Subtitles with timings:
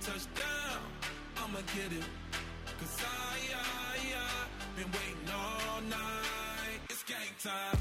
[0.00, 0.80] touchdown,
[1.38, 2.04] I'ma get it.
[2.78, 6.80] Cause I, I, I, been waiting all night.
[6.90, 7.78] It's game time.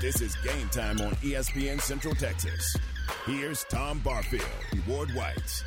[0.00, 2.76] This is game time on ESPN Central Texas.
[3.26, 4.44] Here's Tom Barfield
[4.88, 5.64] Ward White.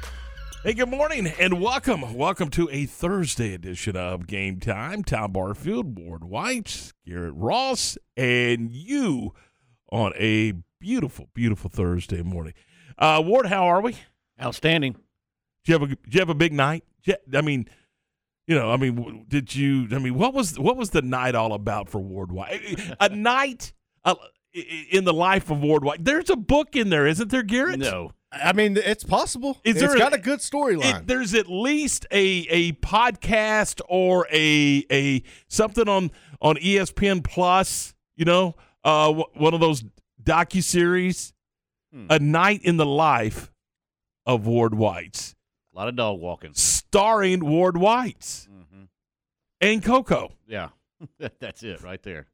[0.64, 2.14] Hey, good morning and welcome.
[2.14, 5.04] Welcome to a Thursday edition of Game Time.
[5.04, 9.34] Tom Barfield, Ward White, Garrett Ross, and you
[9.92, 12.54] on a beautiful, beautiful Thursday morning.
[12.98, 13.96] Uh, Ward, how are we?
[14.42, 14.96] Outstanding.
[15.68, 16.84] Did you have a did you have a big night?
[17.04, 17.68] You- I mean,
[18.48, 19.88] you know, I mean, did you?
[19.92, 22.62] I mean, what was what was the night all about for Ward White?
[23.02, 23.74] A night
[24.06, 24.16] uh,
[24.56, 26.04] i- i- in the life of Ward White.
[26.06, 27.80] There's a book in there, isn't there, Garrett?
[27.80, 28.14] No.
[28.32, 29.58] I mean, it's possible.
[29.64, 31.08] Is It's there got a good storyline.
[31.08, 36.12] There's at least a a podcast or a a something on
[36.42, 37.94] on ESPN Plus.
[38.16, 39.84] You know, uh, w- one of those
[40.24, 41.34] docu series,
[41.94, 42.08] Hmm.
[42.10, 43.52] a night in the life
[44.26, 45.36] of Ward White's,
[45.78, 46.52] A lot of dog walking.
[46.56, 48.86] starring Ward White's hmm
[49.62, 50.34] and Coco.
[50.48, 50.70] Yeah.
[51.40, 52.26] That's it right there.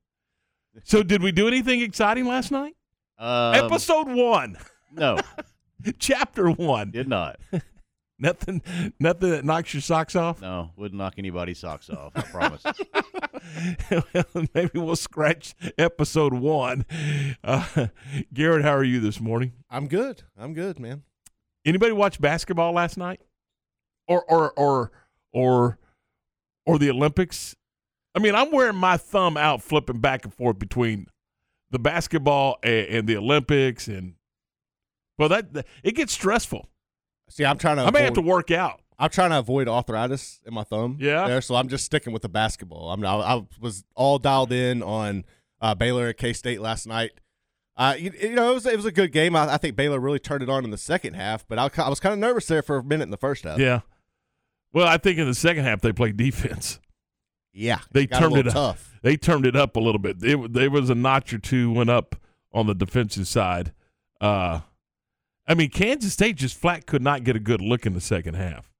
[0.86, 2.75] So, did we do anything exciting last night?
[3.17, 4.58] Um, Episode one,
[4.94, 5.17] No,
[5.99, 6.91] chapter one.
[6.91, 7.38] did not.
[8.19, 8.61] Nothing,
[9.02, 10.39] nothing that knocks your socks off.
[10.41, 12.14] No, wouldn't knock anybody's socks off.
[12.16, 12.64] I promise.
[14.53, 16.86] Maybe we'll scratch episode one.
[17.44, 17.88] Uh,
[18.33, 19.52] Garrett, how are you this morning?
[19.69, 20.23] I'm good.
[20.38, 21.03] I'm good, man.
[21.66, 23.19] Anybody watch basketball last night,
[24.07, 24.91] or or or
[25.31, 25.77] or
[26.65, 27.55] or the Olympics?
[28.15, 31.07] I mean, I'm wearing my thumb out, flipping back and forth between
[31.71, 34.13] the basketball and, and the Olympics, and
[35.17, 36.69] well, that, that- it gets stressful.
[37.29, 37.83] See, I'm trying to.
[37.83, 38.81] I may have to work out.
[38.99, 40.97] I'm trying to avoid arthritis in my thumb.
[40.99, 41.27] Yeah?
[41.27, 42.91] There, so I'm just sticking with the basketball.
[42.91, 43.03] I'm.
[43.03, 45.25] I, I was all dialed in on
[45.61, 47.11] uh, Baylor at K State last night.
[47.75, 49.35] Uh, you, you know, it was it was a good game.
[49.35, 51.89] I, I think Baylor really turned it on in the second half, but I, I
[51.89, 53.57] was kind of nervous there for a minute in the first half.
[53.57, 53.79] Yeah.
[54.73, 56.79] Well, I think in the second half they played defense.
[57.53, 57.79] yeah.
[57.91, 58.53] They turned it up.
[58.53, 58.99] tough.
[59.03, 60.17] they turned it up a little bit.
[60.23, 62.15] It, there was a notch or two went up
[62.52, 63.71] on the defensive side.
[64.20, 64.61] Uh,
[65.48, 68.36] I mean, Kansas State just flat could not get a good look in the second
[68.36, 68.71] half.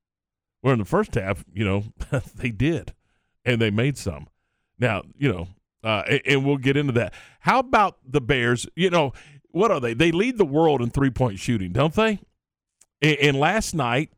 [0.62, 1.84] Where in the first half, you know,
[2.35, 2.94] they did,
[3.44, 4.28] and they made some.
[4.79, 5.47] Now, you know,
[5.84, 7.13] uh, and, and we'll get into that.
[7.41, 8.66] How about the Bears?
[8.75, 9.12] You know,
[9.51, 9.94] what are they?
[9.94, 12.19] They lead the world in three point shooting, don't they?
[13.01, 14.12] And, and last night,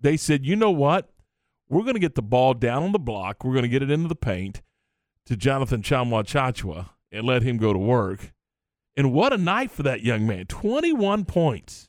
[0.00, 1.10] they said, you know what?
[1.68, 3.44] We're going to get the ball down on the block.
[3.44, 4.62] We're going to get it into the paint
[5.26, 8.32] to Jonathan Tchamwa Tchatchoua and let him go to work.
[8.96, 10.46] And what a night for that young man.
[10.46, 11.88] 21 points.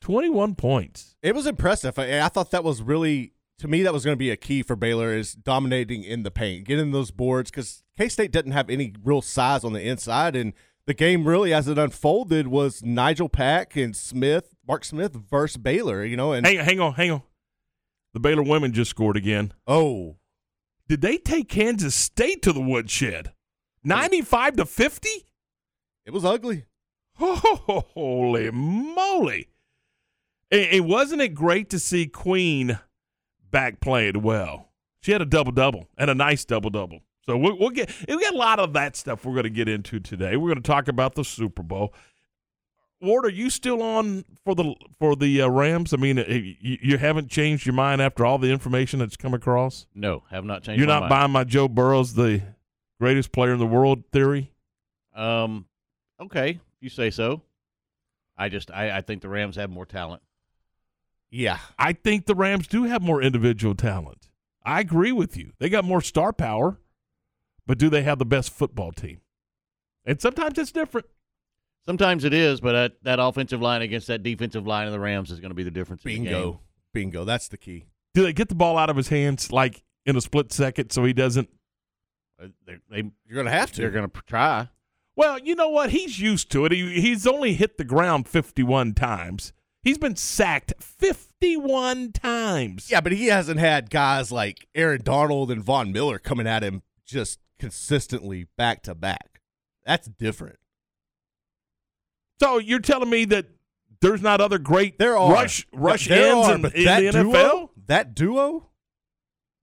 [0.00, 1.16] 21 points.
[1.22, 1.98] It was impressive.
[1.98, 4.62] I, I thought that was really to me that was going to be a key
[4.62, 8.70] for Baylor is dominating in the paint, getting those boards because K State doesn't have
[8.70, 10.52] any real size on the inside, and
[10.86, 16.04] the game really as it unfolded was Nigel Pack and Smith, Mark Smith versus Baylor.
[16.04, 17.22] You know, and Hang, hang on, hang on.
[18.14, 19.52] The Baylor women just scored again.
[19.66, 20.16] oh,
[20.88, 23.32] Did they take Kansas State to the woodshed?
[23.84, 25.08] 95 to 50?
[26.04, 26.64] it was ugly.
[27.18, 29.48] Holy moly.
[30.50, 32.78] And, and wasn't it great to see Queen
[33.50, 34.68] back playing well?
[35.00, 37.00] She had a double double and a nice double double.
[37.26, 39.68] So we'll, we'll get we got a lot of that stuff we're going to get
[39.68, 40.36] into today.
[40.36, 41.92] We're going to talk about the Super Bowl.
[43.06, 45.94] Ward, are you still on for the for the uh, Rams?
[45.94, 49.32] I mean, uh, you, you haven't changed your mind after all the information that's come
[49.32, 49.86] across.
[49.94, 50.78] No, have not changed.
[50.78, 51.10] You're not mind.
[51.10, 52.42] buying my Joe Burrow's the
[53.00, 54.52] greatest player in the world theory.
[55.14, 55.66] Um,
[56.20, 57.42] okay, you say so.
[58.36, 60.22] I just I, I think the Rams have more talent.
[61.30, 64.28] Yeah, I think the Rams do have more individual talent.
[64.64, 65.52] I agree with you.
[65.58, 66.78] They got more star power,
[67.66, 69.20] but do they have the best football team?
[70.04, 71.06] And sometimes it's different.
[71.86, 75.30] Sometimes it is, but that, that offensive line against that defensive line of the Rams
[75.30, 76.04] is going to be the difference.
[76.04, 76.24] in the game.
[76.24, 76.60] bingo,
[76.92, 77.24] bingo.
[77.24, 77.86] That's the key.
[78.14, 81.04] Do they get the ball out of his hands like in a split second so
[81.04, 81.48] he doesn't?
[82.42, 83.80] Uh, They, they You're gonna have to.
[83.82, 84.68] they're going to try.
[85.14, 85.90] Well, you know what?
[85.90, 86.72] He's used to it.
[86.72, 89.52] He, he's only hit the ground 51 times.
[89.82, 92.90] He's been sacked 51 times.
[92.90, 96.82] Yeah, but he hasn't had guys like Aaron Donald and Von Miller coming at him
[97.06, 99.40] just consistently back to back.
[99.86, 100.58] That's different.
[102.40, 103.46] So you're telling me that
[104.00, 107.00] there's not other great There are rush rush there ends are, in, but in that
[107.00, 107.68] the duo, NFL?
[107.86, 108.70] That duo,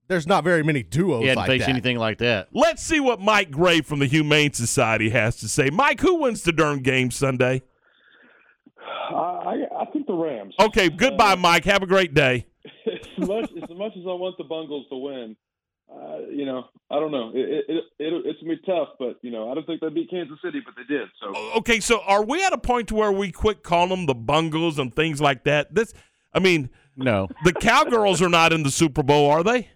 [0.08, 1.70] there's not very many duos He hadn't like faced that.
[1.70, 2.48] anything like that.
[2.52, 5.70] Let's see what Mike Gray from the Humane Society has to say.
[5.70, 7.62] Mike, who wins the darn game Sunday?
[9.10, 10.54] I, I I think the Rams.
[10.60, 11.64] Okay, goodbye, uh, Mike.
[11.64, 12.46] Have a great day.
[12.86, 15.36] as much as much as I want the Bungles to win,
[15.92, 17.30] uh, you know, I don't know.
[17.34, 20.10] It, it, it, it's gonna be tough, but you know, I don't think they beat
[20.10, 21.08] Kansas City, but they did.
[21.20, 24.14] So Okay, so are we at a point to where we quit calling them the
[24.14, 25.74] bungles and things like that?
[25.74, 25.92] This,
[26.32, 29.70] I mean, No, the Cowgirls are not in the Super Bowl, are they?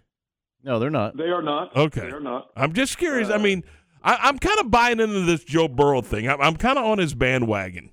[0.64, 1.16] no, they're not.
[1.16, 1.74] They are not.
[1.76, 2.00] Okay.
[2.00, 2.50] They are not.
[2.56, 3.30] I'm just curious.
[3.30, 3.64] I Uh, mean,
[4.02, 6.28] I, I'm kind of buying into this Joe Burrow thing.
[6.28, 7.90] I'm, I'm kind of on his bandwagon.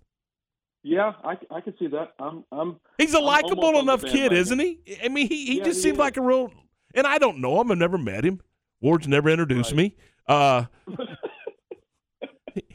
[0.83, 2.13] Yeah, I, I can see that.
[2.19, 4.79] I'm I'm He's a I'm almost likable enough kid, isn't he?
[5.03, 5.99] I mean, he, he Yeah, just he seems is.
[5.99, 6.51] like a real.
[6.95, 7.71] And I don't know him.
[7.71, 8.41] I've never met him.
[8.81, 9.77] Ward's never introduced Right.
[9.77, 9.95] me.
[10.27, 10.65] Uh,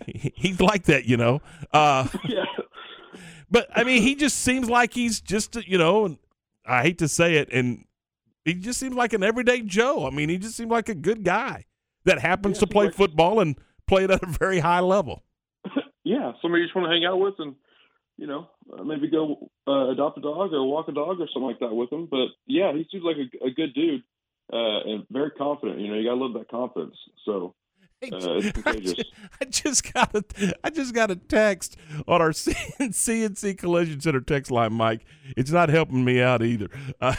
[0.07, 1.41] he- he's like that, you know.
[1.73, 2.45] Uh, yeah.
[3.51, 6.19] but I mean, he just seems like he's just, you know, and
[6.67, 7.85] I hate to say it, and
[8.45, 10.07] he just seems like an everyday Joe.
[10.07, 11.65] I mean, he just seems like a good guy
[12.05, 13.57] that happens Yeah, to play football and
[13.87, 15.25] play it at a very high level.
[16.05, 17.55] yeah, somebody you just want to hang out with and
[18.17, 18.49] you know
[18.85, 21.93] maybe go uh, adopt a dog or walk a dog or something like that with
[21.93, 22.09] him.
[22.11, 24.03] But yeah, he seems like a, a good dude
[24.53, 25.81] uh, and very confident.
[25.81, 26.97] You know, you got to love that confidence.
[27.25, 27.55] So
[28.03, 28.09] uh,
[28.39, 29.05] it's contagious.
[29.41, 30.25] I just got a,
[30.65, 31.77] I just got a text
[32.09, 35.05] on our CNC Collision Center text line, Mike.
[35.37, 36.69] It's not helping me out either.
[37.01, 37.15] Uh,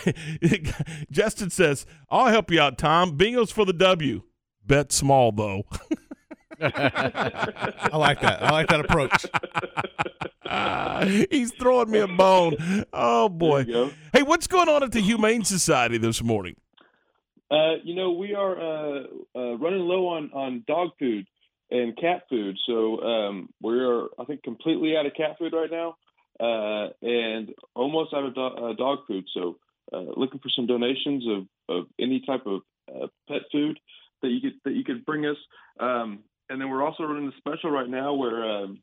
[1.09, 3.17] Justin says, "I'll help you out, Tom.
[3.17, 4.21] Bengals for the W.
[4.65, 5.63] Bet small though."
[6.61, 8.43] I like that.
[8.43, 9.25] I like that approach.
[10.45, 12.85] Ah, He's throwing me a bone.
[12.93, 13.63] Oh boy.
[13.63, 13.93] There you go.
[14.13, 16.55] Hey, what's going on at the Humane Society this morning?
[17.49, 19.03] Uh, you know, we are uh,
[19.35, 21.27] uh, running low on, on dog food
[21.69, 22.57] and cat food.
[22.65, 25.95] So um, we are, I think, completely out of cat food right now
[26.39, 29.25] uh, and almost out of do- uh, dog food.
[29.33, 29.57] So
[29.93, 33.79] uh, looking for some donations of, of any type of uh, pet food
[34.21, 35.37] that you could that you could bring us.
[35.79, 36.19] Um,
[36.51, 38.81] and then we're also running a special right now where um,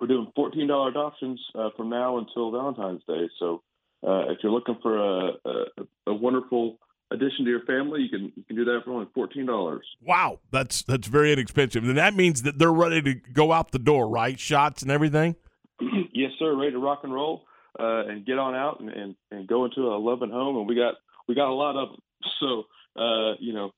[0.00, 3.28] we're doing fourteen dollar adoptions uh, from now until Valentine's Day.
[3.38, 3.62] So
[4.06, 5.64] uh, if you're looking for a, a,
[6.08, 6.78] a wonderful
[7.12, 9.86] addition to your family, you can you can do that for only fourteen dollars.
[10.00, 13.78] Wow, that's that's very inexpensive, and that means that they're ready to go out the
[13.78, 14.40] door, right?
[14.40, 15.36] Shots and everything.
[16.12, 16.56] yes, sir.
[16.56, 17.44] Ready to rock and roll
[17.78, 20.56] uh, and get on out and, and, and go into a loving home.
[20.56, 20.94] And we got
[21.28, 22.00] we got a lot of them.
[22.40, 22.64] So
[23.00, 23.72] uh, you know,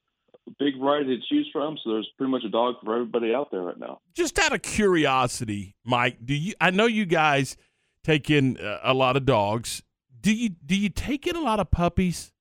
[0.59, 1.77] big variety to choose from.
[1.83, 4.01] So there's pretty much a dog for everybody out there right now.
[4.15, 6.55] Just out of curiosity, Mike, do you?
[6.61, 7.57] I know you guys
[8.03, 9.83] take in uh, a lot of dogs.
[10.21, 10.51] Do you?
[10.51, 12.33] Do you take in a lot of puppies?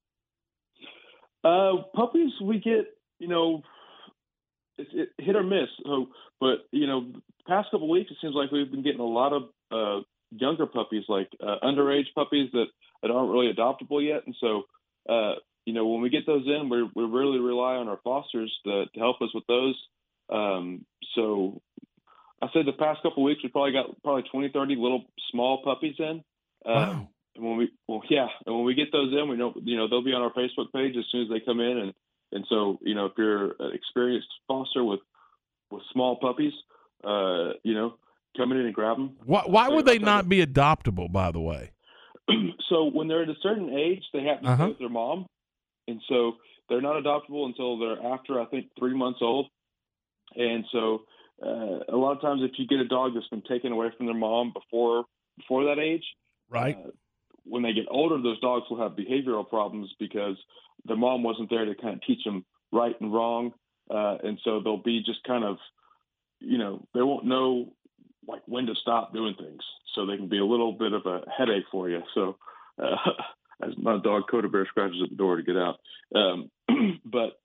[1.43, 2.87] Uh, puppies, we get
[3.23, 3.61] you know,
[4.77, 5.69] it's it, hit or miss.
[5.85, 6.07] So,
[6.41, 7.13] but you know,
[7.47, 11.05] past couple weeks, it seems like we've been getting a lot of uh, younger puppies,
[11.07, 12.65] like uh, underage puppies that,
[13.01, 14.23] that aren't really adoptable yet.
[14.25, 14.63] And so,
[15.07, 15.35] uh,
[15.65, 18.85] you know, when we get those in, we we really rely on our fosters to,
[18.85, 19.75] to help us with those.
[20.29, 21.61] Um, so,
[22.41, 25.95] I said the past couple weeks, we probably got probably 20, 30 little small puppies
[25.99, 26.23] in.
[26.65, 27.07] Um, Wow.
[27.35, 29.87] and when we well yeah and when we get those in we know you know
[29.87, 31.93] they'll be on our facebook page as soon as they come in and
[32.31, 34.99] and so you know if you're an experienced foster with
[35.71, 36.53] with small puppies
[37.03, 37.95] uh you know
[38.37, 41.11] coming in and grab them Why, why would they not be adoptable?
[41.11, 41.71] By the way,
[42.69, 44.55] so when they're at a certain age they have to Uh-huh.
[44.63, 45.25] stay with their mom
[45.87, 46.33] and so
[46.69, 49.47] they're not adoptable until they're after i think three months old
[50.35, 51.01] and so
[51.43, 54.05] uh, a lot of times if you get a dog that's been taken away from
[54.05, 55.05] their mom before
[55.37, 56.03] before that age
[56.49, 56.77] right?
[56.77, 56.89] uh,
[57.45, 60.37] when they get older, those dogs will have behavioral problems because
[60.85, 63.53] their mom wasn't there to kind of teach them right and wrong,
[63.89, 65.57] uh, and so they'll be just kind of,
[66.39, 67.73] you know, they won't know
[68.27, 69.61] like when to stop doing things,
[69.93, 72.01] so they can be a little bit of a headache for you.
[72.13, 72.37] So,
[72.81, 72.95] uh,
[73.67, 75.79] as my dog Coda Bear scratches at the door to get out,
[76.15, 76.49] um,
[77.05, 77.39] but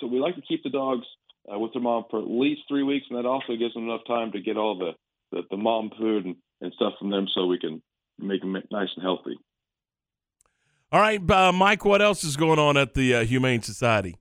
[0.00, 1.06] so we like to keep the dogs
[1.52, 4.06] uh, with their mom for at least three weeks, and that also gives them enough
[4.06, 4.92] time to get all the
[5.32, 7.82] the, the mom food and, and stuff from them, so we can
[8.18, 9.36] make them nice and healthy.
[10.92, 11.84] All right, uh, Mike.
[11.84, 14.16] What else is going on at the uh, Humane Society?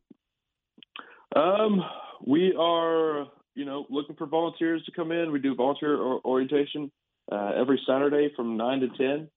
[1.36, 1.84] Um,
[2.25, 5.32] we are, you know, looking for volunteers to come in.
[5.32, 6.92] We do volunteer or- orientation
[7.32, 9.30] uh, every Saturday from nine to ten,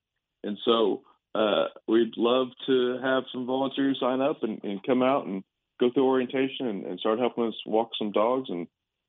[0.45, 1.03] and so
[1.37, 5.45] uh, we'd love to have some volunteers sign up and, and come out and
[5.79, 8.67] go through orientation and, and start helping us walk some dogs and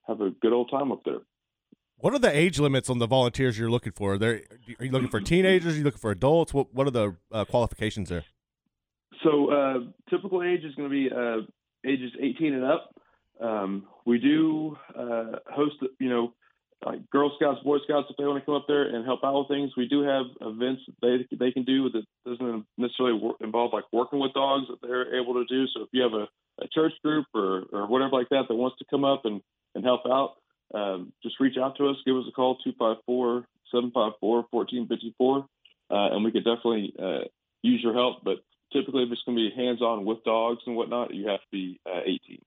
[0.07, 1.19] have a good old time up there.
[2.00, 4.13] What are the age limits on the volunteers you're looking for?
[4.13, 4.41] Are, there,
[4.79, 5.74] are you looking for teenagers?
[5.74, 6.53] Are you looking for adults?
[6.53, 8.24] What What are the uh, qualifications there?
[9.24, 9.79] So uh,
[10.10, 12.93] typical age is going to be uh, ages 18 and up.
[13.41, 16.34] Um, we do uh, host, you know,
[16.86, 19.39] like Girl Scouts, Boy Scouts, if they want to come up there and help out
[19.39, 19.72] with things.
[19.75, 23.86] We do have events that they they can do that doesn't necessarily wor- involve like
[23.91, 25.65] working with dogs that they're able to do.
[25.74, 26.27] So if you have a,
[26.62, 29.41] a church group or, or whatever like that that wants to come up and,
[29.75, 30.36] and help out,
[30.74, 31.96] um, just reach out to us.
[32.05, 35.46] Give us a call 254 754 1454
[35.89, 37.25] and we could definitely uh,
[37.62, 38.24] use your help.
[38.24, 38.38] But
[38.74, 41.51] typically, if it's going to be hands on with dogs and whatnot, you have to
[41.51, 42.39] be uh, 18.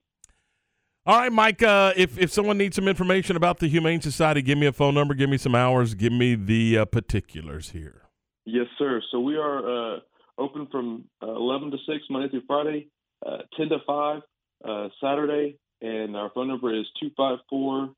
[1.07, 1.63] All right, Mike.
[1.63, 4.95] Uh, if if someone needs some information about the Humane Society, give me a phone
[4.95, 8.03] number, give me some hours, give me the uh, particulars here.
[8.45, 9.01] Yes, sir.
[9.11, 10.01] So we are uh,
[10.39, 12.89] open from uh, 11 to 6 Monday through Friday,
[13.25, 14.23] uh, 10 to 5
[14.65, 17.95] uh, Saturday, and our phone number is 254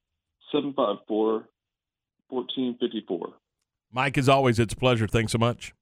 [0.53, 1.49] 754
[2.29, 3.29] 1454.
[3.93, 5.07] Mike, as always, it's a pleasure.
[5.07, 5.75] Thanks so much.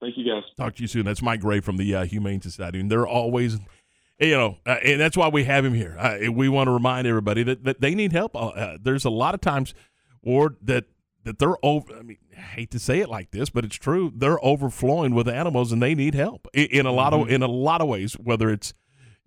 [0.00, 0.44] Thank you, guys.
[0.56, 1.04] Talk to you soon.
[1.04, 3.58] That's Mike Gray from the uh, Humane Society, and they're always,
[4.20, 5.96] you know, uh, and that's why we have him here.
[5.98, 8.34] Uh, we want to remind everybody that, that they need help.
[8.36, 9.74] Uh, uh, there's a lot of times,
[10.22, 10.84] Ward, that
[11.24, 11.94] that they're over.
[11.96, 14.12] I mean, I hate to say it like this, but it's true.
[14.16, 17.30] They're overflowing with animals, and they need help in, in a lot of Mm-hmm.
[17.32, 18.14] in a lot of ways.
[18.14, 18.72] Whether it's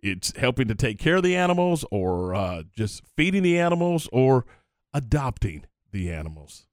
[0.01, 4.45] it's helping to take care of the animals, or uh, just feeding the animals, or
[4.93, 6.65] adopting the animals.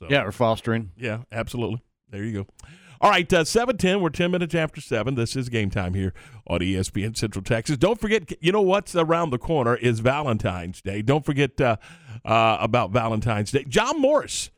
[0.00, 0.90] So, Yeah, or fostering.
[0.96, 1.80] yeah, absolutely.
[2.10, 2.46] There you go.
[3.02, 4.00] All right, uh, 710.
[4.00, 5.16] We're 10 minutes after 7.
[5.16, 6.14] This is game time here
[6.46, 7.76] on ESPN Central Texas.
[7.76, 11.02] Don't forget, you know what's around the corner is Valentine's Day.
[11.02, 11.78] Don't forget uh,
[12.24, 13.64] uh, about Valentine's Day.
[13.66, 14.52] John Morris,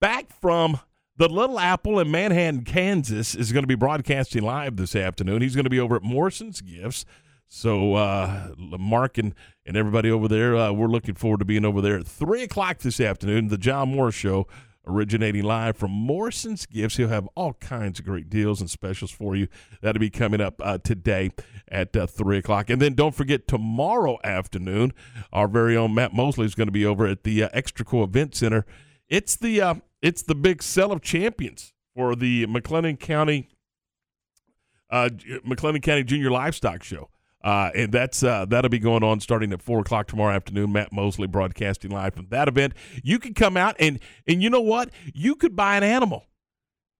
[0.00, 0.80] back from
[1.16, 5.40] the Little Apple in Manhattan, Kansas, is going to be broadcasting live this afternoon.
[5.40, 7.04] He's going to be over at Morrison's Gifts.
[7.46, 9.32] So, uh, Mark and,
[9.64, 12.78] and everybody over there, uh, we're looking forward to being over there at 3 o'clock
[12.78, 13.46] this afternoon.
[13.46, 14.48] The John Morris Show
[14.86, 16.96] originating live from Morrison's Gifts.
[16.96, 19.48] He'll have all kinds of great deals and specials for you.
[19.80, 21.30] That'll be coming up uh, today
[21.68, 22.70] at uh, 3 o'clock.
[22.70, 24.92] And then don't forget, tomorrow afternoon,
[25.32, 28.66] our very own Matt Mosley is going to be over at the uh, Event Center.
[29.08, 33.48] It's the uh, it's the big sell of champions for the McLennan County
[34.90, 35.08] uh,
[35.46, 37.10] McLennan County Junior Livestock Show.
[37.44, 40.72] Uh, and that's uh, that'll be going on starting at four o'clock tomorrow afternoon.
[40.72, 42.72] Matt Mosley broadcasting live from that event.
[43.02, 44.88] You can come out and and you know what?
[45.12, 46.24] You could buy an animal.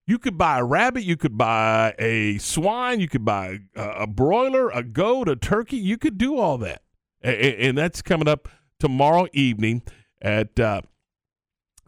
[0.07, 1.05] You could buy a rabbit.
[1.05, 3.01] You could buy a swine.
[3.01, 5.79] You could buy a, a broiler, a goat, a turkey.
[5.79, 6.83] You could do all that,
[7.25, 8.47] A- a- and that's coming up
[8.79, 9.81] tomorrow evening
[10.21, 10.83] at uh,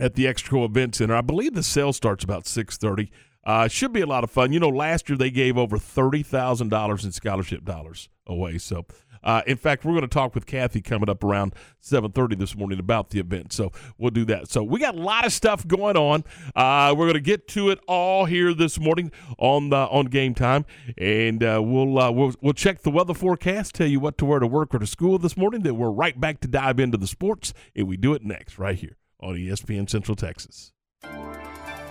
[0.01, 1.15] at the Extraco Event Center.
[1.15, 3.11] I believe the sale starts about six thirty.
[3.47, 4.53] Uh, should be a lot of fun.
[4.53, 8.59] You know, last year they gave over thirty thousand dollars in scholarship dollars away.
[8.59, 8.87] So,
[9.23, 12.57] uh, in fact, we're going to talk with Kathy coming up around seven thirty this
[12.57, 13.53] morning about the event.
[13.53, 14.49] So we'll do that.
[14.49, 16.25] So we got a lot of stuff going on.
[16.57, 20.35] Uh, we're going to get to it all here this morning on the, on game
[20.35, 20.67] time,
[20.99, 24.41] and uh, we'll uh, we'll we'll check the weather forecast, tell you what to wear
[24.41, 25.63] to work or to school this morning.
[25.63, 28.77] Then we're right back to dive into the sports, and we do it next right
[28.77, 30.73] here on ESPN Central Texas.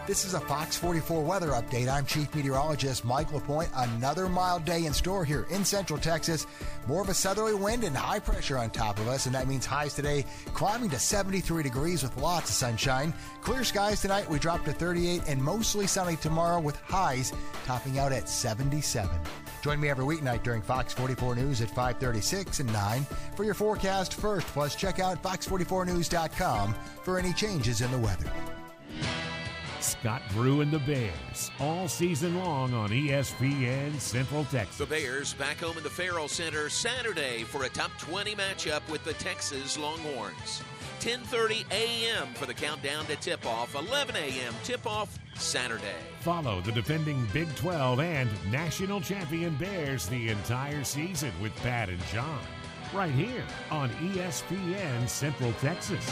[0.08, 1.92] This is a Fox 44 weather update.
[1.92, 3.72] I'm Chief Meteorologist Mike LaPointe.
[3.76, 6.46] Another mild day in store here in Central Texas.
[6.86, 9.66] More of a southerly wind and high pressure on top of us, and that means
[9.66, 13.16] highs today climbing to 73 degrees with lots of sunshine.
[13.42, 17.34] Clear skies tonight, we drop to 38, and mostly sunny tomorrow with highs
[17.66, 19.10] topping out at 77.
[19.64, 24.14] Join me every weeknight during Fox 44 News at 536 and 9 for your forecast
[24.14, 24.46] first.
[24.50, 28.32] Plus, check out fox44news.com for any changes in the weather.
[29.86, 34.80] Scott Drew and the Bears all season long on ESPN Central Texas.
[34.80, 39.04] The Bears back home in the Farrell Center Saturday for a top 20 matchup with
[39.04, 40.64] the Texas Longhorns.
[41.02, 42.34] 10:30 a.m.
[42.34, 43.76] for the countdown to tip-off.
[43.76, 44.56] 11 a.m.
[44.64, 45.84] tip-off Saturday.
[46.22, 52.04] Follow the defending Big 12 and national champion Bears the entire season with Pat and
[52.08, 52.42] John.
[52.92, 56.04] Right here on ESPN Central Texas.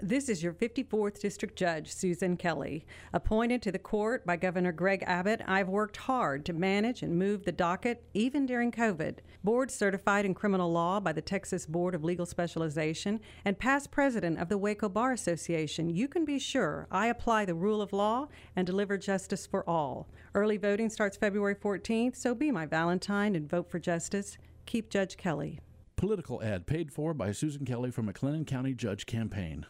[0.00, 2.86] This is your 54th District Judge, Susan Kelly.
[3.12, 7.42] Appointed to the court by Governor Greg Abbott, I've worked hard to manage and move
[7.42, 9.18] the docket, even during COVID.
[9.42, 14.38] Board certified in criminal law by the Texas Board of Legal Specialization and past president
[14.38, 18.28] of the Waco Bar Association, you can be sure I apply the rule of law
[18.54, 20.08] and deliver justice for all.
[20.32, 24.38] Early voting starts February 14th, so be my Valentine and vote for justice.
[24.64, 25.58] Keep Judge Kelly.
[25.96, 29.66] Political ad paid for by Susan Kelly from McLennan County Judge Campaign.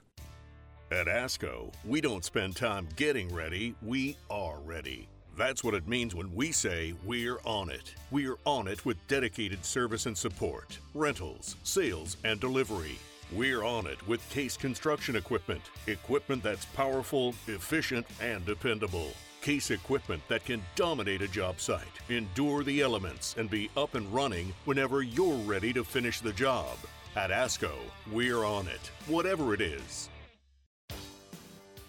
[0.90, 5.06] At ASCO, we don't spend time getting ready, we are ready.
[5.36, 7.94] That's what it means when we say we're on it.
[8.10, 12.98] We're on it with dedicated service and support, rentals, sales, and delivery.
[13.32, 19.12] We're on it with Case Construction Equipment, equipment that's powerful, efficient, and dependable.
[19.42, 24.10] Case equipment that can dominate a job site, endure the elements, and be up and
[24.10, 26.78] running whenever you're ready to finish the job.
[27.14, 27.72] At ASCO,
[28.10, 30.08] we're on it, whatever it is.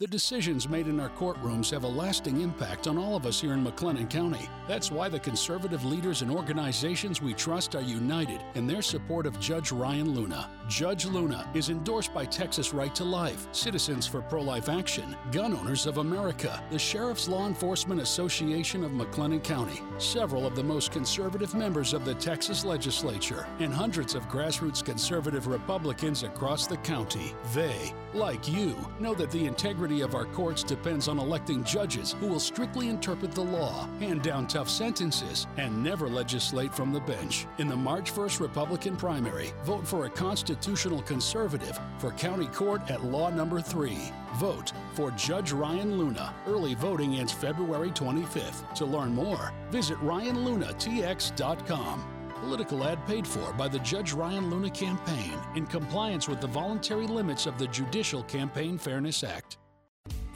[0.00, 3.52] The decisions made in our courtrooms have a lasting impact on all of us here
[3.52, 4.48] in McLennan County.
[4.66, 9.38] That's why the conservative leaders and organizations we trust are united in their support of
[9.38, 10.50] Judge Ryan Luna.
[10.66, 15.54] Judge Luna is endorsed by Texas Right to Life, Citizens for Pro Life Action, Gun
[15.54, 20.90] Owners of America, the Sheriff's Law Enforcement Association of McLennan County, several of the most
[20.90, 27.32] conservative members of the Texas legislature, and hundreds of grassroots conservative Republicans across the county.
[27.54, 32.26] They, like you, know that the integrity of our courts depends on electing judges who
[32.26, 37.46] will strictly interpret the law, hand down tough sentences, and never legislate from the bench.
[37.58, 43.04] In the March 1st Republican primary, vote for a constitutional conservative for county court at
[43.04, 43.96] law number 3.
[44.36, 46.34] Vote for Judge Ryan Luna.
[46.46, 48.74] Early voting ends February 25th.
[48.74, 52.10] To learn more, visit ryanlunatx.com.
[52.40, 57.06] Political ad paid for by the Judge Ryan Luna campaign in compliance with the voluntary
[57.06, 59.58] limits of the Judicial Campaign Fairness Act.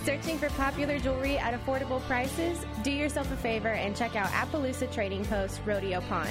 [0.08, 2.64] Searching for popular jewelry at affordable prices?
[2.82, 6.30] Do yourself a favor and check out Appaloosa Trading Post Rodeo Pawn.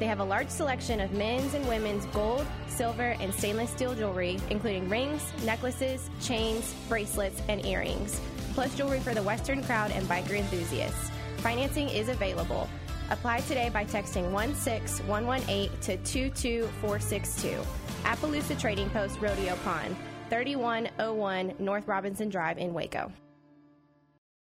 [0.00, 4.40] They have a large selection of men's and women's gold, silver, and stainless steel jewelry,
[4.50, 8.20] including rings, necklaces, chains, bracelets, and earrings,
[8.54, 11.12] plus jewelry for the Western crowd and biker enthusiasts.
[11.36, 12.68] Financing is available.
[13.10, 17.62] Apply today by texting 16118 to 22462.
[18.02, 19.94] Appaloosa Trading Post Rodeo Pawn,
[20.32, 23.12] 3101 North Robinson Drive in Waco.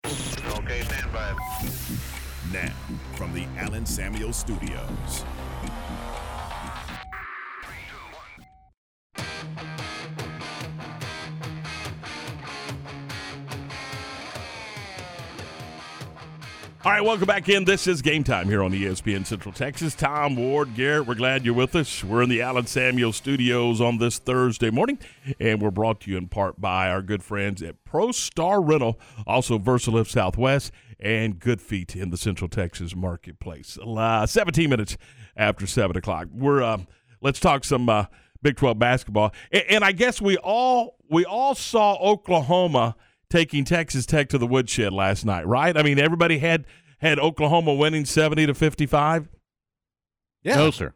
[0.05, 1.33] Okay, stand by.
[2.53, 2.73] Now,
[3.15, 5.25] from the Allen Samuel Studios.
[16.87, 17.65] All right, welcome back in.
[17.65, 19.93] This is game time here on ESPN Central Texas.
[19.93, 22.05] Tom Ward, Garrett, we're glad you're with us.
[22.05, 25.01] We're in the Allen Samuel Studios on this Thursday morning,
[25.41, 29.01] and we're brought to you in part by our good friends at Pro Star Rental,
[29.27, 33.77] also VersaLift Southwest, and Good Feet in the Central Texas Marketplace.
[33.85, 34.97] Uh, 17 minutes
[35.37, 36.29] after 7 o'clock.
[36.33, 36.79] We're uh,
[37.21, 38.05] let's talk some uh,
[38.43, 42.95] Big 12 basketball, and, and I guess we all we all saw Oklahoma
[43.37, 45.77] taking Texas Tech to the woodshed last night, right?
[45.77, 46.65] I mean, everybody had
[46.99, 49.29] had Oklahoma winning 70 to 55.
[50.43, 50.57] Yeah.
[50.57, 50.95] No, sir.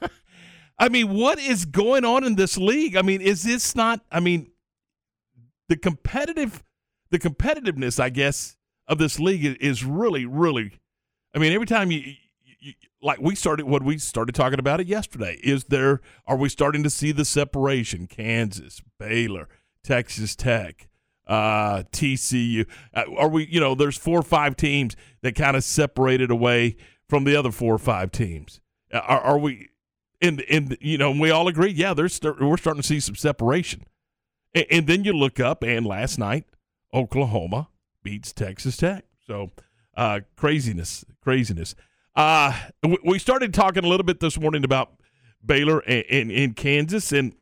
[0.78, 2.96] I mean, what is going on in this league?
[2.96, 4.50] I mean, is this not I mean,
[5.68, 6.64] the competitive
[7.10, 10.80] the competitiveness, I guess, of this league is really really
[11.34, 12.14] I mean, every time you,
[12.60, 16.48] you like we started what we started talking about it yesterday is there are we
[16.48, 19.50] starting to see the separation Kansas, Baylor,
[19.84, 20.87] Texas Tech,
[21.28, 22.66] uh, TCU.
[22.94, 26.76] Uh, are we, you know, there's four or five teams that kind of separated away
[27.08, 28.60] from the other four or five teams.
[28.92, 29.68] Uh, are, are we,
[30.20, 33.84] in, in, you know, we all agree, yeah, there's we're starting to see some separation.
[34.54, 36.44] And, and, then you look up, and last night,
[36.92, 37.68] Oklahoma
[38.02, 39.04] beats Texas Tech.
[39.26, 39.50] So,
[39.96, 41.74] uh, craziness, craziness.
[42.16, 42.58] Uh,
[43.04, 44.92] we started talking a little bit this morning about
[45.44, 47.12] Baylor and, and, and Kansas.
[47.12, 47.34] And,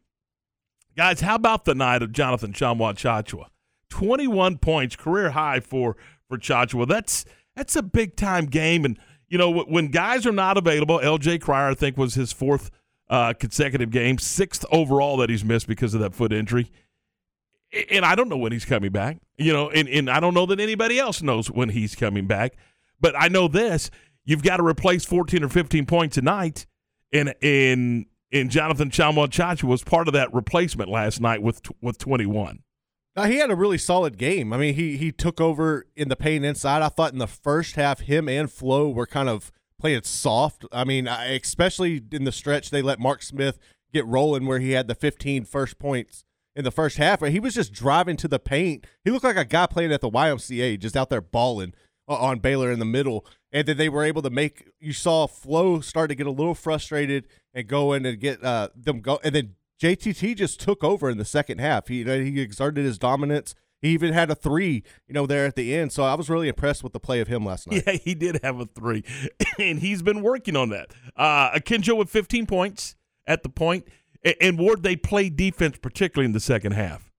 [0.96, 3.46] guys, how about the night of Jonathan Tchamwa Tchatchoua?
[3.90, 5.96] 21 points, career high for
[6.28, 6.88] for Tchatchoua.
[6.88, 11.00] That's that's a big time game, and you know when guys are not available.
[11.00, 11.38] L.J.
[11.38, 12.70] Cryer, I think, was his fourth
[13.08, 16.70] uh, consecutive game, sixth overall that he's missed because of that foot injury.
[17.90, 19.18] And I don't know when he's coming back.
[19.36, 22.56] You know, and, and I don't know that anybody else knows when he's coming back.
[23.00, 23.90] But I know this:
[24.24, 26.66] you've got to replace 14 or 15 points tonight,
[27.12, 32.62] and and and Jonathan Tchatchoua was part of that replacement last night with with 21.
[33.24, 34.52] He had a really solid game.
[34.52, 36.82] I mean, he he took over in the paint inside.
[36.82, 39.50] I thought in the first half, him and Flo were kind of
[39.80, 40.66] playing soft.
[40.70, 43.58] I mean, I, especially in the stretch, they let Mark Smith
[43.92, 46.24] get rolling where he had the 15 first points
[46.54, 47.24] in the first half.
[47.24, 48.86] He was just driving to the paint.
[49.04, 51.74] He looked like a guy playing at the YMCA, just out there balling
[52.08, 53.26] on Baylor in the middle.
[53.52, 54.68] And then they were able to make.
[54.80, 58.68] You saw Flo start to get a little frustrated and go in and get uh,
[58.74, 61.88] them go, and then JTT just took over in the second half.
[61.88, 63.54] He he exerted his dominance.
[63.82, 65.92] He even had a three, you know, there at the end.
[65.92, 67.82] So I was really impressed with the play of him last night.
[67.86, 69.04] Yeah, he did have a three,
[69.58, 70.92] and he's been working on that.
[71.14, 73.86] Uh, Akinjo with 15 points at the point,
[74.40, 77.10] and Ward they played defense particularly in the second half.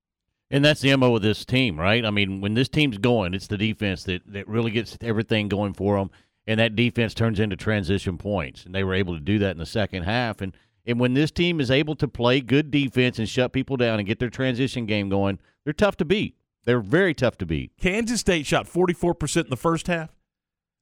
[0.50, 2.06] And that's the mo of this team, right?
[2.06, 5.74] I mean, when this team's going, it's the defense that that really gets everything going
[5.74, 6.10] for them,
[6.48, 8.66] and that defense turns into transition points.
[8.66, 10.56] And they were able to do that in the second half, and
[10.88, 14.08] and when this team is able to play good defense and shut people down and
[14.08, 16.38] get their transition game going, they're tough to beat.
[16.64, 17.74] They're very tough to beat.
[17.80, 20.16] Kansas State shot 44% in the first half.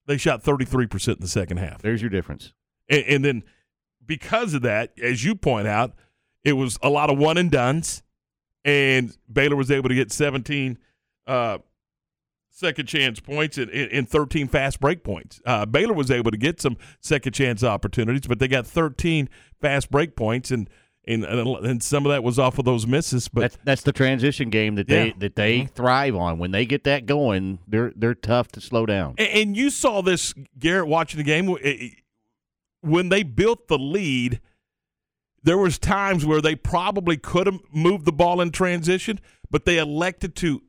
[0.06, 1.82] They shot 33% in the second half.
[1.82, 2.52] There's your difference.
[2.88, 3.42] And, and then
[4.04, 5.94] because of that, as you point out,
[6.44, 8.04] it was a lot of one and dones,
[8.64, 10.78] and Baylor was able to get 17
[11.26, 11.58] uh,
[12.56, 15.40] second chance points and, and 13 fast break points.
[15.44, 19.28] Uh, Baylor was able to get some second chance opportunities, but they got 13
[19.60, 20.68] fast break points and.
[21.08, 24.50] And, and some of that was off of those misses, but that's, that's the transition
[24.50, 25.12] game that they Yeah.
[25.18, 25.70] that they Mhm.
[25.70, 26.40] thrive on.
[26.40, 29.14] When they get that going, they're they're tough to slow down.
[29.16, 31.48] And, and you saw this, Garrett, watching the game.
[31.62, 31.90] eh,
[32.80, 34.40] When they built the lead,
[35.44, 39.78] there was times where they probably could have moved the ball in transition, but they
[39.78, 40.60] elected to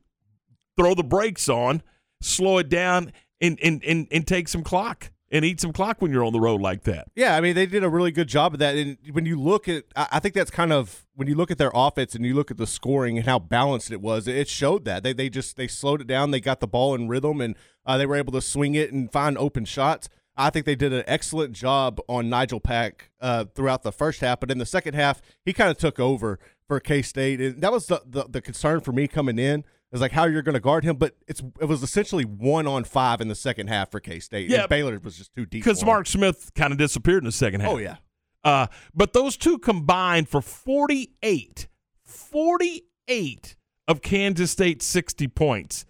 [0.78, 1.82] throw the brakes on,
[2.22, 6.10] slow it down, and and and, and take some clock and eat some clock when
[6.10, 7.08] you're on the road like that.
[7.14, 8.76] Yeah, I mean they did a really good job of that.
[8.76, 11.72] And when you look at, I think that's kind of when you look at their
[11.74, 15.02] offense and you look at the scoring and how balanced it was, it showed that
[15.02, 16.30] they they just they slowed it down.
[16.30, 19.10] They got the ball in rhythm and uh, they were able to swing it and
[19.12, 20.08] find open shots.
[20.36, 24.38] I think they did an excellent job on Nigel Pack uh, throughout the first half,
[24.38, 26.38] but in the second half, he kind of took over
[26.68, 29.64] for K State, and that was the, the the concern for me coming in.
[29.90, 32.84] Is like how you're going to guard him, but it's it was essentially one on
[32.84, 34.50] five in the second half for K State.
[34.50, 35.82] Yeah, Baylor was just too deep because.
[35.82, 37.70] Mark Smith kind of disappeared in the second half.
[37.70, 37.96] Oh, yeah.
[38.44, 41.68] Uh, but those two combined for 48,
[42.04, 45.86] 48 of Kansas State's 60 points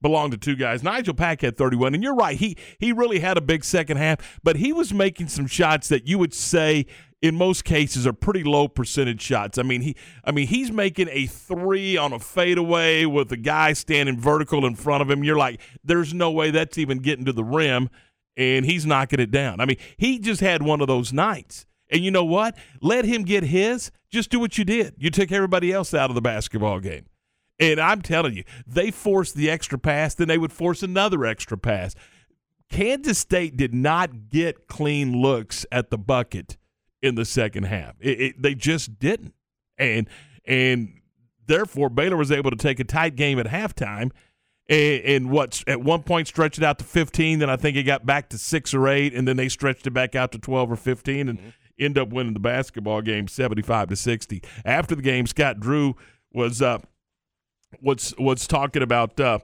[0.00, 0.82] belonged to two guys.
[0.82, 2.36] Nigel Pack had 31, and you're right.
[2.36, 6.06] He he really had a big second half, but he was making some shots that
[6.06, 6.86] you would say
[7.22, 9.56] in most cases are pretty low percentage shots.
[9.56, 13.72] I mean, he I mean, he's making a 3 on a fadeaway with a guy
[13.72, 15.24] standing vertical in front of him.
[15.24, 17.88] You're like, there's no way that's even getting to the rim
[18.36, 19.60] and he's knocking it down.
[19.60, 21.64] I mean, he just had one of those nights.
[21.90, 22.56] And you know what?
[22.80, 23.90] Let him get his.
[24.10, 24.94] Just do what you did.
[24.98, 27.06] You took everybody else out of the basketball game.
[27.60, 31.56] And I'm telling you, they forced the extra pass, then they would force another extra
[31.56, 31.94] pass.
[32.70, 36.56] Kansas State did not get clean looks at the bucket
[37.02, 37.96] in the second half.
[38.00, 39.34] It, it, they just didn't,
[39.76, 40.08] and
[40.46, 41.00] and
[41.46, 44.10] therefore Baylor was able to take a tight game at halftime,
[44.68, 47.40] and, and what at one point stretched it out to 15.
[47.40, 49.90] Then I think it got back to six or eight, and then they stretched it
[49.90, 53.96] back out to 12 or 15, and end up winning the basketball game 75 to
[53.96, 54.42] 60.
[54.64, 55.96] After the game, Scott Drew
[56.32, 56.78] was uh,
[57.80, 59.40] was was talking about uh,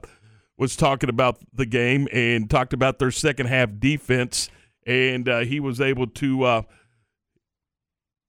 [0.57, 4.49] was talking about the game and talked about their second half defense,
[4.85, 6.61] and uh, he was able to uh,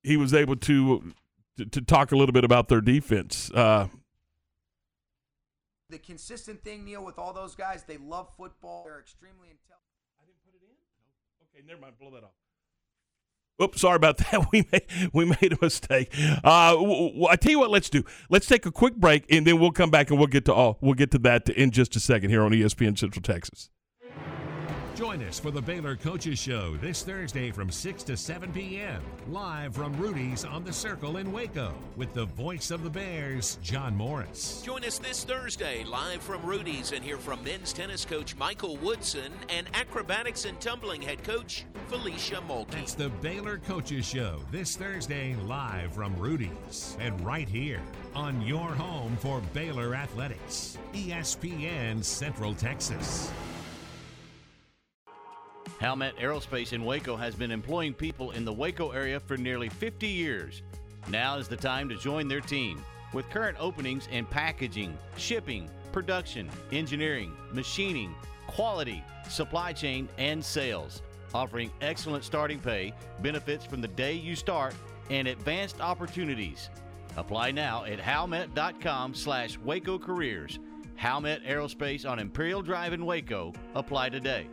[0.03, 1.13] he was able to,
[1.59, 3.51] to to talk a little bit about their defense.
[3.53, 3.89] Uh,
[5.91, 8.85] The consistent thing, Neil, with all those guys, they love football.
[8.85, 10.07] They're extremely intelligent.
[10.21, 10.77] I didn't put it in.
[11.59, 11.99] Okay, never mind.
[11.99, 12.31] Blow that off.
[13.63, 14.47] Oops, sorry about that.
[14.53, 16.15] We made we made a mistake.
[16.45, 16.77] Uh,
[17.29, 18.05] I tell you what, let's do.
[18.31, 20.79] Let's take a quick break, and then we'll come back and we'll get to all.
[20.81, 23.69] We'll get to that in just a second here on ESPN Central Texas.
[25.01, 29.03] Join us for the Baylor Coaches Show this Thursday from 6 to 7 p.m.
[29.31, 33.97] Live from Rudy's on the Circle in Waco with the voice of the Bears, John
[33.97, 34.61] Morris.
[34.63, 39.33] Join us this Thursday live from Rudy's and hear from men's tennis coach Michael Woodson
[39.49, 42.83] and acrobatics and tumbling head coach Felicia Mulkey.
[42.83, 47.81] It's the Baylor Coaches Show this Thursday live from Rudy's and right here
[48.15, 53.33] on your home for Baylor Athletics, ESPN Central Texas.
[55.81, 60.07] Halmet Aerospace in Waco has been employing people in the Waco area for nearly 50
[60.07, 60.63] years.
[61.09, 62.85] Now is the time to join their team.
[63.13, 68.15] With current openings in packaging, shipping, production, engineering, machining,
[68.47, 71.03] quality, supply chain, and sales,
[71.35, 74.75] offering excellent starting pay, benefits from the day you start,
[75.09, 76.71] and advanced opportunities.
[77.17, 80.59] Apply now at halmet.com slash Waco Careers.
[81.01, 83.53] Halmet Aerospace on Imperial Drive in Waco.
[83.75, 84.47] Apply today.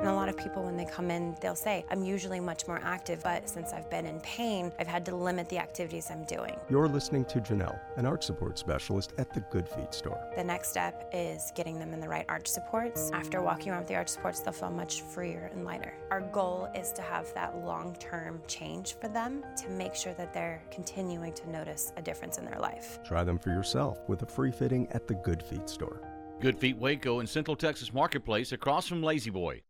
[0.00, 2.80] And a lot of people, when they come in, they'll say, I'm usually much more
[2.82, 6.56] active, but since I've been in pain, I've had to limit the activities I'm doing.
[6.70, 10.18] You're listening to Janelle, an arch support specialist at the Good Feet store.
[10.34, 13.10] The next step is getting them in the right arch supports.
[13.12, 15.92] After walking around with the arch supports, they'll feel much freer and lighter.
[16.10, 20.32] Our goal is to have that long term change for them to make sure that
[20.32, 23.00] they're continuing to notice a difference in their life.
[23.04, 26.00] Try them for yourself with a free fitting at the Good Feet store.
[26.40, 29.60] Good Feet Waco in Central Texas Marketplace across from La-Z-Boy.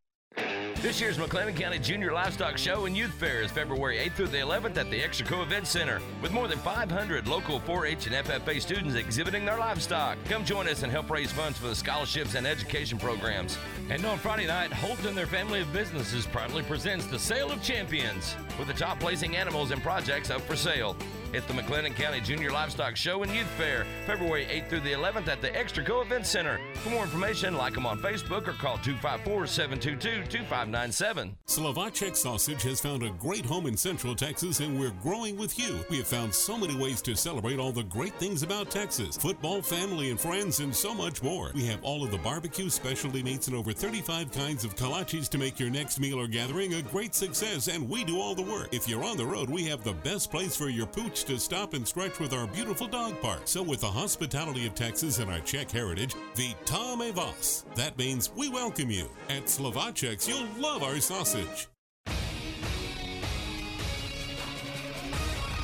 [0.83, 4.39] This year's McLennan County Junior Livestock Show and Youth Fair is February 8th through the
[4.39, 8.95] 11th at the Extraco Event Center, with more than 500 local 4-H and FFA students
[8.95, 10.17] exhibiting their livestock.
[10.25, 13.59] Come join us and help raise funds for the scholarships and education programs.
[13.91, 17.63] And on Friday night, Holt and their family of businesses proudly presents the Sale of
[17.63, 20.97] Champions, with the top placing animals and projects up for sale.
[21.33, 25.29] It's the McLennan County Junior Livestock Show and Youth Fair, February 8th through the 11th
[25.29, 26.59] at the Extraco Event Center.
[26.83, 31.37] For more information, like them on Facebook or call 254 722 2597.
[31.47, 35.79] Slovacek Sausage has found a great home in Central Texas, and we're growing with you.
[35.89, 39.63] We have found so many ways to celebrate all the great things about Texas football,
[39.63, 41.53] family, and friends, and so much more.
[41.55, 45.39] We have all of the barbecue specialty meats and over 35 kinds of kolaches to
[45.39, 48.71] make your next meal or gathering a great success, and we do all the work.
[48.73, 51.75] If you're on the road, we have the best place for your pooch to stop
[51.75, 53.43] and stretch with our beautiful dog park.
[53.45, 57.65] So, with the hospitality of Texas and our Czech heritage, Vitame Vas.
[57.75, 59.09] That means we welcome you.
[59.29, 61.69] At Slovacek's, you'll love our sausage.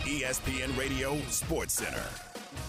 [0.05, 2.05] ESPN Radio Sports Center.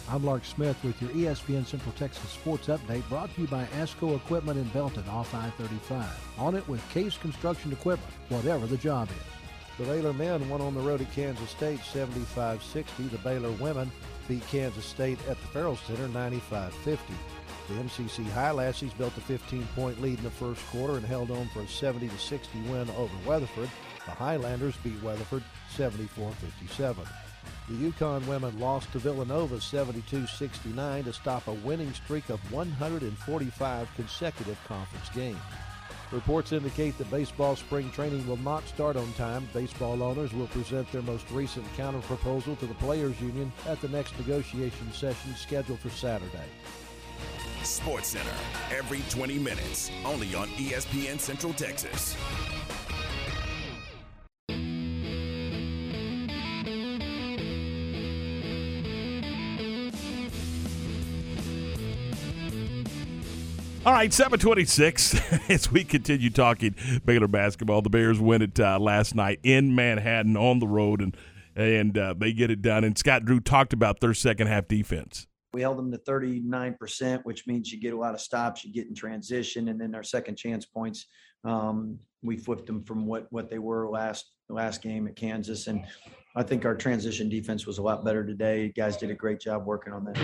[0.09, 4.15] I'm Lark Smith with your ESPN Central Texas Sports Update brought to you by ASCO
[4.15, 6.05] Equipment in Belton off I-35.
[6.39, 9.46] On it with Case Construction Equipment, whatever the job is.
[9.77, 13.11] The Baylor men won on the road at Kansas State 75-60.
[13.11, 13.91] The Baylor women
[14.27, 16.97] beat Kansas State at the Farrell Center 95-50.
[17.67, 21.59] The MCC Highlassies built a 15-point lead in the first quarter and held on for
[21.59, 23.69] a 70-60 win over Weatherford.
[24.05, 25.43] The Highlanders beat Weatherford
[25.75, 27.07] 74-57.
[27.69, 34.57] The UConn women lost to Villanova 72-69 to stop a winning streak of 145 consecutive
[34.67, 35.37] conference games.
[36.11, 39.47] Reports indicate that baseball spring training will not start on time.
[39.53, 44.17] Baseball owners will present their most recent counterproposal to the Players Union at the next
[44.17, 46.47] negotiation session scheduled for Saturday.
[47.63, 48.31] Sports Center,
[48.71, 52.15] every 20 minutes, only on ESPN Central Texas.
[63.87, 65.15] All right, 726
[65.49, 67.81] as we continue talking Baylor basketball.
[67.81, 71.15] The Bears win it uh, last night in Manhattan on the road, and
[71.55, 72.83] and uh, they get it done.
[72.83, 75.25] And Scott Drew talked about their second half defense.
[75.53, 78.87] We held them to 39%, which means you get a lot of stops, you get
[78.87, 81.05] in transition, and then our second chance points,
[81.45, 85.67] um, we flipped them from what what they were last last game at Kansas.
[85.67, 85.85] And
[86.35, 88.65] I think our transition defense was a lot better today.
[88.65, 90.17] You guys did a great job working on that.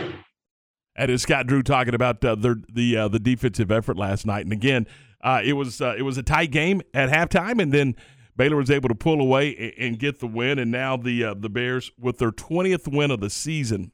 [0.96, 4.46] And is Scott Drew talking about uh, their, the uh, the defensive effort last night?
[4.46, 4.88] And again,
[5.22, 7.96] uh, it was uh, it was a tight game at halftime, and then
[8.36, 10.60] Baylor was able to pull away and, and get the win.
[10.60, 13.92] And now the uh, the Bears with their twentieth win of the season,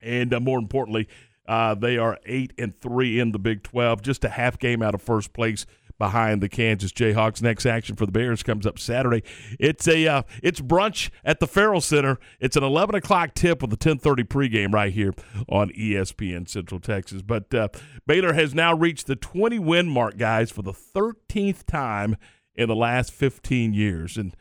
[0.00, 1.06] and uh, more importantly,
[1.46, 5.02] they are eight and three in the Big Twelve, just a half game out of
[5.02, 5.66] first place
[5.98, 7.42] behind the Kansas Jayhawks.
[7.42, 9.22] Next action for the Bears comes up Saturday.
[9.58, 12.18] It's a uh, it's brunch at the Farrell Center.
[12.40, 15.12] It's an eleven o'clock tip with a ten thirty pregame right here
[15.48, 17.22] on ESPN Central Texas.
[17.22, 17.68] But uh,
[18.06, 22.16] Baylor has now reached the twenty win mark, guys, for the thirteenth time
[22.54, 24.36] in the last fifteen years, and.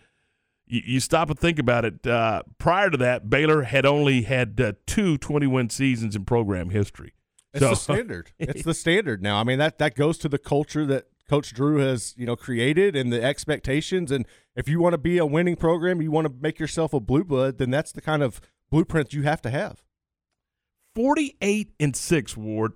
[0.68, 2.08] You, you stop and think about it.
[2.08, 6.72] Uh, prior to that, Baylor had only had uh, two 20 win seasons in program
[6.72, 7.13] history.
[7.56, 8.32] It's the standard.
[8.39, 9.39] It's the standard now.
[9.39, 12.96] I mean that that goes to the culture that Coach Drew has you know created
[12.96, 14.12] and the expectations.
[14.12, 17.00] And if you want to be a winning program, you want to make yourself a
[17.00, 19.82] blue blood, then that's the kind of blueprint you have to have.
[20.94, 22.74] Forty-eight and six, Ward,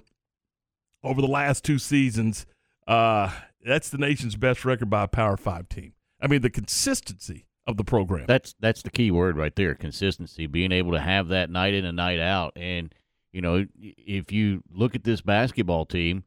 [1.04, 2.46] over the last two seasons.
[2.88, 3.32] Uh,
[3.64, 5.94] that's the nation's best record by a Power Five team.
[6.22, 8.26] I mean, the consistency of the program.
[8.28, 10.48] That's that's the key word right there, consistency.
[10.48, 12.94] Being able to have that night in and night out, and
[13.32, 16.24] you know, if you look at this basketball team,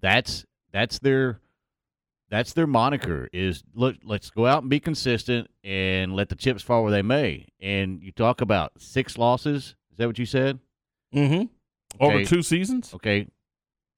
[0.00, 1.40] that's that's their
[2.32, 6.62] that's their moniker is look let's go out and be consistent and let the chips
[6.62, 7.46] fall where they may.
[7.60, 9.76] And you talk about six losses.
[9.90, 10.58] Is that what you said?
[11.14, 11.44] Mm-hmm.
[12.02, 12.94] Over two seasons.
[12.94, 13.28] Okay.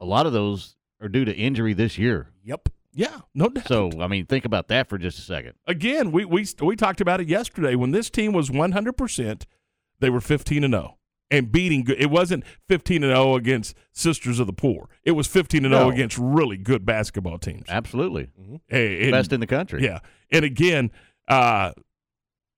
[0.00, 2.32] A lot of those are due to injury this year.
[2.42, 2.70] Yep.
[2.92, 3.68] Yeah, no doubt.
[3.68, 5.54] So, I mean, think about that for just a second.
[5.68, 9.44] Again, we we we talked about it yesterday when this team was 100%,
[10.00, 10.96] they were 15 and 0
[11.30, 12.00] and beating good.
[12.00, 14.88] It wasn't 15 and 0 against Sisters of the Poor.
[15.04, 17.64] It was 15 and 0 against really good basketball teams.
[17.68, 18.28] Absolutely.
[18.38, 19.82] And- and- Best in the country.
[19.84, 20.00] Yeah.
[20.30, 20.90] And again,
[21.28, 21.72] uh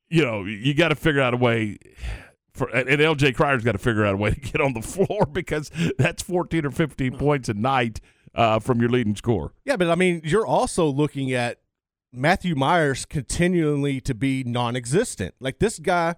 [0.09, 1.79] you know, you got to figure out a way
[2.55, 5.27] for and LJ Cryer's got to figure out a way to get on the floor
[5.27, 8.01] because that's 14 or 15 points a night
[8.35, 9.53] uh, from your leading scorer.
[9.65, 11.59] Yeah, but I mean, you're also looking at
[12.13, 15.35] Matthew Myers continually to be non-existent.
[15.41, 16.15] Like this guy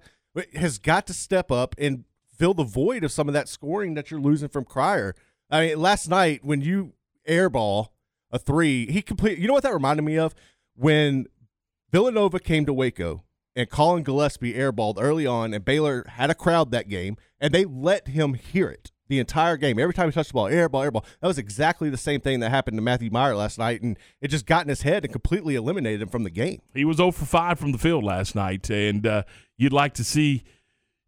[0.55, 2.05] has got to step up and
[2.39, 5.15] fill the void of some of that scoring that you're losing from Cryer.
[5.51, 6.93] I mean, last night when you
[7.29, 7.89] airball
[8.31, 9.39] a three, he complete.
[9.39, 10.35] You know what that reminded me of
[10.75, 11.27] when
[11.91, 13.25] Villanova came to Waco
[13.57, 17.65] and Collin Gillespie airballed early on, and Baylor had a crowd that game, and they
[17.65, 19.79] let him hear it the entire game.
[19.79, 21.05] Every time he touched the ball, airball, airball.
[21.21, 24.29] That was exactly the same thing that happened to Matthew Mayer last night, and it
[24.29, 26.61] just got in his head and completely eliminated him from the game.
[26.75, 29.23] He was 0 for 5 from the field last night, and uh,
[29.57, 30.45] you'd like to see,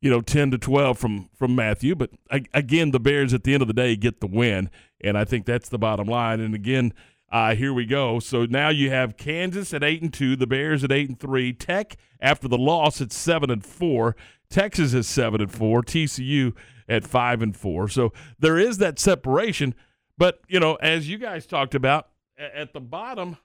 [0.00, 1.94] you know, 10 to 12 from from Matthew.
[1.94, 4.70] But again, the Bears at the end of the day get the win,
[5.02, 6.40] and I think that's the bottom line.
[6.40, 6.92] And again,
[7.30, 8.18] uh, here we go.
[8.18, 11.52] So now you have Kansas at eight and two, the Bears at eight and three,
[11.52, 14.16] Tech after the loss at seven and four,
[14.48, 16.54] Texas at seven and four, TCU
[16.88, 17.88] at five and four.
[17.88, 19.74] So there is that separation.
[20.18, 22.08] But you know, as you guys talked about,
[22.38, 23.36] at the bottom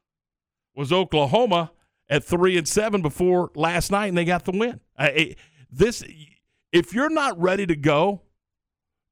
[0.73, 1.71] was Oklahoma
[2.09, 4.79] at three and seven before last night, and they got the win.
[5.71, 6.03] this,
[6.71, 8.21] if you're not ready to go,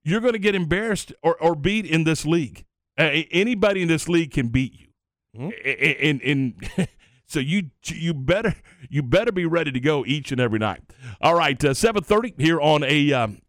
[0.04, 2.66] you're going to get embarrassed or, or beat in this league.
[2.98, 4.88] Uh, anybody in this league can beat you,
[5.36, 6.06] mm-hmm.
[6.06, 6.88] and, and
[7.26, 8.54] so you you better
[8.88, 10.82] you better be ready to go each and every night.
[11.20, 13.42] All right, uh, seven thirty here on a um,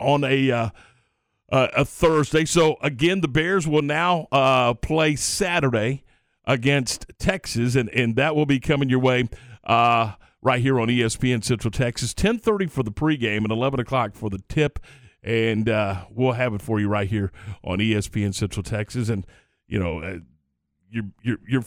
[0.00, 0.70] on a uh,
[1.52, 2.46] uh, a Thursday.
[2.46, 6.04] So again, the Bears will now uh, play Saturday
[6.46, 9.28] against Texas, and and that will be coming your way.
[10.44, 14.42] Right here on ESPN Central Texas, 10:30 for the pregame and 11 o'clock for the
[14.48, 14.78] tip
[15.24, 17.32] and uh, we'll have it for you right here
[17.64, 19.08] on ESPN Central Texas.
[19.08, 19.26] And
[19.66, 20.18] you know, uh,
[20.90, 21.64] you're you're you're.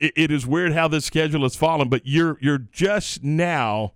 [0.00, 3.92] It, it is weird how this schedule has fallen, but you're you're just now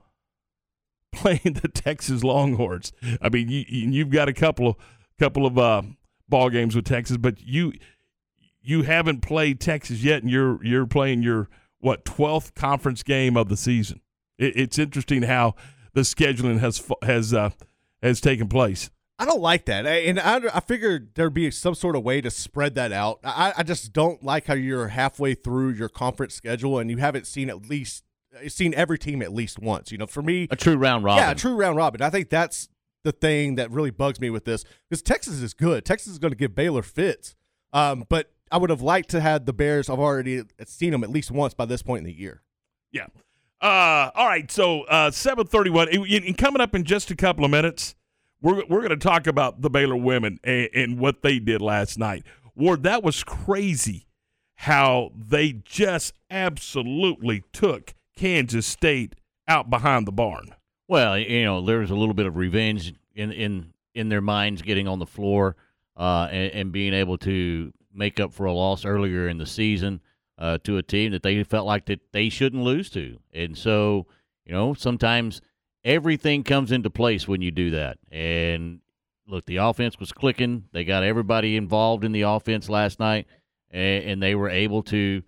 [1.12, 2.92] playing the Texas Longhorns.
[3.20, 4.76] I mean, you you've got a couple of
[5.18, 5.82] couple of uh,
[6.28, 7.72] ball games with Texas, but you
[8.62, 11.48] you haven't played Texas yet, and you're you're playing your
[11.80, 14.00] what twelfth conference game of the season.
[14.38, 15.54] It, it's interesting how
[15.92, 17.50] the scheduling has has uh,
[18.02, 18.90] has taken place.
[19.18, 22.30] I don't like that, and I, I figured there'd be some sort of way to
[22.30, 23.20] spread that out.
[23.22, 27.28] I, I just don't like how you're halfway through your conference schedule and you haven't
[27.28, 28.02] seen at least
[28.48, 29.92] seen every team at least once.
[29.92, 31.22] You know, for me, a true round robin.
[31.22, 32.02] Yeah, a true round robin.
[32.02, 32.68] I think that's
[33.04, 35.84] the thing that really bugs me with this because Texas is good.
[35.84, 37.36] Texas is going to give Baylor fits,
[37.72, 39.88] um, but I would have liked to have the Bears.
[39.88, 42.42] I've already seen them at least once by this point in the year.
[42.90, 43.06] Yeah.
[43.64, 47.50] Uh, all right, so uh, seven thirty-one, and coming up in just a couple of
[47.50, 47.94] minutes,
[48.42, 51.98] we're we're going to talk about the Baylor women and, and what they did last
[51.98, 52.24] night.
[52.54, 54.06] Ward, that was crazy
[54.56, 59.14] how they just absolutely took Kansas State
[59.48, 60.54] out behind the barn.
[60.86, 64.60] Well, you know, there was a little bit of revenge in in in their minds,
[64.60, 65.56] getting on the floor
[65.96, 70.02] uh, and, and, being able to make up for a loss earlier in the season
[70.38, 73.18] uh, to a team that they felt like that they shouldn't lose to.
[73.32, 74.06] And so,
[74.44, 75.40] you know, sometimes
[75.84, 77.98] everything comes into place when you do that.
[78.10, 78.80] And
[79.26, 80.64] look, the offense was clicking.
[80.72, 83.26] They got everybody involved in the offense last night,
[83.70, 85.22] and, and they were able to,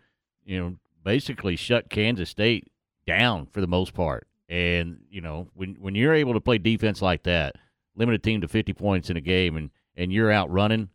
[0.44, 2.70] you know, basically shut Kansas State
[3.06, 4.26] down for the most part.
[4.48, 7.56] And you know, when when you're able to play defense like that,
[7.96, 10.88] limit a team to 50 points in a game, and and you're out running,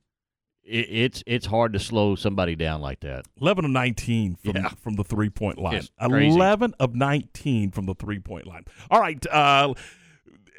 [0.71, 3.25] it, it's it's hard to slow somebody down like that.
[3.39, 4.69] Eleven of nineteen from yeah.
[4.69, 5.83] from the three point line.
[5.99, 8.65] Eleven of nineteen from the three point line.
[8.89, 9.23] All right.
[9.27, 9.73] Uh,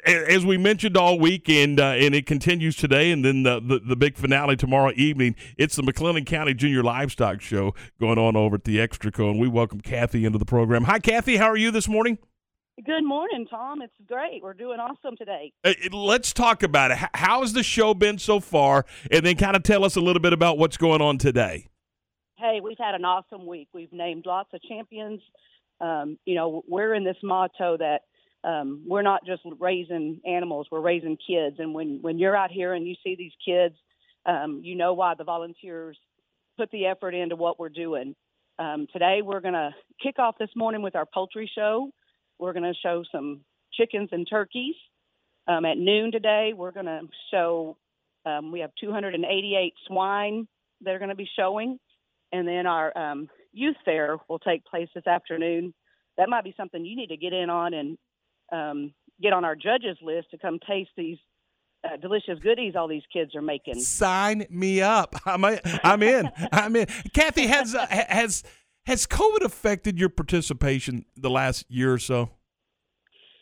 [0.05, 3.79] as we mentioned all week, and uh, and it continues today, and then the, the,
[3.79, 5.35] the big finale tomorrow evening.
[5.57, 9.47] It's the McLennan County Junior Livestock Show going on over at the Extraco, and we
[9.47, 10.83] welcome Kathy into the program.
[10.83, 11.37] Hi, Kathy.
[11.37, 12.17] How are you this morning?
[12.81, 13.83] Good morning, Tom.
[13.83, 14.41] It's great.
[14.41, 15.53] We're doing awesome today.
[15.63, 16.97] Uh, let's talk about it.
[17.13, 18.85] How has the show been so far?
[19.11, 21.69] And then kind of tell us a little bit about what's going on today.
[22.35, 23.67] Hey, we've had an awesome week.
[23.73, 25.21] We've named lots of champions.
[25.81, 27.99] Um, you know, we're in this motto that
[28.43, 31.57] um, we're not just raising animals, we're raising kids.
[31.59, 33.75] And when, when you're out here and you see these kids,
[34.25, 35.97] um, you know why the volunteers
[36.57, 38.15] put the effort into what we're doing.
[38.57, 41.91] Um, today, we're going to kick off this morning with our poultry show.
[42.39, 43.41] We're going to show some
[43.73, 44.75] chickens and turkeys.
[45.47, 47.77] Um, at noon today, we're going to show,
[48.25, 50.47] um, we have 288 swine
[50.81, 51.79] that are going to be showing.
[52.31, 55.73] And then our um, youth fair will take place this afternoon.
[56.17, 57.97] That might be something you need to get in on and
[58.51, 61.17] um, get on our judges list to come taste these
[61.83, 63.79] uh, delicious goodies all these kids are making.
[63.79, 65.15] Sign me up.
[65.25, 66.29] I'm a, I'm in.
[66.51, 66.87] I'm in.
[67.13, 68.43] Kathy has uh, has
[68.85, 72.31] has COVID affected your participation the last year or so?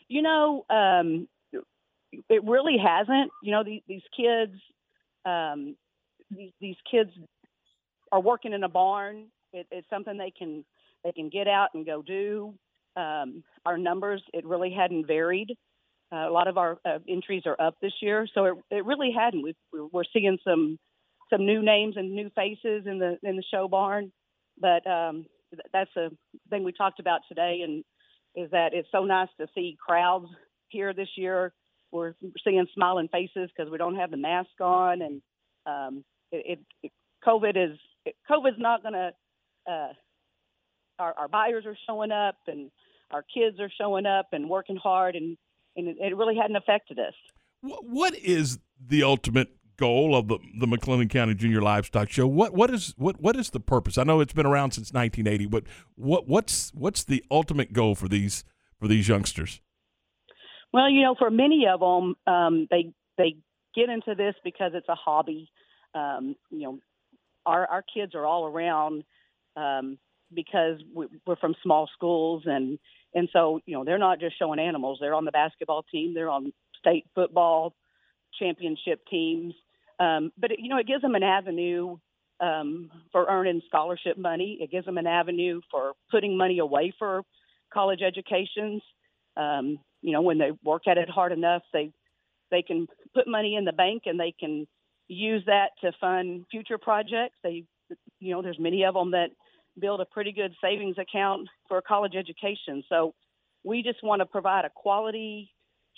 [0.08, 1.28] You know, um,
[2.30, 3.32] it really hasn't.
[3.42, 4.54] You know, these, these kids,
[5.26, 5.76] um,
[6.30, 7.12] these, these kids
[8.12, 9.28] are working in a barn.
[9.54, 10.64] It, it's something they can
[11.04, 12.54] they can get out and go do.
[12.96, 15.58] Um, our numbers, it really hadn't varied.
[16.12, 19.12] Uh, a lot of our uh, entries are up this year, so it, it really
[19.18, 19.44] hadn't.
[19.44, 19.56] we
[19.92, 20.78] we're seeing some
[21.32, 24.12] some new names and new faces in the in the show barn.
[24.62, 25.26] But um,
[25.74, 26.10] that's a
[26.50, 27.84] thing we talked about today, and
[28.36, 30.28] is that it's so nice to see crowds
[30.70, 31.54] here this year.
[31.92, 32.14] We're
[32.46, 35.22] seeing smiling faces because we don't have the mask on, and
[35.66, 36.92] um, it, it,
[37.26, 37.78] COVID is
[38.30, 39.12] COVID's not going to.
[39.70, 39.94] Uh,
[41.00, 42.72] our, our buyers are showing up, and
[43.12, 45.38] our kids are showing up and working hard, and
[45.76, 47.14] and it, it really hadn't affected us.
[47.62, 49.50] What is the ultimate
[49.82, 52.28] goal of the the McLennan County Junior Livestock Show.
[52.28, 53.98] What what is what what is the purpose?
[53.98, 55.64] I know it's been around since 1980, but
[55.96, 58.44] what what's what's the ultimate goal for these
[58.80, 59.60] for these youngsters?
[60.72, 63.38] Well, you know, for many of them, um, they they
[63.76, 65.50] get into this because it's a hobby.
[65.96, 66.80] Um, you know,
[67.46, 69.04] our our kids are all around
[69.58, 69.98] um,
[70.32, 72.78] because we, we're from small schools, and
[73.16, 75.00] and so you know they're not just showing animals.
[75.02, 76.14] They're on the basketball team.
[76.14, 77.74] They're on state football
[78.40, 79.54] championship teams.
[80.00, 81.98] Um, but it, you know, it gives them an avenue
[82.40, 84.58] um, for earning scholarship money.
[84.62, 87.22] It gives them an avenue for putting money away for
[87.74, 88.82] college educations.
[89.38, 91.92] Um, you know, when they work at it hard enough, they
[92.50, 94.68] they can put money in the bank and they can
[95.08, 97.36] use that to fund future projects.
[97.44, 97.64] They,
[98.20, 99.30] you know, there's many of them that
[99.80, 102.84] build a pretty good savings account for a college education.
[102.90, 103.14] So
[103.64, 105.52] we just want to provide a quality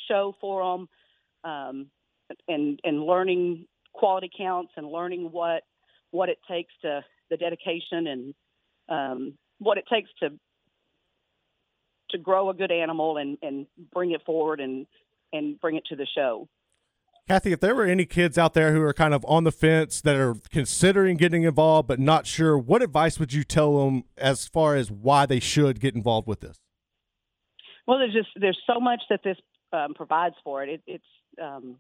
[0.07, 0.77] show for
[1.43, 1.87] them, um,
[2.47, 5.63] and and learning quality counts and learning what
[6.11, 8.33] what it takes to the dedication and
[8.89, 10.29] um, what it takes to
[12.13, 14.85] to grow a good animal and, and bring it forward and,
[15.33, 16.47] and bring it to the show.
[17.27, 20.01] Kathy, if there were any kids out there who are kind of on the fence
[20.01, 24.45] that are considering getting involved but not sure, what advice would you tell them as
[24.45, 26.59] far as why they should get involved with this?
[27.87, 29.37] Well, there's just there's so much that this
[29.71, 30.69] um, provides for it.
[30.69, 31.03] it it's
[31.41, 31.77] um,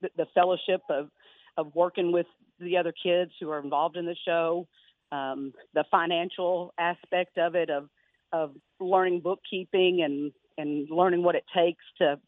[0.00, 1.08] the, the, fellowship of
[1.56, 2.26] of working with
[2.58, 4.66] the other kids who are involved in the show,
[5.12, 7.88] um, the financial aspect of it of
[8.32, 12.18] of learning bookkeeping and and learning what it takes to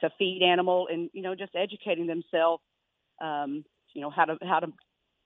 [0.00, 2.62] to feed animal and you know just educating themselves
[3.20, 3.64] um,
[3.94, 4.68] you know how to how to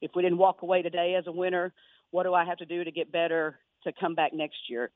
[0.01, 1.73] if we didn't walk away today as a winner
[2.11, 4.91] what do i have to do to get better to come back next year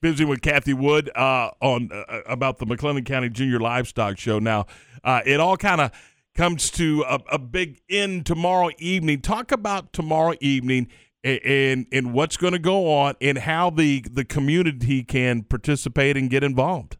[0.00, 4.38] busy with Kathy Wood uh, on uh, about the McLennan County Junior Livestock Show.
[4.38, 4.66] Now,
[5.02, 5.90] uh, it all kind of
[6.38, 9.20] comes to a, a, big end tomorrow evening.
[9.20, 10.86] Talk about tomorrow evening
[11.24, 16.30] and and what's going to go on and how the the community can participate and
[16.30, 16.96] get involved.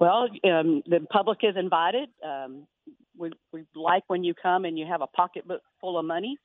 [0.00, 2.08] Well, um, the public is invited.
[2.24, 2.66] Um,
[3.18, 6.38] we, we like when you come and you have a pocketbook full of money.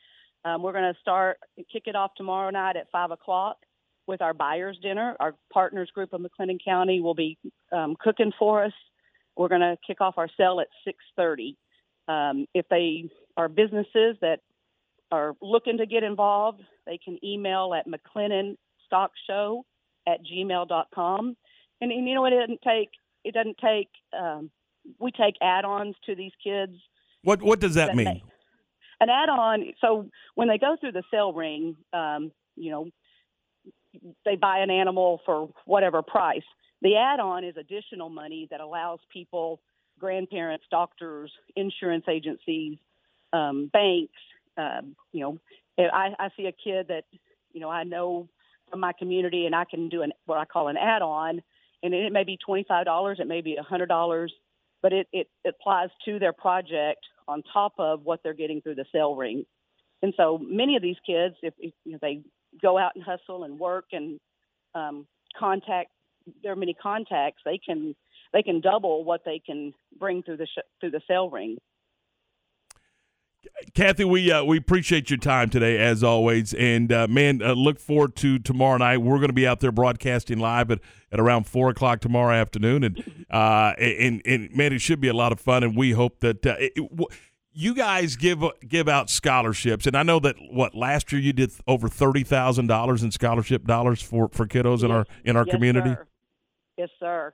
[0.43, 1.38] Um, we're going to start
[1.71, 3.59] kick it off tomorrow night at five o'clock
[4.07, 5.15] with our buyers dinner.
[5.21, 7.38] Our partners group of McLennan County will be
[7.71, 8.73] um, cooking for us.
[9.38, 11.57] We're going to kick off our sale at six thirty.
[12.07, 14.39] Um, if they are businesses that
[15.11, 19.61] are looking to get involved, they can email at mcclennanstockshow
[20.07, 21.37] at gmail.com.
[21.81, 22.89] And, and you know, it doesn't take,
[23.23, 24.49] it doesn't take, um,
[24.99, 26.73] we take add-ons to these kids.
[27.23, 28.05] What, what does that, that mean?
[28.05, 28.23] They,
[28.99, 29.73] an add-on.
[29.81, 32.89] So when they go through the sale ring, um, you know,
[34.25, 36.43] they buy an animal for whatever price.
[36.81, 39.59] The add-on is additional money that allows people,
[39.99, 42.77] grandparents, doctors, insurance agencies,
[43.33, 44.13] um, banks,
[44.57, 45.37] um, you know,
[45.77, 47.03] I, I see a kid that,
[47.53, 48.27] you know, I know
[48.69, 51.41] from my community and I can do an, what I call an add-on
[51.83, 54.29] and it may be $25, it may be a $100,
[54.81, 58.75] but it, it, it applies to their project on top of what they're getting through
[58.75, 59.45] the sale ring.
[60.01, 62.21] And so many of these kids, if, if you know, they
[62.61, 64.19] go out and hustle and work and
[64.73, 65.91] um, contact
[66.43, 67.95] their many contacts, they can
[68.34, 71.57] they can double what they can bring through the sh- through the sale ring.
[73.73, 77.80] Kathy, we uh, we appreciate your time today as always, and uh, man, uh, look
[77.80, 78.97] forward to tomorrow night.
[78.97, 80.80] We're going to be out there broadcasting live at,
[81.11, 85.13] at around four o'clock tomorrow afternoon, and uh, and and man, it should be a
[85.13, 87.07] lot of fun, and we hope that uh, it, it,
[87.53, 91.51] you guys give give out scholarships, and I know that what last year you did
[91.67, 95.53] over thirty thousand dollars in scholarship dollars for, for kiddos in our in our yes,
[95.53, 95.91] community.
[95.91, 96.07] Sir.
[96.78, 97.34] Yes, sir.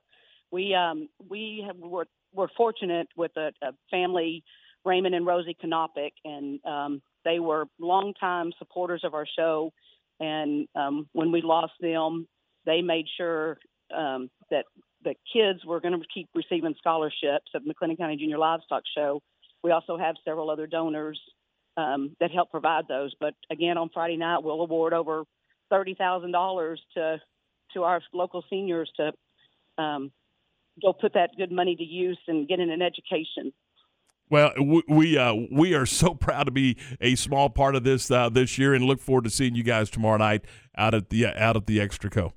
[0.54, 4.44] We um we have, we're, we're fortunate with a, a family
[4.86, 9.74] Raymond and Rosie Knopick, and um, they were longtime supporters of our show.
[10.20, 12.28] And um, when we lost them,
[12.68, 13.58] they made sure
[13.98, 14.66] um, that
[15.04, 19.22] the kids were going to keep receiving scholarships at McLennan County Junior Livestock Show.
[19.64, 21.20] We also have several other donors
[21.78, 23.12] um, that help provide those.
[23.20, 25.24] But again, on Friday night, we'll award over
[25.72, 27.20] thirty thousand dollars to
[27.74, 29.14] to our local seniors to
[29.84, 30.12] um,
[30.82, 33.54] go put that good money to use and get in an education.
[34.30, 34.54] Well,
[34.88, 38.58] we uh, we are so proud to be a small part of this uh, this
[38.58, 40.46] year, and look forward to seeing you guys tomorrow night
[40.78, 42.34] out at the out at the Extraco.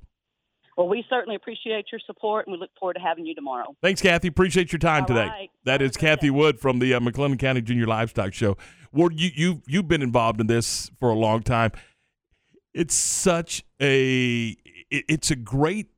[0.77, 3.75] Well, we certainly appreciate your support, and we look forward to having you tomorrow.
[3.81, 4.29] Thanks, Kathy.
[4.29, 5.27] Appreciate your time All today.
[5.27, 5.51] Right.
[5.65, 8.59] That is Kathy Wood from the uh, McLennan County Junior Livestock Show.
[8.93, 11.73] Ward, you you you've been involved in this for a long time.
[12.75, 14.55] It's such a
[14.91, 15.89] it, it's a great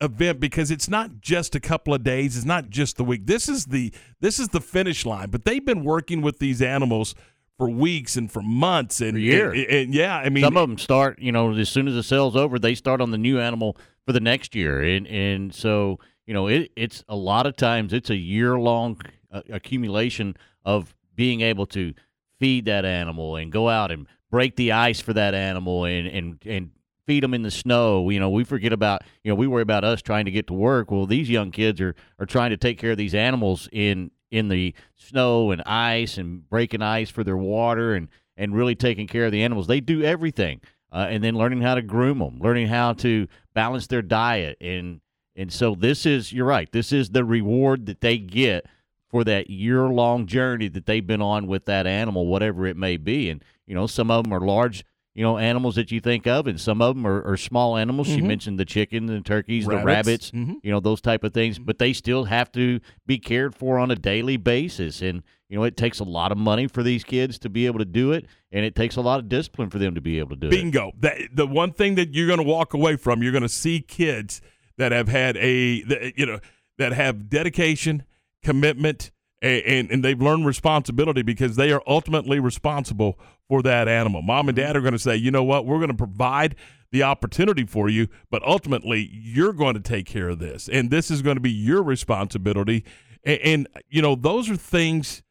[0.00, 3.26] event because it's not just a couple of days, it's not just the week.
[3.26, 5.30] This is the this is the finish line.
[5.30, 7.14] But they've been working with these animals
[7.56, 9.58] for weeks and for months and years.
[9.58, 12.02] And, and yeah, I mean some of them start, you know, as soon as the
[12.02, 13.76] sale's over, they start on the new animal
[14.06, 17.92] for the next year, and and so you know, it, it's a lot of times
[17.94, 19.00] it's a year long
[19.32, 21.94] uh, accumulation of being able to
[22.38, 26.38] feed that animal and go out and break the ice for that animal and and
[26.44, 26.70] and
[27.08, 28.10] feed them in the snow.
[28.10, 30.52] You know, we forget about you know we worry about us trying to get to
[30.52, 30.90] work.
[30.90, 34.48] Well, these young kids are are trying to take care of these animals in in
[34.48, 39.24] the snow and ice and breaking ice for their water and and really taking care
[39.24, 39.66] of the animals.
[39.66, 40.60] They do everything,
[40.92, 45.00] uh, and then learning how to groom them, learning how to balance their diet, and
[45.34, 46.70] and so this is you're right.
[46.70, 48.66] This is the reward that they get
[49.08, 52.98] for that year long journey that they've been on with that animal, whatever it may
[52.98, 53.30] be.
[53.30, 54.84] And you know, some of them are large.
[55.14, 58.06] You know, animals that you think of, and some of them are, are small animals.
[58.06, 58.26] She Mhm.
[58.26, 59.86] mentioned the chickens and turkeys, the Rabbits.
[59.86, 60.56] rabbits, Mhm.
[60.62, 61.58] you know, those type of things.
[61.58, 65.02] But they still have to be cared for on a daily basis.
[65.02, 67.80] And, you know, it takes a lot of money for these kids to be able
[67.80, 68.26] to do it.
[68.52, 70.50] And it takes a lot of discipline for them to be able to do it.
[70.50, 70.92] Bingo.
[71.00, 74.40] The one thing that you're going to walk away from, you're going to see kids
[74.76, 76.38] that have had a, that, you know,
[76.76, 78.04] that have dedication,
[78.44, 79.10] commitment,
[79.42, 84.22] and, and, and they've learned responsibility because they are ultimately responsible for that animal.
[84.22, 86.54] Mom and dad are going to say, you know what, we're going to provide
[86.90, 91.10] the opportunity for you, but ultimately you're going to take care of this, and this
[91.10, 92.84] is going to be your responsibility.
[93.24, 95.22] And, and you know, those are things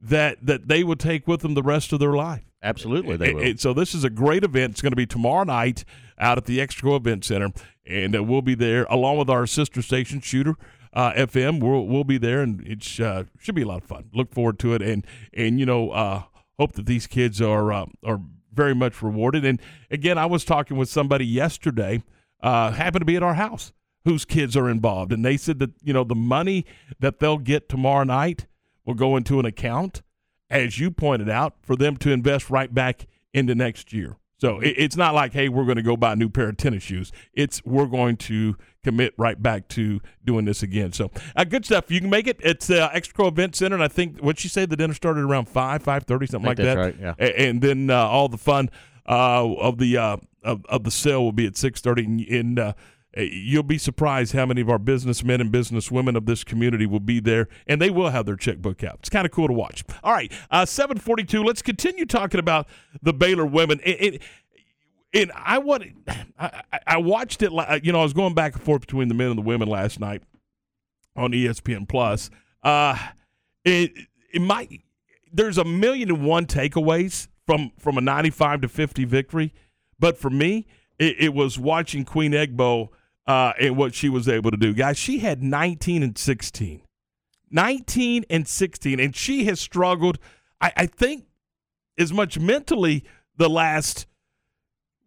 [0.00, 2.42] that that they would take with them the rest of their life.
[2.62, 3.42] Absolutely, they will.
[3.42, 4.72] and so this is a great event.
[4.72, 5.84] It's going to be tomorrow night
[6.18, 7.52] out at the Extraco Event Center,
[7.86, 10.56] and uh, we'll be there along with our sister station, Shooter
[10.92, 11.60] uh, FM.
[11.60, 14.10] We'll we'll be there, and it uh, should be a lot of fun.
[14.12, 16.22] Look forward to it, and and you know, uh,
[16.58, 18.20] hope that these kids are uh, are
[18.52, 19.44] very much rewarded.
[19.44, 22.02] And again, I was talking with somebody yesterday,
[22.42, 23.72] uh, happened to be at our house,
[24.04, 26.64] whose kids are involved, and they said that you know the money
[26.98, 28.46] that they'll get tomorrow night
[28.84, 30.02] will go into an account,
[30.48, 34.16] as you pointed out, for them to invest right back into next year.
[34.38, 36.56] So it, it's not like, hey, we're going to go buy a new pair of
[36.58, 37.10] tennis shoes.
[37.32, 40.92] It's we're going to commit right back to doing this again.
[40.92, 41.90] So uh, good stuff.
[41.90, 42.36] You can make it.
[42.40, 45.48] It's uh, Extra Event Center, and I think what you say the dinner started around
[45.48, 46.76] five, five thirty, something like that.
[46.78, 47.14] right, yeah.
[47.18, 48.68] A- And then uh, all the fun
[49.08, 52.04] uh, of the uh, of, of the sale will be at six thirty,
[52.38, 52.72] and uh,
[53.16, 57.20] you'll be surprised how many of our businessmen and businesswomen of this community will be
[57.20, 58.96] there, and they will have their checkbook out.
[59.00, 59.84] It's kind of cool to watch.
[60.04, 61.42] All right, uh, seven forty two.
[61.42, 62.68] Let's continue talking about
[63.02, 63.80] the Baylor women.
[63.80, 64.18] And,
[65.34, 65.84] I want
[66.38, 67.50] I, I- watched it.
[67.82, 69.98] You know, I was going back and forth between the men and the women last
[69.98, 70.22] night
[71.16, 72.28] on ESPN Plus.
[72.62, 72.98] Uh,
[73.64, 73.92] it
[74.32, 74.82] it might
[75.32, 79.54] there's a million and one takeaways from from a 95 to 50 victory,
[79.98, 80.66] but for me,
[80.98, 82.88] it, it was watching Queen Egbo
[83.26, 84.72] uh, and what she was able to do.
[84.72, 86.82] Guys, she had 19 and 16.
[87.50, 90.18] 19 and 16, and she has struggled,
[90.60, 91.26] I, I think,
[91.98, 93.04] as much mentally
[93.36, 94.06] the last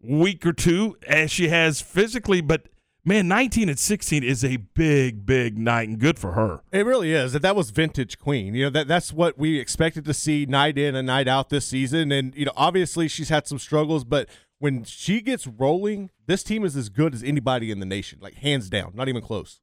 [0.02, 2.68] week or two as she has physically, but
[3.04, 6.62] man, 19 and 16 is a big, big night and good for her.
[6.72, 7.34] It really is.
[7.34, 8.54] That that was vintage Queen.
[8.54, 11.66] You know that that's what we expected to see night in and night out this
[11.66, 12.12] season.
[12.12, 16.64] And you know, obviously she's had some struggles, but when she gets rolling, this team
[16.64, 19.60] is as good as anybody in the nation, like hands down, not even close.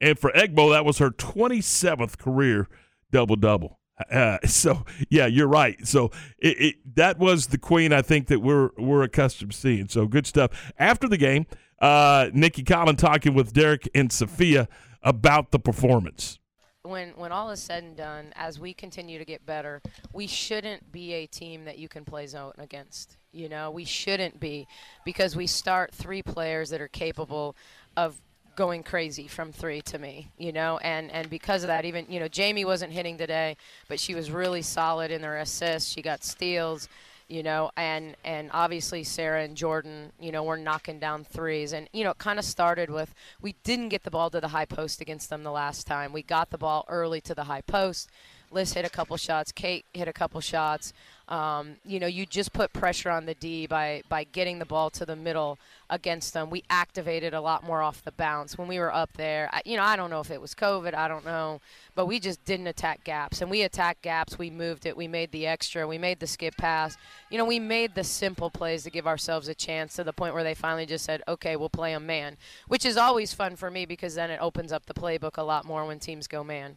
[0.00, 2.68] And for Egbo, that was her 27th career
[3.10, 3.80] double double.
[4.10, 5.86] Uh, so yeah, you're right.
[5.86, 9.88] So it, it, that was the queen I think that we're we're accustomed to seeing.
[9.88, 10.72] So good stuff.
[10.78, 11.46] After the game,
[11.80, 14.68] uh, Nikki Collen talking with Derek and Sophia
[15.02, 16.38] about the performance.
[16.82, 19.80] when when all is said and done, as we continue to get better,
[20.12, 23.16] we shouldn't be a team that you can play zone against.
[23.34, 24.66] You know, we shouldn't be
[25.04, 27.56] because we start three players that are capable
[27.96, 28.20] of
[28.56, 32.20] going crazy from three to me, you know, and and because of that, even you
[32.20, 33.56] know, Jamie wasn't hitting today,
[33.88, 35.90] but she was really solid in her assists.
[35.90, 36.88] She got steals,
[37.28, 41.88] you know, and and obviously Sarah and Jordan, you know, were knocking down threes, and
[41.92, 44.66] you know, it kind of started with we didn't get the ball to the high
[44.66, 46.12] post against them the last time.
[46.12, 48.10] We got the ball early to the high post.
[48.54, 49.52] Liz hit a couple shots.
[49.52, 50.92] Kate hit a couple shots.
[51.28, 54.90] Um, you know, you just put pressure on the D by by getting the ball
[54.90, 56.50] to the middle against them.
[56.50, 59.48] We activated a lot more off the bounce when we were up there.
[59.52, 60.94] I, you know, I don't know if it was COVID.
[60.94, 61.60] I don't know,
[61.94, 63.40] but we just didn't attack gaps.
[63.40, 64.38] And we attacked gaps.
[64.38, 64.96] We moved it.
[64.96, 65.86] We made the extra.
[65.88, 66.96] We made the skip pass.
[67.30, 70.34] You know, we made the simple plays to give ourselves a chance to the point
[70.34, 72.36] where they finally just said, "Okay, we'll play a man,"
[72.68, 75.64] which is always fun for me because then it opens up the playbook a lot
[75.64, 76.76] more when teams go man.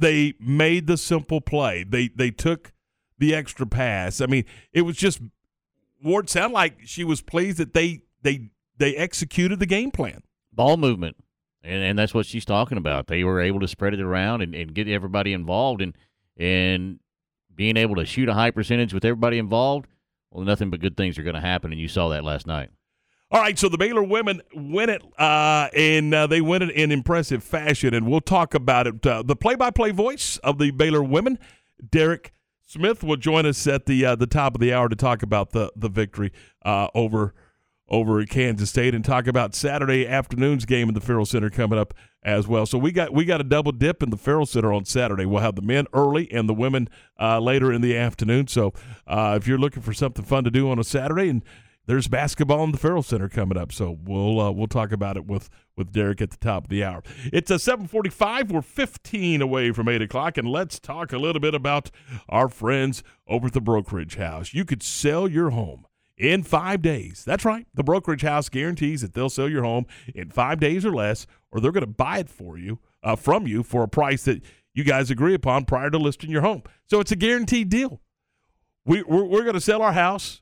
[0.00, 1.84] They made the simple play.
[1.84, 2.72] They they took
[3.18, 4.20] the extra pass.
[4.20, 5.20] I mean, it was just
[6.02, 10.22] Ward sounded like she was pleased that they they they executed the game plan.
[10.52, 11.16] ball movement,
[11.62, 13.06] and, and that's what she's talking about.
[13.06, 15.94] They were able to spread it around and, and get everybody involved, and
[16.36, 16.98] and
[17.54, 19.86] being able to shoot a high percentage with everybody involved.
[20.30, 22.70] Well, nothing but good things are going to happen, and you saw that last night.
[23.32, 26.90] All right, so the Baylor women win it, uh, and uh, they win it in
[26.90, 29.06] impressive fashion, and we'll talk about it.
[29.06, 31.38] Uh, the play-by-play voice of the Baylor women,
[31.88, 32.32] Derek
[32.66, 35.50] Smith, will join us at the uh, the top of the hour to talk about
[35.52, 36.32] the the victory
[36.64, 37.32] uh, over
[37.88, 41.94] over Kansas State and talk about Saturday afternoon's game in the Ferrell Center coming up
[42.24, 42.66] as well.
[42.66, 45.24] So we got we got a double dip in the Ferrell Center on Saturday.
[45.24, 46.88] We'll have the men early and the women
[47.20, 48.48] uh, later in the afternoon.
[48.48, 48.72] So
[49.08, 51.44] if you're looking for something fun to do on a Saturday, and
[51.90, 55.26] there's basketball in the Ferrell Center coming up, so we'll uh, we'll talk about it
[55.26, 57.02] with with Derek at the top of the hour.
[57.32, 58.52] It's a 7:45.
[58.52, 61.90] We're 15 away from eight o'clock, and let's talk a little bit about
[62.28, 64.54] our friends over at the brokerage house.
[64.54, 65.84] You could sell your home
[66.16, 67.24] in five days.
[67.26, 67.66] That's right.
[67.74, 71.60] The brokerage house guarantees that they'll sell your home in five days or less, or
[71.60, 74.84] they're going to buy it for you uh, from you for a price that you
[74.84, 76.62] guys agree upon prior to listing your home.
[76.86, 78.00] So it's a guaranteed deal.
[78.84, 80.40] We we're, we're going to sell our house.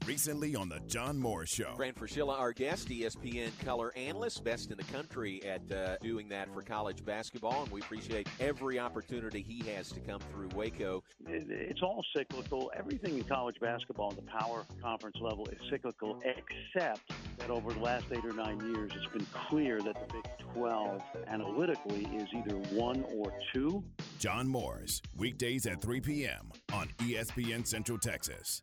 [0.07, 1.75] Recently on the John Moore Show.
[1.77, 6.53] Fran Fraschilla, our guest, ESPN color analyst, best in the country at uh, doing that
[6.53, 11.05] for college basketball, and we appreciate every opportunity he has to come through Waco.
[11.29, 12.73] It's all cyclical.
[12.77, 17.81] Everything in college basketball at the power conference level is cyclical, except that over the
[17.81, 20.25] last eight or nine years, it's been clear that the Big
[20.55, 23.85] 12 analytically is either one or two.
[24.19, 26.51] John Moore's weekdays at 3 p.m.
[26.73, 28.63] on ESPN Central Texas.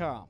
[0.00, 0.29] Sports.com.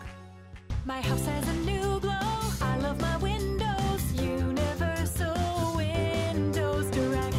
[0.83, 2.09] My house has a new glow.
[2.59, 4.13] I love my windows.
[4.19, 7.35] Universal Windows Direct.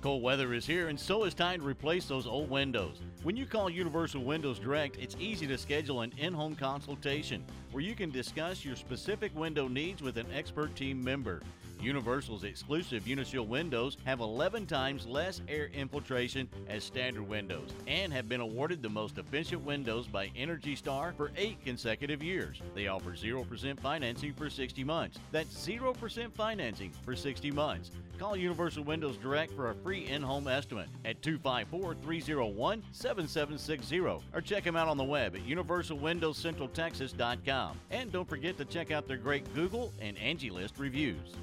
[0.00, 3.00] Cold weather is here, and so is time to replace those old windows.
[3.22, 7.82] When you call Universal Windows Direct, it's easy to schedule an in home consultation where
[7.82, 11.42] you can discuss your specific window needs with an expert team member.
[11.80, 18.28] Universal's exclusive Unishield windows have 11 times less air infiltration as standard windows and have
[18.28, 22.60] been awarded the most efficient windows by Energy Star for eight consecutive years.
[22.74, 25.18] They offer 0% financing for 60 months.
[25.32, 27.90] That's 0% financing for 60 months.
[28.18, 34.20] Call Universal Windows Direct for a free in home estimate at 254 301 7760 or
[34.42, 37.80] check them out on the web at universalwindowscentraltexas.com.
[37.90, 41.34] And don't forget to check out their great Google and Angie List reviews.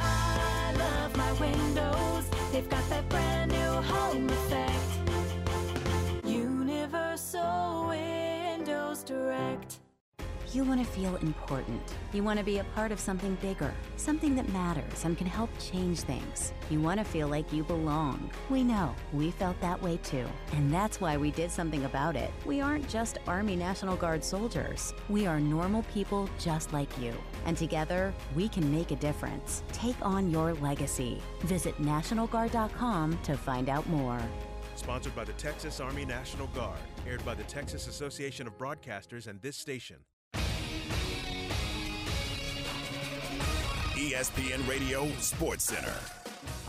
[0.00, 2.24] I love my windows.
[2.52, 4.76] They've got that brand new home effect.
[6.24, 9.78] Universal Windows Direct.
[10.52, 11.80] You want to feel important.
[12.12, 15.48] You want to be a part of something bigger, something that matters and can help
[15.60, 16.52] change things.
[16.70, 18.28] You want to feel like you belong.
[18.48, 18.96] We know.
[19.12, 20.26] We felt that way too.
[20.54, 22.32] And that's why we did something about it.
[22.44, 24.92] We aren't just Army National Guard soldiers.
[25.08, 27.14] We are normal people just like you.
[27.46, 29.62] And together, we can make a difference.
[29.72, 31.20] Take on your legacy.
[31.40, 34.20] Visit NationalGuard.com to find out more.
[34.76, 36.78] Sponsored by the Texas Army National Guard.
[37.06, 39.96] Aired by the Texas Association of Broadcasters and this station.
[43.94, 45.94] ESPN Radio Sports Center.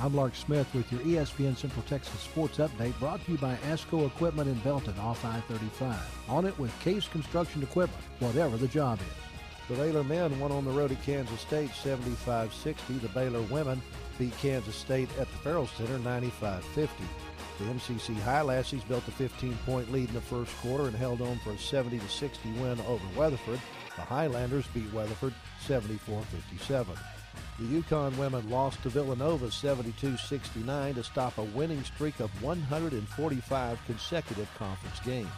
[0.02, 4.08] I'm Lark Smith with your ESPN Central Texas Sports Update brought to you by ASCO
[4.08, 5.96] Equipment in Belton off I-35.
[6.28, 9.31] On it with Case Construction Equipment, whatever the job is.
[9.72, 13.00] The Baylor men won on the road at Kansas State 75-60.
[13.02, 13.82] The Baylor women
[14.20, 16.90] beat Kansas State at the Ferrell Center 95-50.
[17.58, 21.52] The MCC Highlassies built a 15-point lead in the first quarter and held on for
[21.52, 23.62] a 70-60 win over Weatherford.
[23.96, 25.34] The Highlanders beat Weatherford
[25.66, 26.88] 74-57.
[27.58, 34.54] The UConn women lost to Villanova 72-69 to stop a winning streak of 145 consecutive
[34.56, 35.30] conference games.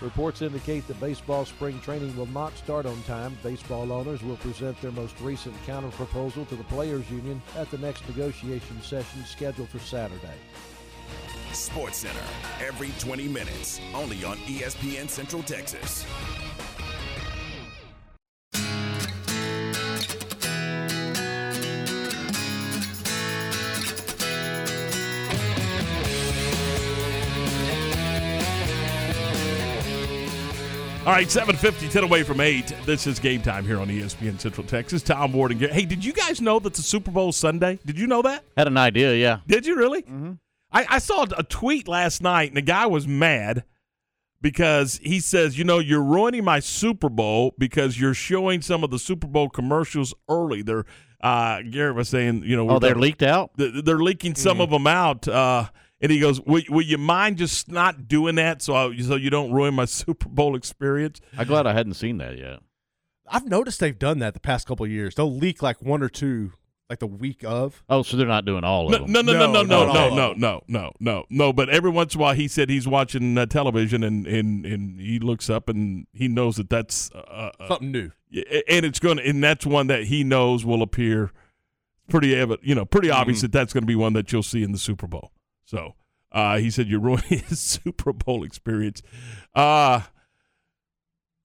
[0.00, 3.36] Reports indicate that baseball spring training will not start on time.
[3.42, 8.08] Baseball owners will present their most recent counterproposal to the Players Union at the next
[8.08, 10.38] negotiation session scheduled for Saturday.
[11.52, 12.24] Sports Center,
[12.66, 16.06] every 20 minutes, only on ESPN Central Texas.
[31.06, 32.74] All right, 750, 10 away from 8.
[32.84, 35.02] This is game time here on ESPN Central Texas.
[35.02, 35.74] Tom Ward and Garrett.
[35.74, 37.78] Hey, did you guys know that the Super Bowl Sunday?
[37.86, 38.44] Did you know that?
[38.54, 39.38] Had an idea, yeah.
[39.46, 40.02] Did you really?
[40.02, 40.32] Mm-hmm.
[40.70, 43.64] I, I saw a tweet last night, and the guy was mad
[44.42, 48.90] because he says, you know, you're ruining my Super Bowl because you're showing some of
[48.90, 50.60] the Super Bowl commercials early.
[50.60, 50.84] They're
[51.22, 53.56] uh, Garrett was saying, you know, Oh, they're leaked out?
[53.56, 55.26] th- They're leaking some of them out.
[55.26, 55.68] Uh,
[56.00, 59.30] and he goes, will, will you mind just not doing that so I, so you
[59.30, 61.20] don't ruin my Super Bowl experience?
[61.36, 62.60] I'm glad I hadn't seen that yet.
[63.28, 65.14] I've noticed they've done that the past couple of years.
[65.14, 66.52] They'll leak like one or two,
[66.88, 67.84] like the week of.
[67.88, 69.12] Oh, so they're not doing all of No, them.
[69.12, 71.52] no, no, no, no, no, not no, no, no, no, no, no.
[71.52, 75.00] But every once in a while, he said he's watching uh, television, and, and and
[75.00, 78.10] he looks up and he knows that that's uh, uh, Something new.
[78.68, 81.30] And it's going to, and that's one that he knows will appear
[82.08, 84.64] pretty evident, you know, pretty obvious that that's going to be one that you'll see
[84.64, 85.30] in the Super Bowl.
[85.70, 85.94] So
[86.32, 89.02] uh, he said you're ruining his Super Bowl experience.
[89.54, 90.00] Uh,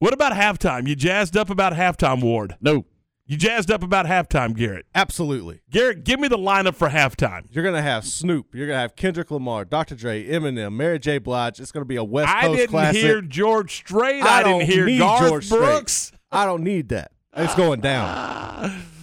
[0.00, 0.88] what about halftime?
[0.88, 2.56] You jazzed up about halftime, Ward?
[2.60, 2.86] No.
[3.28, 4.86] You jazzed up about halftime, Garrett?
[4.94, 5.60] Absolutely.
[5.70, 7.42] Garrett, give me the lineup for halftime.
[7.50, 8.54] You're gonna have Snoop.
[8.54, 9.96] You're gonna have Kendrick Lamar, Dr.
[9.96, 11.18] Dre, Eminem, Mary J.
[11.18, 11.58] Blige.
[11.58, 13.00] It's gonna be a West coast I Coast didn't classic.
[13.02, 14.22] hear George Strait.
[14.22, 15.58] I, don't didn't hear Garth George Strait.
[15.58, 16.12] Brooks.
[16.30, 17.10] I don't need that.
[17.36, 18.82] It's going down.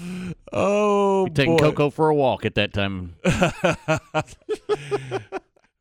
[0.55, 1.63] Oh, You're taking boy.
[1.63, 3.15] Coco for a walk at that time.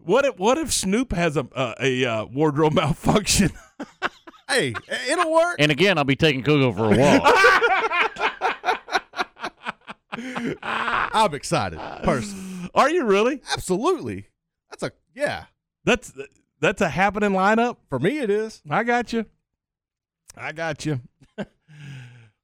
[0.05, 3.51] What if what if Snoop has a a, a uh, wardrobe malfunction?
[4.49, 4.75] hey,
[5.09, 5.57] it'll work.
[5.59, 7.23] And again, I'll be taking Coco for a walk.
[10.63, 12.71] I'm excited, personally.
[12.75, 13.43] Are you really?
[13.53, 14.27] Absolutely.
[14.71, 15.45] That's a yeah.
[15.85, 16.13] That's
[16.61, 18.19] that's a happening lineup for me.
[18.19, 18.61] It is.
[18.69, 19.27] I got you.
[20.37, 21.01] I got you.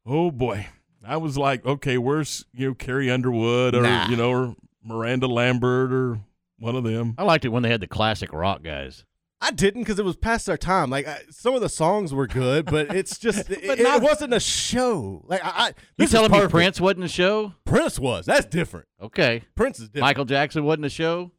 [0.07, 0.67] oh boy,
[1.09, 4.09] I was like, okay, where's you know Carrie Underwood or Nah.
[4.09, 6.21] you know or Miranda Lambert or
[6.59, 7.15] one of them?
[7.19, 9.05] I liked it when they had the classic rock guys.
[9.41, 10.91] I didn't because it was past their time.
[10.91, 14.03] Like I, some of the songs were good, but it's just it, But it not-
[14.03, 15.25] wasn't a show.
[15.27, 16.49] Like I, I You this is telling me.
[16.49, 17.55] Prince wasn't a show?
[17.65, 18.27] Prince was.
[18.27, 18.87] That's different.
[19.01, 19.43] Okay.
[19.55, 20.03] Prince is different.
[20.03, 21.31] Michael Jackson wasn't a show?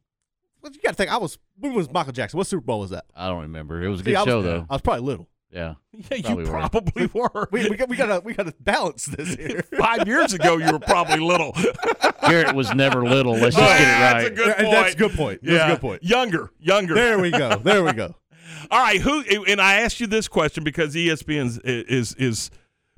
[0.62, 1.10] But you got to think.
[1.12, 2.38] I was when was Michael Jackson?
[2.38, 3.06] What Super Bowl was that?
[3.16, 3.82] I don't remember.
[3.82, 4.66] It was a See, good was, show though.
[4.70, 5.29] I was probably little.
[5.52, 5.76] Yeah.
[6.12, 7.30] Yeah, you Probably were.
[7.34, 7.48] were.
[7.52, 9.64] We, we got we got to we got to balance this here.
[9.78, 11.56] Five years ago, you were probably little.
[12.22, 13.34] Garrett was never little.
[13.34, 14.14] Let's just get it right.
[14.14, 14.72] That's a good point.
[14.72, 15.40] That's a good point.
[15.44, 16.04] That's Yeah, a good point.
[16.04, 16.94] Younger, younger.
[16.94, 17.58] There we go.
[17.58, 18.14] There we go.
[18.70, 19.24] All right, who?
[19.48, 22.52] And I asked you this question because ESPN is is, is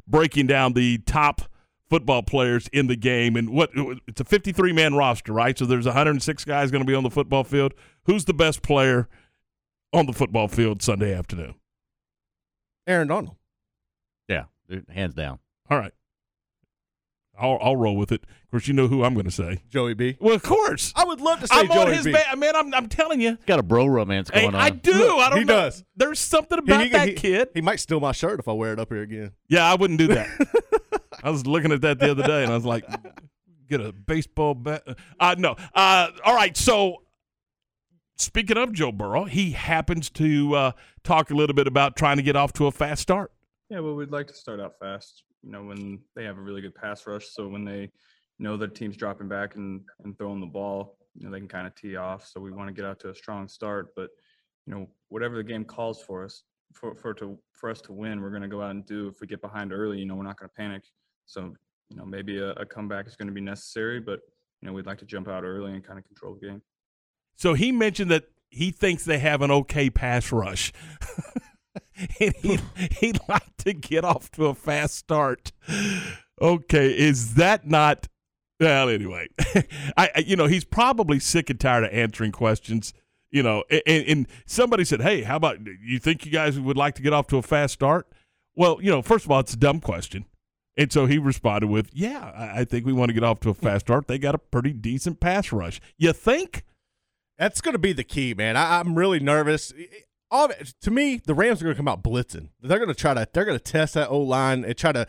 [0.05, 1.41] breaking down the top
[1.89, 3.69] football players in the game, and what
[4.07, 5.57] it's a 53 man roster, right?
[5.57, 7.73] So there's 106 guys going to be on the football field.
[8.03, 9.07] Who's the best player
[9.93, 11.55] on the football field Sunday afternoon?
[12.87, 13.35] Aaron Donald.
[14.27, 14.45] Yeah,
[14.89, 15.39] hands down.
[15.69, 15.91] All right,
[17.39, 18.23] I'll I'll roll with it.
[18.23, 19.63] Of course, you know who I'm going to say.
[19.69, 20.17] Joey B.
[20.19, 20.91] Well, of course.
[20.95, 22.11] I would love to say I'm Joey on his B.
[22.11, 22.55] ba- man.
[22.55, 23.31] I'm I'm telling you.
[23.37, 24.61] He's got a bro romance Hey, going on.
[24.61, 24.91] I do.
[24.91, 25.53] Look, I don't he know.
[25.53, 25.83] does.
[25.95, 27.49] There's something about He- he- that he- kid.
[27.53, 29.31] He might steal my shirt if I wear it up here again.
[29.47, 30.27] Yeah, I wouldn't do that.
[31.23, 32.85] I was looking at that the other day, and I was like,
[33.69, 34.83] "Get a baseball bat."
[35.19, 35.55] Uh, no.
[35.73, 36.55] Uh, all right.
[36.57, 37.03] So,
[38.21, 40.71] speaking of Joe Burrow, he happens to uh,
[41.03, 43.31] talk a little bit about trying to get off to a fast start.
[43.69, 45.23] Yeah, well, we'd like to start out fast.
[45.43, 47.89] You know, when they have a really good pass rush, so when they
[48.37, 51.67] know the team's dropping back and and throwing the ball, you know, they can kind
[51.67, 52.27] of tee off.
[52.27, 54.09] So we want to get out to a strong start, but
[54.65, 56.43] you know, whatever the game calls for us,
[56.73, 59.07] for for to for us to win, we're going to go out and do.
[59.07, 60.83] If we get behind early, you know, we're not going to panic.
[61.25, 61.53] So
[61.89, 64.19] you know, maybe a, a comeback is going to be necessary, but
[64.61, 66.61] you know, we'd like to jump out early and kind of control the game.
[67.35, 70.71] So he mentioned that he thinks they have an okay pass rush.
[72.19, 72.59] and he,
[72.99, 75.51] he'd like to get off to a fast start.
[76.41, 78.07] Okay, is that not?
[78.59, 79.27] Well, anyway,
[79.97, 82.93] I you know he's probably sick and tired of answering questions.
[83.31, 86.95] You know, and, and somebody said, "Hey, how about you think you guys would like
[86.95, 88.07] to get off to a fast start?"
[88.55, 90.25] Well, you know, first of all, it's a dumb question.
[90.77, 93.53] And so he responded with, "Yeah, I think we want to get off to a
[93.53, 94.07] fast start.
[94.07, 95.79] They got a pretty decent pass rush.
[95.97, 96.63] You think?"
[97.41, 98.55] That's going to be the key, man.
[98.55, 99.73] I, I'm really nervous.
[100.29, 102.49] All of it- to me, the Rams are going to come out blitzing.
[102.61, 105.07] They're going to try to they're going to test that O line and try to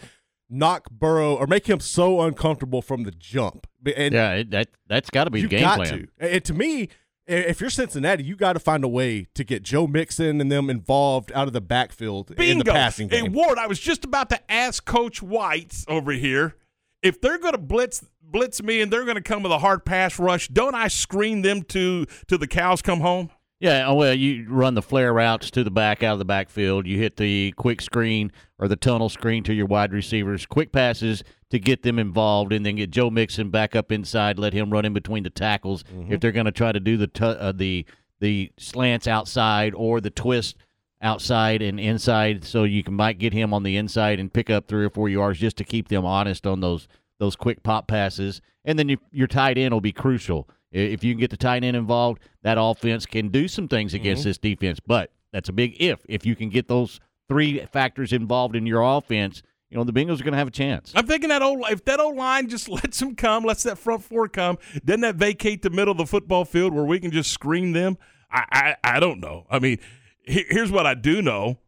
[0.48, 3.66] knock Burrow or make him so uncomfortable from the jump.
[3.94, 5.88] And yeah, it, that that's got to be the game got plan.
[5.90, 6.08] to.
[6.18, 6.88] And and to me,
[7.26, 10.70] if you're Cincinnati, you got to find a way to get Joe Mixon and them
[10.70, 12.72] involved out of the backfield in the Bingo.
[12.72, 13.32] passing Hey, game.
[13.34, 16.56] Ward, I was just about to ask Coach White over here
[17.02, 19.84] if they're going to blitz blitz me and they're going to come with a hard
[19.84, 20.48] pass rush.
[20.48, 23.30] Don't I screen them to to the cows come home?
[23.60, 26.84] Yeah, oh, well, you run the flare routes to the back out of the backfield.
[26.84, 30.46] You hit the quick screen or the tunnel screen to your wide receivers.
[30.46, 34.36] Quick passes to get them involved, and then get Joe Mixon back up inside.
[34.36, 37.06] Let him run in between the tackles if they're going to try to do the
[37.06, 37.86] tu- uh, the
[38.18, 40.56] the slants outside or the twist
[41.02, 44.68] outside and inside, so you can might get him on the inside and pick up
[44.68, 46.88] three or four yards just to keep them honest on those
[47.18, 48.40] those quick pop passes.
[48.64, 50.48] And then you, your tight end will be crucial.
[50.70, 54.22] If you can get the tight end involved, that offense can do some things against
[54.22, 54.24] Mhm.
[54.24, 54.80] this defense.
[54.80, 56.00] But that's a big if.
[56.08, 56.98] If you can get those
[57.28, 60.52] three factors involved in your offense, you know the Bengals are going to have a
[60.52, 60.92] chance.
[60.94, 64.02] I'm thinking that old if that old line just lets them come, lets that front
[64.04, 67.30] four come, doesn't that vacate the middle of the football field where we can just
[67.30, 67.98] screen them?
[68.30, 68.44] I
[68.84, 69.46] I, I don't know.
[69.50, 69.78] I mean,
[70.24, 71.58] here's what I do know.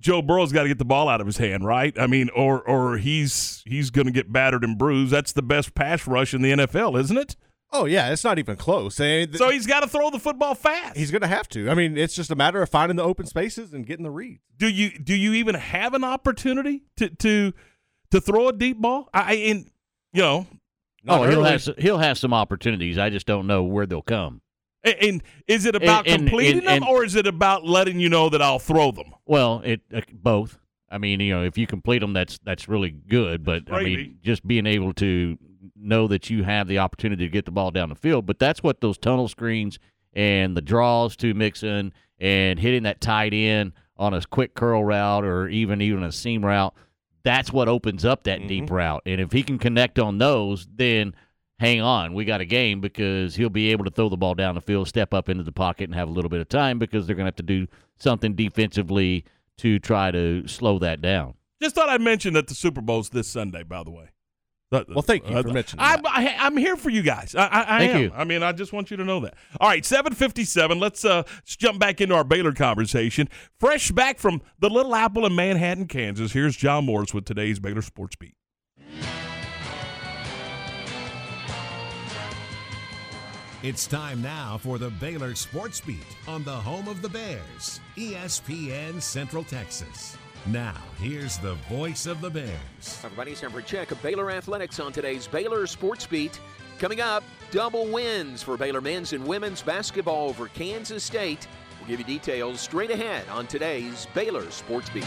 [0.00, 1.98] Joe Burrow's got to get the ball out of his hand, right?
[1.98, 5.12] I mean, or or he's he's going to get battered and bruised.
[5.12, 7.36] That's the best pass rush in the NFL, isn't it?
[7.72, 9.00] Oh yeah, it's not even close.
[9.00, 10.96] I mean, th- So he's got to throw the football fast.
[10.96, 11.70] he's going to have to.
[11.70, 14.42] I mean, it's just a matter of finding the open spaces and getting the reads.
[14.58, 17.52] Do you do you even have an opportunity to to
[18.10, 19.08] to throw a deep ball?
[19.14, 19.70] I in
[20.12, 20.46] you know,
[21.08, 22.98] oh, he'll have s- he'll have some opportunities.
[22.98, 24.42] I just don't know where they'll come.
[24.84, 28.08] And, and is it about And- completing and- them, or is it about letting you
[28.08, 29.14] know that I'll throw them?
[29.26, 30.58] Well, it uh, both.
[30.90, 33.42] I mean, you know, if you complete them, that's that's really good.
[33.44, 35.36] But I mean, just being able to
[35.74, 38.26] know that you have the opportunity to get the ball down the field.
[38.26, 39.78] But that's what those tunnel screens
[40.12, 45.24] and the draws to Mixon and hitting that tight end on a quick curl route
[45.24, 46.74] or even even a seam route.
[47.24, 49.02] That's what opens up that deep route.
[49.06, 51.14] And if he can connect on those, then
[51.58, 54.54] hang on, we got a game because he'll be able to throw the ball down
[54.54, 57.06] the field, step up into the pocket, and have a little bit of time because
[57.06, 59.24] they're going to have to do something defensively
[59.58, 61.34] to try to slow that down.
[61.62, 63.62] Just thought I'd mention that the Super Bowl's this Sunday.
[63.62, 64.10] By the way.
[64.72, 67.34] Uh, well, thank you uh, for uh, mentioning I, I, I'm here for you guys.
[67.36, 68.00] I, I, I Thank am.
[68.00, 68.12] you.
[68.14, 69.34] I mean, I just want you to know that.
[69.60, 70.80] All right, 757.
[70.80, 73.28] Let's uh let's jump back into our Baylor conversation.
[73.60, 76.32] Fresh back from the Little Apple in Manhattan, Kansas.
[76.32, 78.34] Here's John Morris with today's Baylor Sports Beat.
[83.64, 89.00] It's time now for the Baylor Sports Beat on the home of the Bears, ESPN
[89.00, 90.18] Central Texas.
[90.44, 93.00] Now, here's the voice of the Bears.
[93.02, 96.38] Everybody, it's time for check of Baylor Athletics on today's Baylor Sports Beat.
[96.78, 101.48] Coming up, double wins for Baylor men's and women's basketball over Kansas State.
[101.80, 105.06] We'll give you details straight ahead on today's Baylor Sports Beat.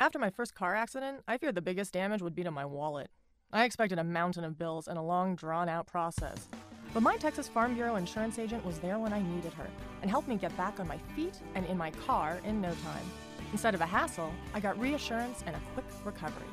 [0.00, 3.10] After my first car accident, I feared the biggest damage would be to my wallet.
[3.52, 6.46] I expected a mountain of bills and a long, drawn out process.
[6.94, 9.66] But my Texas Farm Bureau insurance agent was there when I needed her
[10.00, 13.04] and helped me get back on my feet and in my car in no time.
[13.50, 16.46] Instead of a hassle, I got reassurance and a quick recovery.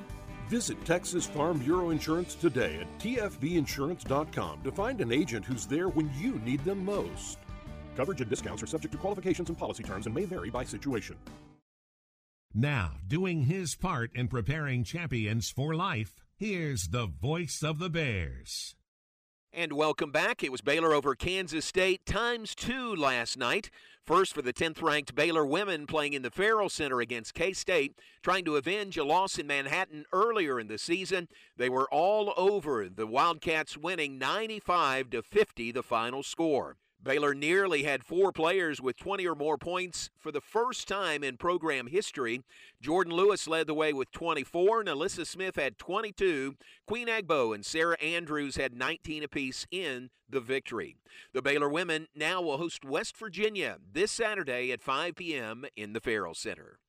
[0.50, 6.10] Visit Texas Farm Bureau Insurance today at tfbinsurance.com to find an agent who's there when
[6.18, 7.38] you need them most.
[7.96, 11.16] Coverage and discounts are subject to qualifications and policy terms and may vary by situation.
[12.58, 18.76] Now, doing his part in preparing champions for life, here's the voice of the Bears.
[19.52, 20.42] And welcome back.
[20.42, 23.70] It was Baylor over Kansas State times two last night.
[24.06, 28.00] First for the 10th ranked Baylor women playing in the Ferrell Center against K State,
[28.24, 31.28] trying to avenge a loss in Manhattan earlier in the season.
[31.58, 36.78] They were all over the Wildcats winning 95 to 50 the final score.
[37.06, 41.38] Baylor nearly had four players with 20 or more points for the first time in
[41.38, 42.42] program history.
[42.82, 46.56] Jordan Lewis led the way with 24, and NaLyssa Smith had 22.
[46.88, 50.98] Queen Egbo and Sarah Andrews had 19 apiece in the victory.
[51.32, 55.66] The Baylor women now will host West Virginia this Saturday at 5 p.m.
[55.76, 56.80] in the Ferrell Center.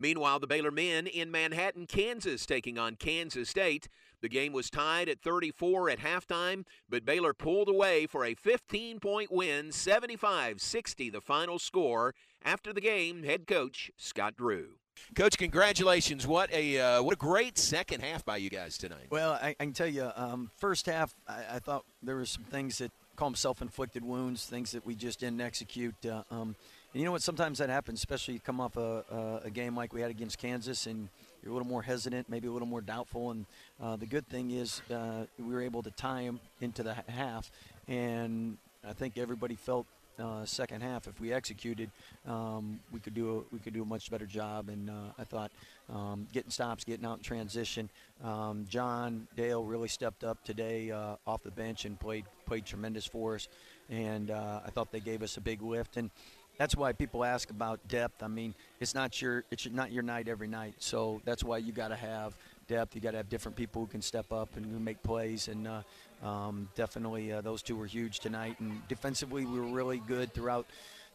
[0.00, 3.88] Meanwhile, the Baylor men in Manhattan, Kansas, taking on Kansas State.
[4.20, 8.98] The game was tied at 34 at halftime, but Baylor pulled away for a 15
[9.00, 12.14] point win, 75 60, the final score.
[12.44, 14.78] After the game, head coach Scott Drew.
[15.14, 16.26] Coach, congratulations!
[16.26, 19.06] What a uh, what a great second half by you guys tonight.
[19.10, 22.44] Well, I, I can tell you, um, first half, I, I, thought there were some
[22.44, 25.94] things that call them self-inflicted wounds, things that we just didn't execute.
[26.04, 26.56] Uh, um,
[26.92, 27.22] and you know what?
[27.22, 30.86] Sometimes that happens, especially you come off a, a, game like we had against Kansas,
[30.86, 31.08] and
[31.48, 33.30] you're a little more hesitant, maybe a little more doubtful.
[33.30, 33.46] And
[33.82, 37.50] uh, the good thing is uh, we were able to tie them into the half,
[37.88, 39.86] and I think everybody felt
[40.18, 41.90] uh, second half if we executed,
[42.26, 44.68] um, we could do a, we could do a much better job.
[44.68, 45.52] And uh, I thought
[45.88, 47.88] um, getting stops, getting out in transition.
[48.22, 53.06] Um, John Dale really stepped up today uh, off the bench and played played tremendous
[53.06, 53.48] for us.
[53.88, 56.10] And uh, I thought they gave us a big lift and
[56.58, 58.22] that's why people ask about depth.
[58.22, 60.74] I mean, it's not your it's not your night every night.
[60.78, 62.36] So that's why you got to have
[62.68, 62.94] depth.
[62.94, 65.48] You got to have different people who can step up and make plays.
[65.48, 65.82] And uh,
[66.26, 68.60] um, definitely, uh, those two were huge tonight.
[68.60, 70.66] And defensively, we were really good throughout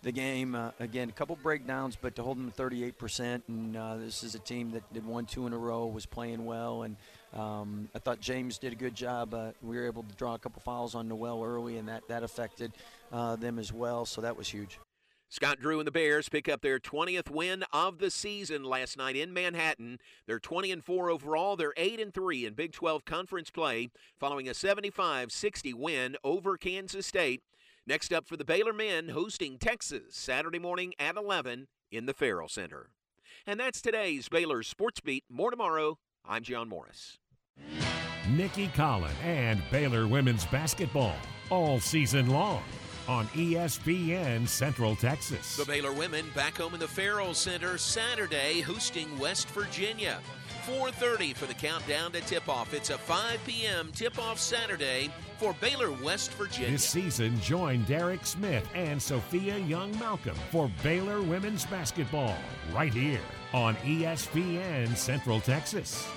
[0.01, 0.55] the game.
[0.55, 3.41] Uh, again, a couple breakdowns, but to hold them to 38%.
[3.47, 6.43] And uh, this is a team that did one, two in a row, was playing
[6.43, 6.83] well.
[6.83, 6.97] And
[7.33, 9.33] um, I thought James did a good job.
[9.33, 12.23] Uh, we were able to draw a couple fouls on Noel early, and that, that
[12.23, 12.73] affected
[13.11, 14.05] uh, them as well.
[14.05, 14.79] So that was huge.
[15.33, 19.15] Scott Drew and the Bears pick up their 20th win of the season last night
[19.15, 19.97] in Manhattan.
[20.27, 21.55] They're 20 and 4 overall.
[21.55, 27.07] They're 8 and 3 in Big 12 conference play following a 75-60 win over Kansas
[27.07, 27.41] State.
[27.87, 32.47] Next up for the Baylor men hosting Texas Saturday morning at 11 in the Ferrell
[32.47, 32.91] Center.
[33.47, 35.23] And that's today's Baylor Sports Beat.
[35.31, 35.97] More tomorrow.
[36.23, 37.17] I'm John Morris.
[38.29, 41.15] Nikki Collen and Baylor women's basketball
[41.49, 42.61] all season long
[43.07, 45.57] on ESPN Central Texas.
[45.57, 50.19] The Baylor women back home in the Ferrell Center Saturday hosting West Virginia.
[50.65, 52.73] 4:30 for the countdown to tip-off.
[52.73, 53.91] It's a 5 p.m.
[53.93, 56.71] tip-off Saturday for Baylor West Virginia.
[56.71, 62.37] This season, join Derek Smith and Sophia Young Malcolm for Baylor women's basketball
[62.73, 63.19] right here
[63.53, 66.07] on ESPN Central Texas.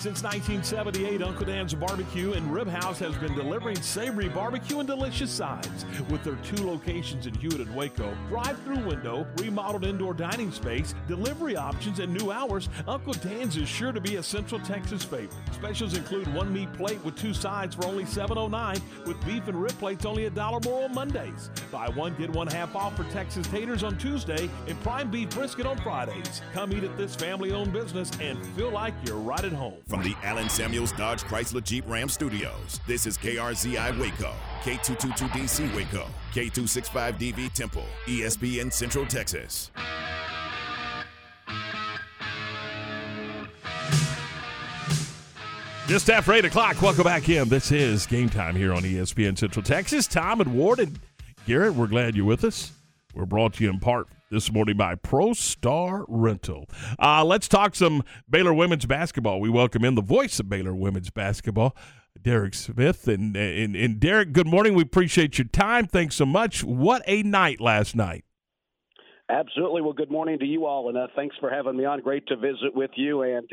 [0.00, 5.30] Since 1978, Uncle Dan's Barbecue and Rib House has been delivering savory barbecue and delicious
[5.30, 5.84] sides.
[6.08, 11.54] With their two locations in Hewitt and Waco, drive-through window, remodeled indoor dining space, delivery
[11.54, 15.34] options, and new hours, Uncle Dan's is sure to be a Central Texas favorite.
[15.52, 19.78] Specials include one meat plate with two sides for only $7.09, with beef and rib
[19.78, 21.50] plates only a dollar more on Mondays.
[21.70, 25.66] Buy one, get one half off for Texas taters on Tuesday and prime beef brisket
[25.66, 26.40] on Fridays.
[26.54, 29.74] Come eat at this family-owned business and feel like you're right at home.
[29.90, 34.32] From the Allen Samuels Dodge Chrysler Jeep Ram Studios, this is KRZI Waco,
[34.62, 39.72] K222DC Waco, K265DV Temple, ESPN Central Texas.
[45.88, 47.48] Just after 8 o'clock, welcome back in.
[47.48, 50.06] This is game time here on ESPN Central Texas.
[50.06, 51.00] Tom and Ward and
[51.46, 52.70] Garrett, we're glad you're with us.
[53.12, 56.68] We're brought to you in part this morning by Pro Star Rental.
[57.00, 59.40] Uh, let's talk some Baylor women's basketball.
[59.40, 61.76] We welcome in the voice of Baylor women's basketball,
[62.20, 63.08] Derek Smith.
[63.08, 64.74] And, and, and Derek, good morning.
[64.74, 65.88] We appreciate your time.
[65.88, 66.62] Thanks so much.
[66.62, 68.24] What a night last night.
[69.28, 69.82] Absolutely.
[69.82, 72.00] Well, good morning to you all, and uh, thanks for having me on.
[72.00, 73.22] Great to visit with you.
[73.22, 73.48] And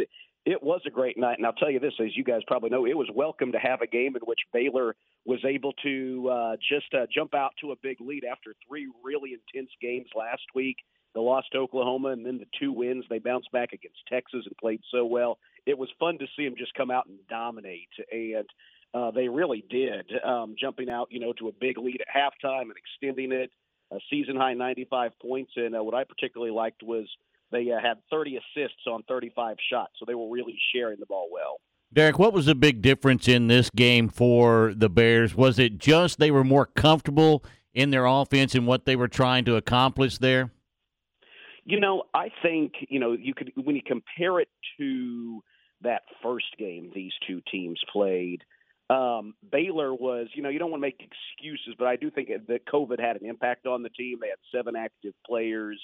[0.45, 1.37] it was a great night.
[1.37, 3.81] And I'll tell you this, as you guys probably know, it was welcome to have
[3.81, 4.95] a game in which Baylor
[5.27, 9.31] was able to uh, just uh, jump out to a big lead after three really
[9.33, 10.77] intense games last week.
[11.13, 13.03] The loss to Oklahoma and then the two wins.
[13.09, 15.37] They bounced back against Texas and played so well.
[15.65, 17.89] It was fun to see them just come out and dominate.
[18.09, 18.45] And
[18.93, 22.61] uh, they really did, um, jumping out, you know, to a big lead at halftime
[22.61, 23.51] and extending it.
[23.91, 25.51] A season high 95 points.
[25.57, 27.05] And uh, what I particularly liked was
[27.51, 31.27] they uh, had 30 assists on 35 shots, so they were really sharing the ball
[31.31, 31.59] well.
[31.93, 35.35] Derek, what was the big difference in this game for the Bears?
[35.35, 39.45] Was it just they were more comfortable in their offense and what they were trying
[39.45, 40.51] to accomplish there?
[41.63, 45.43] You know, I think you know you could when you compare it to
[45.81, 48.43] that first game these two teams played.
[48.89, 52.29] Um, Baylor was, you know, you don't want to make excuses, but I do think
[52.29, 54.19] that COVID had an impact on the team.
[54.21, 55.79] They had seven active players,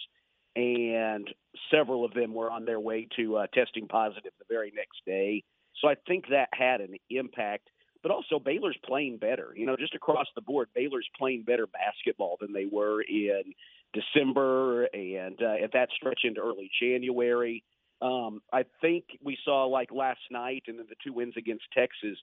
[0.56, 1.28] and
[1.70, 5.44] several of them were on their way to uh, testing positive the very next day.
[5.82, 7.70] So I think that had an impact.
[8.02, 9.54] But also, Baylor's playing better.
[9.56, 13.54] You know, just across the board, Baylor's playing better basketball than they were in
[13.94, 17.64] December and uh, at that stretch into early January.
[18.02, 22.18] Um, I think we saw like last night and then the two wins against Texas.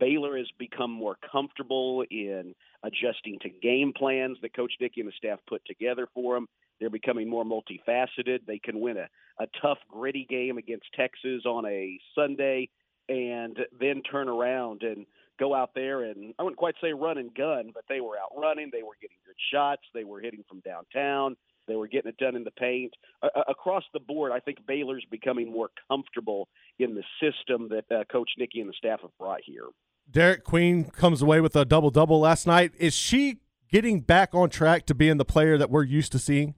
[0.00, 5.12] Baylor has become more comfortable in adjusting to game plans that Coach Dickey and the
[5.16, 6.48] staff put together for them.
[6.80, 8.46] They're becoming more multifaceted.
[8.46, 12.68] They can win a, a tough, gritty game against Texas on a Sunday
[13.08, 15.06] and then turn around and
[15.38, 18.32] go out there and I wouldn't quite say run and gun, but they were out
[18.36, 18.70] running.
[18.72, 19.82] They were getting good shots.
[19.94, 21.36] They were hitting from downtown.
[21.68, 22.94] They were getting it done in the paint.
[23.22, 26.48] Uh, across the board, I think Baylor's becoming more comfortable
[26.78, 29.66] in the system that uh, Coach Nikki and the staff have brought here.
[30.08, 32.72] Derek Queen comes away with a double double last night.
[32.78, 33.38] Is she
[33.70, 36.54] getting back on track to being the player that we're used to seeing?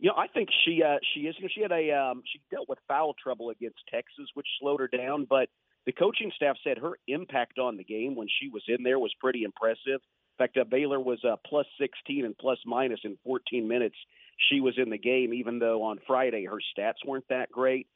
[0.00, 1.36] You know, I think she uh, she is.
[1.38, 4.80] You know, she had a um, she dealt with foul trouble against Texas, which slowed
[4.80, 5.26] her down.
[5.28, 5.50] But
[5.84, 9.12] the coaching staff said her impact on the game when she was in there was
[9.20, 10.00] pretty impressive.
[10.38, 13.96] In fact, uh, Baylor was uh, plus 16 and plus minus in 14 minutes.
[14.50, 17.86] She was in the game, even though on Friday her stats weren't that great.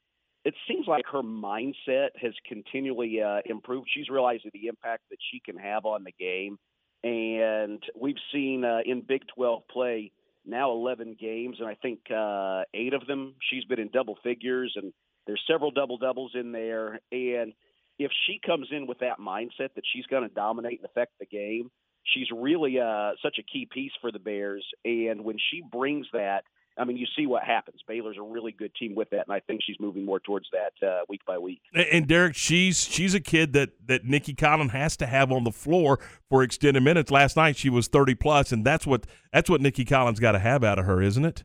[0.43, 3.89] It seems like her mindset has continually uh, improved.
[3.91, 6.59] She's realized the impact that she can have on the game,
[7.03, 10.11] and we've seen uh, in Big 12 play
[10.45, 14.73] now 11 games, and I think uh, eight of them she's been in double figures,
[14.75, 14.93] and
[15.27, 16.99] there's several double doubles in there.
[17.11, 17.53] And
[17.97, 21.25] if she comes in with that mindset that she's going to dominate and affect the
[21.25, 21.71] game,
[22.03, 24.65] she's really uh, such a key piece for the Bears.
[24.83, 26.43] And when she brings that,
[26.77, 27.81] I mean, you see what happens.
[27.87, 30.87] Baylor's a really good team with that, and I think she's moving more towards that
[30.87, 31.61] uh, week by week.
[31.73, 35.51] And Derek, she's she's a kid that that Nikki Collen has to have on the
[35.51, 35.99] floor
[36.29, 37.11] for extended minutes.
[37.11, 40.39] Last night she was thirty plus, and that's what that's what Nikki Collen's got to
[40.39, 41.43] have out of her, isn't it?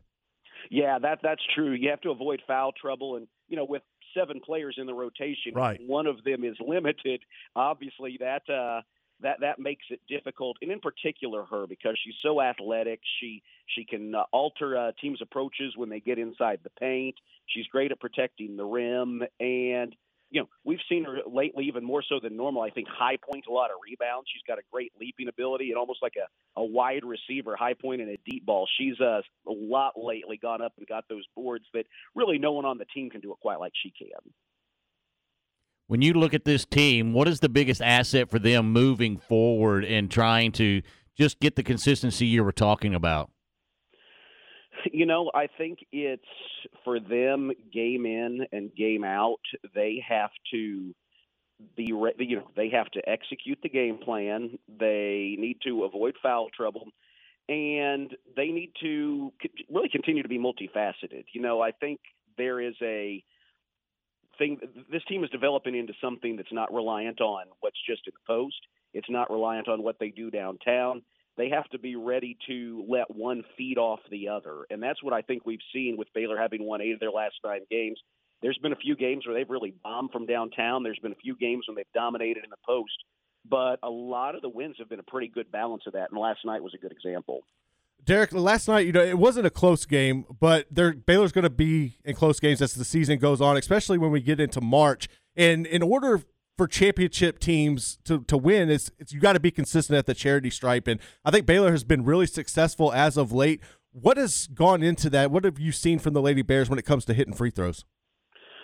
[0.69, 1.71] Yeah, that that's true.
[1.71, 3.83] You have to avoid foul trouble, and you know, with
[4.17, 5.79] seven players in the rotation, right.
[5.85, 7.21] one of them is limited.
[7.55, 8.49] Obviously, that.
[8.49, 8.81] Uh,
[9.21, 12.99] that that makes it difficult, and in particular her because she's so athletic.
[13.19, 17.15] She she can uh, alter uh, teams' approaches when they get inside the paint.
[17.47, 19.95] She's great at protecting the rim, and
[20.29, 22.61] you know we've seen her lately even more so than normal.
[22.61, 24.27] I think high point a lot of rebounds.
[24.33, 28.01] She's got a great leaping ability and almost like a a wide receiver, high point
[28.01, 28.67] and a deep ball.
[28.77, 32.65] She's uh, a lot lately gone up and got those boards that really no one
[32.65, 34.33] on the team can do it quite like she can.
[35.91, 39.83] When you look at this team, what is the biggest asset for them moving forward
[39.83, 40.83] and trying to
[41.17, 43.29] just get the consistency you were talking about?
[44.89, 46.23] You know, I think it's
[46.85, 49.41] for them game in and game out.
[49.75, 50.95] They have to
[51.75, 54.57] be, re- you know, they have to execute the game plan.
[54.69, 56.87] They need to avoid foul trouble,
[57.49, 59.33] and they need to
[59.69, 61.25] really continue to be multifaceted.
[61.33, 61.99] You know, I think
[62.37, 63.21] there is a
[64.41, 64.59] thing.
[64.91, 68.59] This team is developing into something that's not reliant on what's just in the post.
[68.93, 71.03] It's not reliant on what they do downtown
[71.37, 74.65] they have to be ready to let one feed off the other.
[74.69, 77.35] And that's what I think we've seen with Baylor having won eight of their last
[77.43, 77.99] nine games.
[78.41, 80.83] There's been a few games where they've really bombed from downtown.
[80.83, 82.93] There's been a few games when they've dominated in the post.
[83.49, 86.11] But a lot of the wins have been a pretty good balance of that.
[86.11, 87.41] And last night was a good example.
[88.03, 91.49] Derek, last night, you know, it wasn't a close game, but they're, Baylor's going to
[91.49, 95.07] be in close games as the season goes on, especially when we get into March.
[95.35, 96.21] And in order
[96.57, 100.13] for championship teams to, to win is it's, you got to be consistent at the
[100.13, 100.87] charity stripe.
[100.87, 103.61] And I think Baylor has been really successful as of late.
[103.91, 105.31] What has gone into that?
[105.31, 107.85] What have you seen from the Lady Bears when it comes to hitting free throws?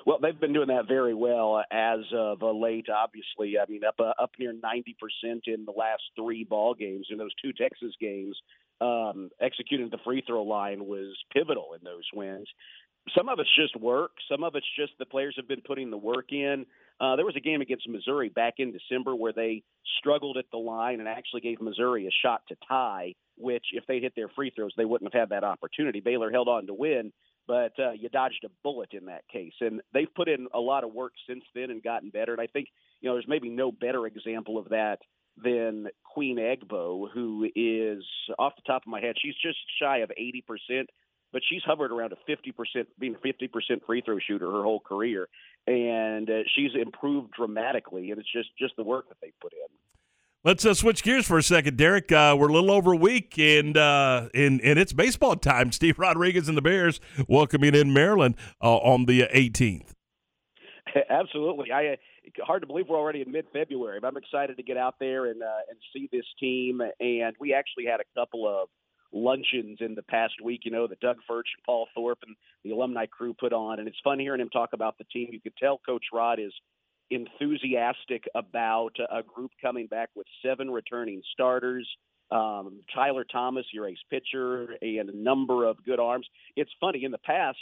[0.06, 2.88] Well, they've been doing that very well as of late.
[2.90, 7.08] Obviously, I mean, up uh, up near ninety percent in the last three ball games.
[7.12, 8.38] In those two Texas games,
[8.82, 12.48] um, executing the free throw line was pivotal in those wins.
[13.16, 14.12] Some of it's just work.
[14.30, 16.66] Some of it's just the players have been putting the work in.
[17.00, 19.64] Uh, there was a game against Missouri back in December where they
[20.00, 24.00] struggled at the line and actually gave Missouri a shot to tie, which if they
[24.00, 26.02] hit their free throws, they wouldn't have had that opportunity.
[26.02, 27.14] Baylor held on to win,
[27.48, 29.54] but uh, you dodged a bullet in that case.
[29.62, 32.34] And they've put in a lot of work since then and gotten better.
[32.34, 32.68] And I think,
[33.00, 35.00] you know, there's maybe no better example of that
[35.44, 38.04] than Queen Egbo, who is
[38.40, 40.86] off the top of my head, she's just shy of 80%
[41.34, 45.28] but she's hovered around a 50% being a 50% free throw shooter her whole career
[45.66, 49.68] and uh, she's improved dramatically and it's just just the work that they put in
[50.44, 52.10] Let's uh, switch gears for a second, Derek.
[52.10, 55.72] Uh, we're a little over a week, and uh, and and it's baseball time.
[55.74, 59.90] Steve Rodriguez and the Bears welcoming in Maryland uh, on the 18th.
[61.10, 61.72] Absolutely.
[61.72, 61.96] I uh,
[62.44, 65.42] hard to believe we're already in mid-February, but I'm excited to get out there and
[65.42, 66.82] uh, and see this team.
[67.00, 68.70] And we actually had a couple of
[69.14, 72.72] luncheons in the past week, you know, that Doug Furch and Paul Thorpe and the
[72.72, 75.30] alumni crew put on, and it's fun hearing him talk about the team.
[75.32, 76.54] You could tell Coach Rod is
[77.10, 81.88] enthusiastic about a group coming back with seven returning starters.
[82.30, 86.28] Um, Tyler Thomas, your ace pitcher, and a number of good arms.
[86.58, 87.58] It's funny in the past.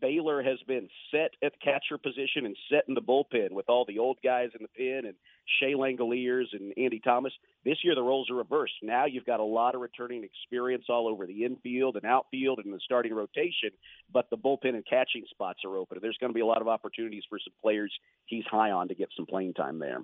[0.00, 3.84] Baylor has been set at the catcher position and set in the bullpen with all
[3.84, 5.14] the old guys in the pen and
[5.58, 7.32] Shea Langeliers and Andy Thomas.
[7.64, 8.74] This year the roles are reversed.
[8.82, 12.72] Now you've got a lot of returning experience all over the infield and outfield and
[12.72, 13.70] the starting rotation,
[14.12, 15.98] but the bullpen and catching spots are open.
[16.00, 17.92] There's going to be a lot of opportunities for some players
[18.26, 20.00] he's high on to get some playing time there.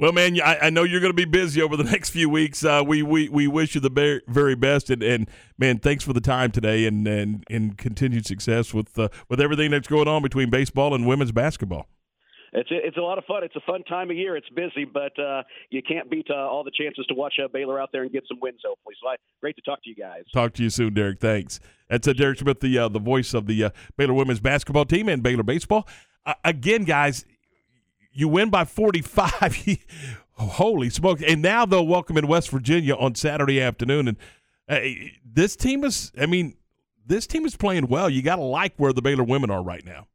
[0.00, 2.64] Well, man, I, I know you're going to be busy over the next few weeks.
[2.64, 5.28] Uh, we, we we wish you the very, very best, and, and
[5.58, 9.70] man, thanks for the time today, and and, and continued success with uh, with everything
[9.70, 11.86] that's going on between baseball and women's basketball.
[12.54, 13.44] It's it's a lot of fun.
[13.44, 14.36] It's a fun time of year.
[14.36, 17.78] It's busy, but uh, you can't beat uh, all the chances to watch uh, Baylor
[17.78, 18.60] out there and get some wins.
[18.64, 20.22] Hopefully, so I, great to talk to you guys.
[20.32, 21.20] Talk to you soon, Derek.
[21.20, 21.60] Thanks.
[21.90, 25.10] That's uh, Derek Smith, the uh, the voice of the uh, Baylor women's basketball team
[25.10, 25.86] and Baylor baseball.
[26.24, 27.24] Uh, again, guys,
[28.12, 29.78] you win by 45.
[30.32, 31.20] Holy smoke.
[31.26, 34.08] And now they'll welcome in West Virginia on Saturday afternoon.
[34.08, 34.16] And
[34.68, 34.80] uh,
[35.24, 36.56] this team is, I mean,
[37.06, 38.08] this team is playing well.
[38.08, 40.06] You got to like where the Baylor women are right now.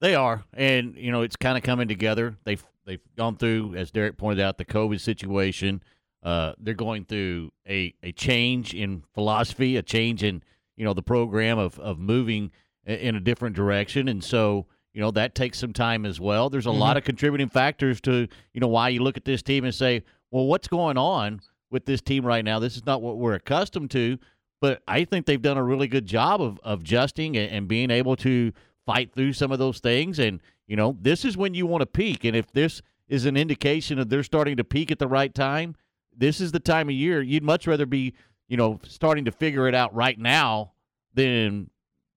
[0.00, 2.36] They are, and you know it's kind of coming together.
[2.44, 5.82] They've they've gone through, as Derek pointed out, the COVID situation.
[6.22, 10.42] Uh, they're going through a, a change in philosophy, a change in
[10.76, 12.52] you know the program of of moving
[12.84, 14.66] in a different direction, and so
[14.96, 16.48] you know that takes some time as well.
[16.48, 16.78] There's a mm-hmm.
[16.78, 20.02] lot of contributing factors to you know why you look at this team and say,
[20.30, 21.40] well, what's going on
[21.70, 22.58] with this team right now?
[22.58, 24.18] This is not what we're accustomed to.
[24.58, 27.90] But I think they've done a really good job of, of adjusting and, and being
[27.90, 28.54] able to
[28.86, 30.18] fight through some of those things.
[30.18, 32.24] And, you know, this is when you want to peak.
[32.24, 35.76] And if this is an indication that they're starting to peak at the right time,
[36.16, 38.14] this is the time of year you'd much rather be,
[38.48, 40.72] you know, starting to figure it out right now
[41.12, 41.68] than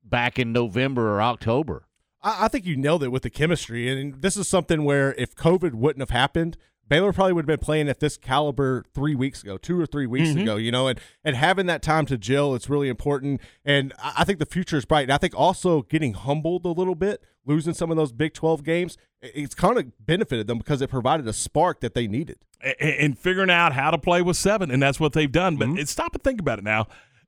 [0.01, 1.83] back in November or October.
[2.21, 3.89] I, think you nailed it with the chemistry.
[3.89, 6.57] And this is something where if COVID wouldn't have happened,
[6.89, 10.07] Baylor probably would have been playing at this caliber three weeks ago, two or three
[10.07, 10.41] weeks mm-hmm.
[10.41, 13.39] ago, you know, and, and having that time to gel, it's really important.
[13.63, 15.03] And I think the future is bright.
[15.03, 18.63] And I think also getting humbled a little bit, losing some of those Big 12
[18.63, 22.39] games, it's kind of benefited them because it provided a spark that they needed.
[22.81, 25.55] And, figuring out how to play with seven, and that's what they've done.
[25.55, 25.83] But mm-hmm.
[25.83, 26.87] stop and think about it now.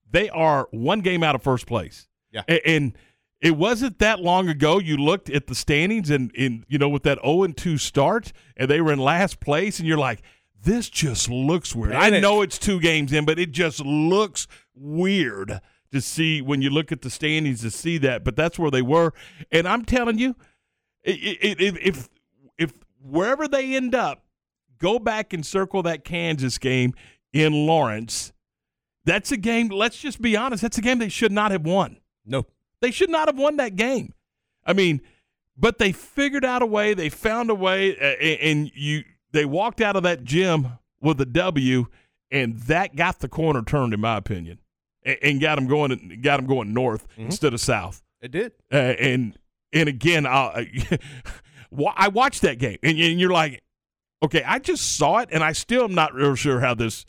[0.09, 2.09] They are one game out of first place.
[2.31, 2.43] Yeah.
[2.49, 2.97] and, and
[3.41, 7.03] it wasn't that long ago you looked at the standings and in you know with
[7.03, 10.21] that 0 and 2 start and they were in last place and you're like
[10.63, 11.93] this just looks weird.
[11.93, 15.59] I know it's two games in but it just looks weird
[15.91, 18.83] to see when you look at the standings to see that but that's where they
[18.83, 19.13] were
[19.51, 20.35] and I'm telling you
[21.03, 22.07] if
[22.57, 22.73] if
[23.03, 24.23] wherever they end up
[24.77, 26.93] go back and circle that Kansas game
[27.33, 28.31] in Lawrence
[29.03, 31.97] that's a game let's just be honest that's a game they should not have won.
[32.23, 32.45] No.
[32.81, 34.13] They should not have won that game.
[34.65, 35.01] I mean,
[35.57, 36.93] but they figured out a way.
[36.93, 37.95] They found a way,
[38.41, 41.87] and you they walked out of that gym with a W,
[42.31, 44.59] and that got the corner turned, in my opinion,
[45.03, 46.19] and got them going.
[46.21, 47.25] Got them going north mm-hmm.
[47.25, 48.03] instead of south.
[48.21, 48.53] It did.
[48.71, 49.37] Uh, and
[49.73, 50.69] and again, I
[51.95, 53.61] I watched that game, and you're like,
[54.23, 57.05] okay, I just saw it, and I still am not real sure how this.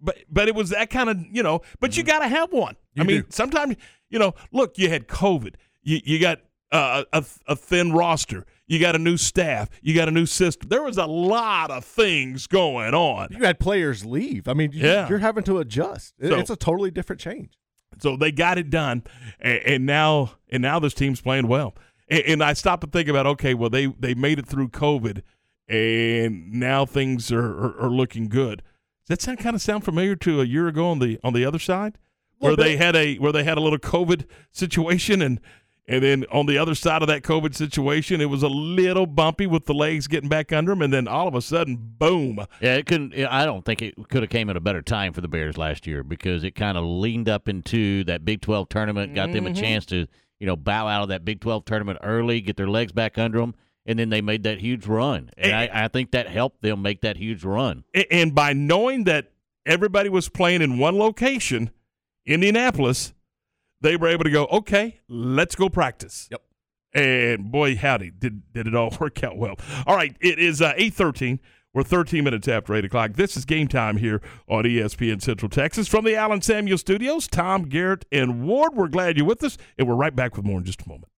[0.00, 1.62] But but it was that kind of you know.
[1.80, 1.98] But mm-hmm.
[1.98, 2.76] you got to have one.
[2.94, 3.26] You I mean, do.
[3.30, 3.76] sometimes
[4.10, 5.54] you know, look, you had COVID.
[5.82, 6.40] You, you got
[6.72, 8.46] uh, a, a thin roster.
[8.66, 9.70] You got a new staff.
[9.80, 10.68] You got a new system.
[10.68, 13.28] There was a lot of things going on.
[13.30, 14.46] You had players leave.
[14.46, 15.08] I mean, yeah.
[15.08, 16.14] you're having to adjust.
[16.22, 17.58] So, it's a totally different change.
[18.00, 19.02] So they got it done,
[19.40, 21.74] and, and now and now this team's playing well.
[22.08, 25.22] And, and I stopped to think about, okay, well they they made it through COVID,
[25.68, 28.62] and now things are, are, are looking good.
[29.08, 31.58] Does that kind of sound familiar to a year ago on the on the other
[31.58, 31.98] side?
[32.38, 35.40] where they had a where they had a little COVID situation and
[35.90, 39.46] and then on the other side of that COVID situation, it was a little bumpy
[39.46, 42.44] with the legs getting back under them, and then all of a sudden, boom!
[42.60, 43.14] Yeah, it couldn't.
[43.14, 45.86] I don't think it could have came at a better time for the Bears last
[45.86, 49.36] year because it kind of leaned up into that Big Twelve tournament, got mm-hmm.
[49.36, 49.62] them a mm-hmm.
[49.62, 50.06] chance to
[50.38, 53.38] you know bow out of that Big Twelve tournament early, get their legs back under
[53.38, 53.54] them,
[53.88, 56.82] and then they made that huge run, and, and I, I think that helped them
[56.82, 57.84] make that huge run.
[58.10, 59.32] And by knowing that
[59.64, 61.70] everybody was playing in one location
[62.26, 63.14] Indianapolis,
[63.80, 66.28] they were able to go, okay, let's go practice.
[66.30, 66.42] Yep.
[66.92, 69.54] And boy, howdy, did did it all work out well.
[69.86, 71.40] All right, it is uh, 813.
[71.72, 73.12] We're 13 minutes after 8 o'clock.
[73.12, 75.86] This is game time here on ESPN Central Texas.
[75.86, 79.86] From the Allen Samuel Studios, Tom, Garrett, and Ward, we're glad you're with us, and
[79.86, 81.12] we're right back with more in just a moment.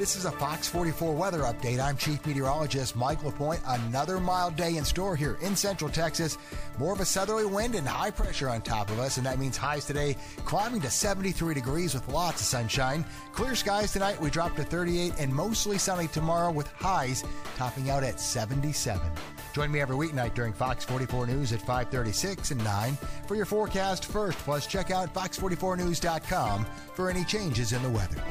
[0.00, 1.78] This is a Fox 44 weather update.
[1.78, 3.60] I'm Chief Meteorologist Mike LaPointe.
[3.66, 6.38] Another mild day in store here in Central Texas.
[6.78, 9.58] More of a southerly wind and high pressure on top of us, and that means
[9.58, 10.16] highs today
[10.46, 13.04] climbing to 73 degrees with lots of sunshine.
[13.32, 17.22] Clear skies tonight, we drop to 38, and mostly sunny tomorrow with highs
[17.56, 19.06] topping out at 77.
[19.52, 22.96] Join me every weeknight during Fox 44 News at 536 and 9
[23.28, 24.38] for your forecast first.
[24.38, 26.64] Plus, check out fox44news.com
[26.94, 28.24] for any changes in the weather.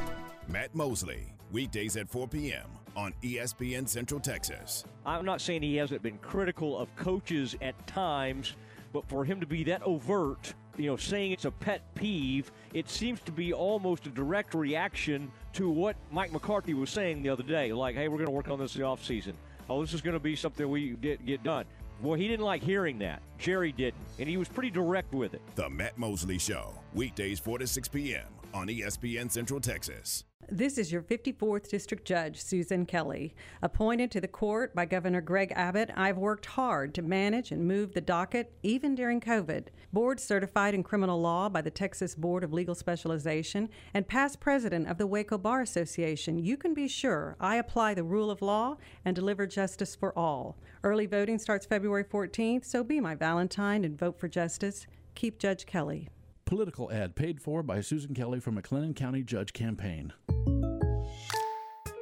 [0.48, 2.68] Matt Mosley, weekdays at 4 p.m.
[2.96, 4.86] on ESPN Central Texas.
[5.06, 8.56] I'm not saying he hasn't been critical of coaches at times,
[8.94, 12.90] but for him to be that overt, you know, saying it's a pet peeve, it
[12.90, 17.44] seems to be almost a direct reaction to what Mike McCarthy was saying the other
[17.44, 17.74] day.
[17.74, 19.34] Like, hey, we're going to work on this in the offseason.
[19.70, 21.66] Oh, this is going to be something we get, get done.
[22.02, 23.22] Well, he didn't like hearing that.
[23.38, 24.02] Jerry didn't.
[24.20, 25.42] And he was pretty direct with it.
[25.56, 28.24] The Matt Mosley Show, weekdays 4 to 6 p.m.
[28.54, 30.24] on ESPN Central Texas.
[30.52, 33.36] This is your 54th District Judge, Susan Kelly.
[33.62, 37.94] Appointed to the court by Governor Greg Abbott, I've worked hard to manage and move
[37.94, 39.68] the docket, even during COVID.
[39.94, 44.88] Board certified in criminal law by the Texas Board of Legal Specialization and past president
[44.88, 48.78] of the Waco Bar Association, you can be sure I apply the rule of law
[49.06, 50.58] and deliver justice for all.
[50.84, 54.88] Early voting starts February 14th, so be my Valentine and vote for justice.
[55.14, 56.10] Keep Judge Kelly.
[56.50, 60.14] Political ad paid for by Susan Kelly from McLennan County Judge Campaign.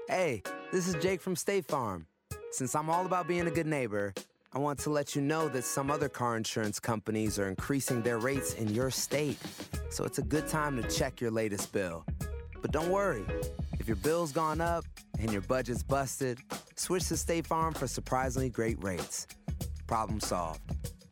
[0.08, 0.42] Hey,
[0.72, 2.08] this is Jake from State Farm.
[2.52, 4.14] Since I'm all about being a good neighbor,
[4.54, 8.20] I want to let you know that some other car insurance companies are increasing their
[8.20, 9.38] rates in your state.
[9.90, 12.06] So it's a good time to check your latest bill.
[12.62, 13.26] But don't worry,
[13.82, 14.86] if your bill's gone up
[15.20, 16.40] and your budget's busted,
[16.78, 19.28] switch to State Farm for surprisingly great rates.
[19.88, 20.62] Problem solved.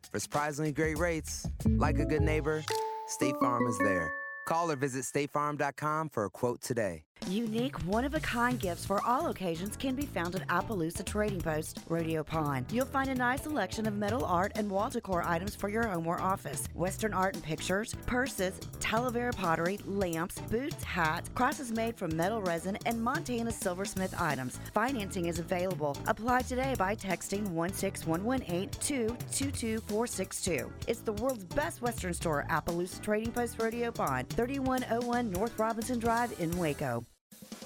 [0.10, 2.64] For surprisingly great rates, like a good neighbor,
[3.07, 4.11] State Farm is there.
[4.45, 7.03] Call or visit statefarm.com for a quote today.
[7.27, 11.41] Unique, one of a kind gifts for all occasions can be found at Appaloosa Trading
[11.41, 12.68] Post, Rodeo Pawn.
[12.72, 16.06] You'll find a nice selection of metal art and wall decor items for your home
[16.06, 22.15] or office, Western art and pictures, purses, Talavera pottery, lamps, boots, hats, crosses made from
[22.15, 24.60] metal resin, and Montana silversmith items.
[24.73, 25.97] Financing is available.
[26.06, 30.72] Apply today by texting 16118 222462.
[30.88, 36.39] It's the world's best Western store, Appaloosa Trading Post, Rodeo Pawn, 3101 North Robinson Drive
[36.39, 37.03] in Waco.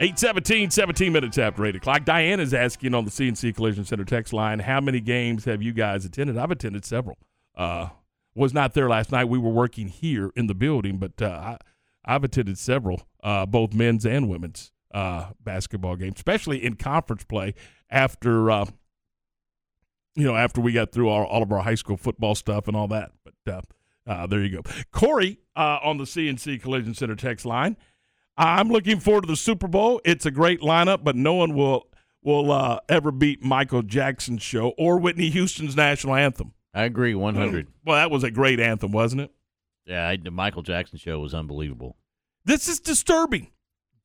[0.00, 2.04] Eight seventeen, 17 minutes after 8 o'clock.
[2.04, 5.72] Diane is asking on the CNC Collision Center text line, how many games have you
[5.72, 6.38] guys attended?
[6.38, 7.18] I've attended several.
[7.56, 7.88] Uh,
[8.32, 9.24] was not there last night.
[9.24, 11.56] We were working here in the building, but uh,
[12.04, 17.24] I, I've attended several, uh, both men's and women's uh, basketball games, especially in conference
[17.24, 17.54] play
[17.90, 18.66] after, uh,
[20.14, 22.76] you know, after we got through all, all of our high school football stuff and
[22.76, 23.12] all that.
[23.24, 23.60] But uh,
[24.06, 24.70] uh, there you go.
[24.92, 27.76] Corey uh, on the CNC Collision Center text line.
[28.36, 30.00] I'm looking forward to the Super Bowl.
[30.04, 31.88] It's a great lineup, but no one will
[32.22, 36.52] will uh, ever beat Michael Jackson's show or Whitney Houston's national anthem.
[36.74, 37.68] I agree, 100.
[37.84, 39.30] Well, that was a great anthem, wasn't it?
[39.86, 41.96] Yeah, I, the Michael Jackson show was unbelievable.
[42.44, 43.50] This is disturbing.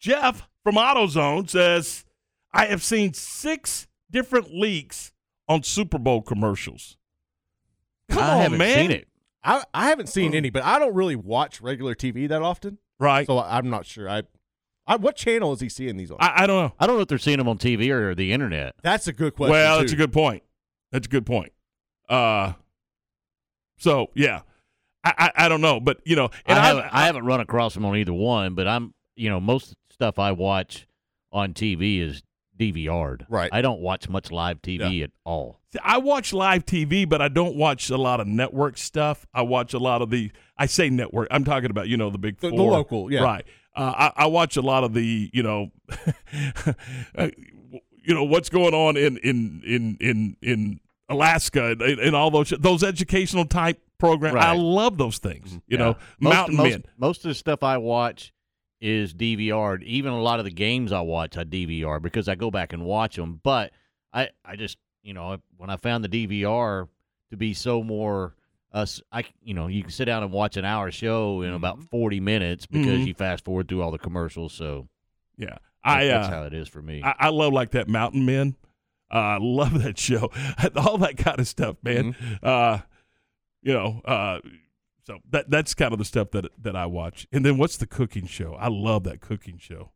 [0.03, 2.03] Jeff from AutoZone says,
[2.51, 5.13] I have seen six different leaks
[5.47, 6.97] on Super Bowl commercials.
[8.09, 8.75] Come I on, haven't man.
[8.77, 9.07] seen it.
[9.45, 12.79] I, I haven't seen any, but I don't really watch regular TV that often.
[12.99, 13.25] Right.
[13.25, 14.09] So I- I'm not sure.
[14.09, 14.23] I,
[14.85, 16.17] I what channel is he seeing these on?
[16.19, 16.73] I, I don't know.
[16.81, 18.75] I don't know if they're seeing them on TV or the internet.
[18.83, 19.51] That's a good question.
[19.53, 19.95] Well, that's too.
[19.95, 20.43] a good point.
[20.91, 21.53] That's a good point.
[22.09, 22.53] Uh,
[23.77, 24.41] So yeah,
[25.05, 27.39] I I, I don't know, but you know, and I I, haven't, I haven't run
[27.39, 30.87] across them on either one, but I'm you know most stuff I watch
[31.31, 32.23] on TV is
[32.59, 33.25] DVR'd.
[33.29, 33.49] Right.
[33.51, 35.59] I don't watch much live TV at all.
[35.83, 39.25] I watch live TV, but I don't watch a lot of network stuff.
[39.33, 40.31] I watch a lot of the.
[40.57, 41.27] I say network.
[41.31, 43.21] I'm talking about you know the big The- four, the local, yeah.
[43.23, 43.45] right.
[43.75, 45.71] Uh, I, I watch a lot of the you know,
[47.17, 47.29] uh,
[48.03, 50.79] you know what's going on in in in in in
[51.09, 54.37] Alaska and, and all those those educational type programs.
[54.37, 55.53] I love those things.
[55.53, 55.77] You Yeah.
[55.77, 56.83] know, most, Mountain most, Men.
[56.97, 58.32] Most of the stuff I watch
[58.83, 59.81] is DVR'd.
[59.83, 62.83] Even a lot of the games I watch, I DVR because I go back and
[62.83, 63.39] watch them.
[63.41, 63.71] But
[64.11, 66.89] I, I just, you know, when I found the DVR
[67.31, 68.35] to be so more,
[68.73, 71.81] us, I, you know, you can sit down and watch an hour show in about
[71.83, 73.07] forty minutes because Mhm.
[73.07, 74.51] you fast forward through all the commercials.
[74.53, 74.87] So
[75.37, 76.05] Yeah, I.
[76.07, 77.01] that's uh, how it is for me.
[77.03, 78.55] I, I love like that Mountain Men.
[79.13, 80.31] Uh, I love that show.
[80.75, 82.15] All that kind of stuff, man.
[82.41, 82.79] Uh,
[83.61, 84.39] you know, uh,
[85.05, 87.27] so that that's kind of the stuff that that I watch.
[87.31, 88.55] And then what's the cooking show?
[88.59, 89.91] I love that cooking show.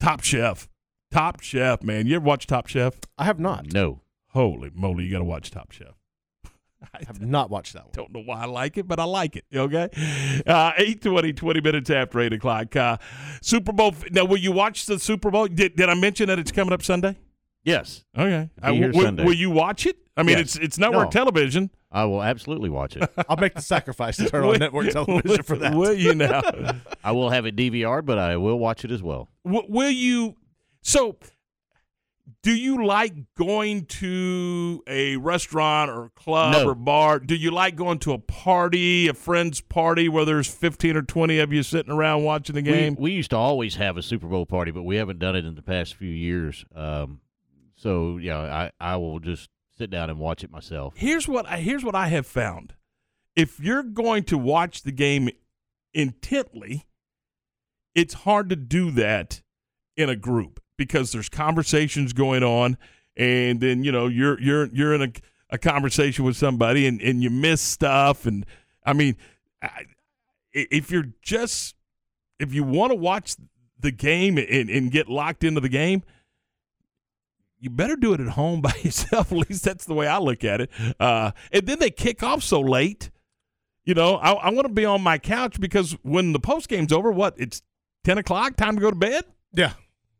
[0.00, 0.68] Top Chef.
[1.10, 2.06] Top Chef, man.
[2.06, 2.94] You ever watch Top Chef?
[3.18, 3.72] I have not.
[3.72, 4.00] No.
[4.30, 5.94] Holy moly, you got to watch Top Chef.
[6.94, 7.92] I have not watched that one.
[7.92, 9.44] Don't know why I like it, but I like it.
[9.54, 9.88] Okay.
[10.46, 12.74] Uh, 820, 20 minutes after 8 o'clock.
[12.74, 12.96] Uh,
[13.42, 13.94] Super Bowl.
[14.10, 15.46] Now, will you watch the Super Bowl?
[15.46, 17.16] Did, did I mention that it's coming up Sunday?
[17.62, 18.04] yes.
[18.18, 18.48] Okay.
[18.56, 19.24] Be Uh, here will, Sunday.
[19.24, 19.96] will you watch it?
[20.16, 20.56] I mean, Yes.
[20.56, 21.10] it's it's network No.
[21.10, 21.70] television.
[21.94, 23.08] I will absolutely watch it.
[23.28, 25.74] I'll make the sacrifice to turn on network television for that.
[25.74, 26.40] Will you now?
[27.04, 29.28] I will have it DVR, but I will watch it as well.
[29.44, 30.36] W- will you?
[30.80, 31.18] So,
[32.42, 36.68] do you like going to a restaurant or club No.
[36.70, 37.18] or bar?
[37.20, 41.38] Do you like going to a party, a friend's party where there's 15 or 20
[41.40, 42.94] of you sitting around watching the game?
[42.96, 45.44] We, we used to always have a Super Bowl party, but we haven't done it
[45.44, 46.64] in the past few years.
[46.74, 47.20] Um,
[47.76, 49.50] so yeah, I, I will just
[49.82, 50.94] sit down and watch it myself.
[50.96, 52.74] here's what I, here's what I have found.
[53.34, 55.28] If you're going to watch the game
[55.92, 56.86] intently,
[57.92, 59.42] it's hard to do that
[59.96, 62.78] in a group because there's conversations going on,
[63.16, 65.12] and then you know you're you're you're in a,
[65.50, 68.46] a conversation with somebody, and, and you miss stuff, and
[68.86, 69.16] I mean,
[69.60, 69.86] I,
[70.52, 71.74] if you're just
[72.38, 73.34] if you want to watch
[73.80, 76.04] the game and, and get locked into the game,
[77.62, 79.32] you better do it at home by yourself.
[79.32, 80.70] At least that's the way I look at it.
[81.00, 83.10] Uh, and then they kick off so late.
[83.84, 86.92] You know, I, I want to be on my couch because when the post game's
[86.92, 87.62] over, what it's
[88.04, 89.24] ten o'clock, time to go to bed.
[89.54, 89.72] Yeah,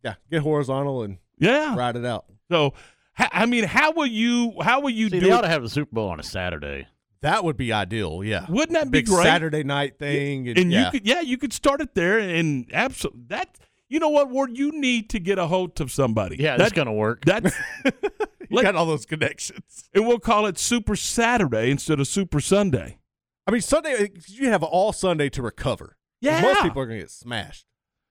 [0.02, 0.14] yeah.
[0.30, 1.76] Get horizontal and Yeah.
[1.76, 2.24] ride it out.
[2.50, 2.74] So,
[3.18, 4.54] I mean, how will you?
[4.62, 5.26] How will you See, do?
[5.26, 5.32] they it?
[5.32, 6.86] ought to have the Super Bowl on a Saturday.
[7.22, 8.24] That would be ideal.
[8.24, 8.46] Yeah.
[8.48, 9.22] Wouldn't that be Big great?
[9.22, 10.48] Saturday night thing.
[10.48, 10.86] And, and yeah.
[10.86, 13.58] you could, yeah, you could start it there, and absolutely that.
[13.92, 14.56] You know what, Ward?
[14.56, 16.36] You need to get a hold of somebody.
[16.38, 17.26] Yeah, that, that's gonna work.
[17.26, 17.54] That's
[18.48, 19.84] you got all those connections.
[19.94, 22.98] and we'll call it Super Saturday instead of Super Sunday.
[23.46, 25.96] I mean, Sunday you have all Sunday to recover.
[26.22, 26.40] Yeah.
[26.40, 27.66] Most people are gonna get smashed.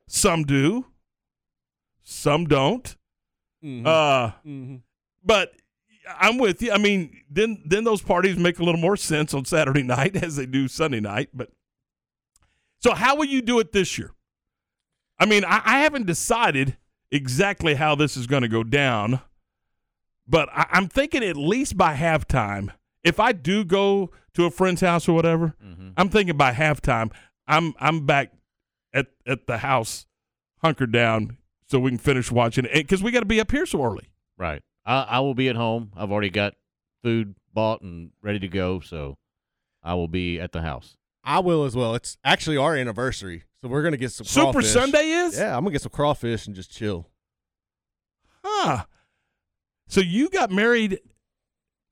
[0.07, 0.85] Some do,
[2.03, 2.95] some don't.
[3.63, 3.85] Mhm.
[3.87, 4.81] Uh, Mhm.
[5.23, 5.53] but
[6.19, 6.71] I'm with you.
[6.73, 10.35] I mean, then then those parties make a little more sense on Saturday night as
[10.35, 11.29] they do Sunday night.
[11.33, 11.49] But
[12.79, 14.11] so, how will you do it this year?
[15.21, 16.77] I mean, I, I haven't decided
[17.11, 19.21] exactly how this is going to go down,
[20.27, 22.71] but I, I'm thinking at least by halftime.
[23.03, 25.91] If I do go to a friend's house or whatever, mm-hmm.
[25.95, 27.11] I'm thinking by halftime,
[27.47, 28.31] I'm I'm back
[28.93, 30.07] at at the house,
[30.63, 31.37] hunkered down,
[31.67, 34.09] so we can finish watching it because we got to be up here so early.
[34.39, 34.63] Right.
[34.87, 35.91] I, I will be at home.
[35.95, 36.55] I've already got
[37.03, 39.19] food bought and ready to go, so
[39.83, 40.97] I will be at the house.
[41.23, 41.95] I will as well.
[41.95, 44.71] It's actually our anniversary, so we're gonna get some Super crawfish.
[44.71, 45.37] Sunday is?
[45.37, 47.07] Yeah, I'm gonna get some crawfish and just chill.
[48.43, 48.85] Huh.
[49.87, 50.99] So you got married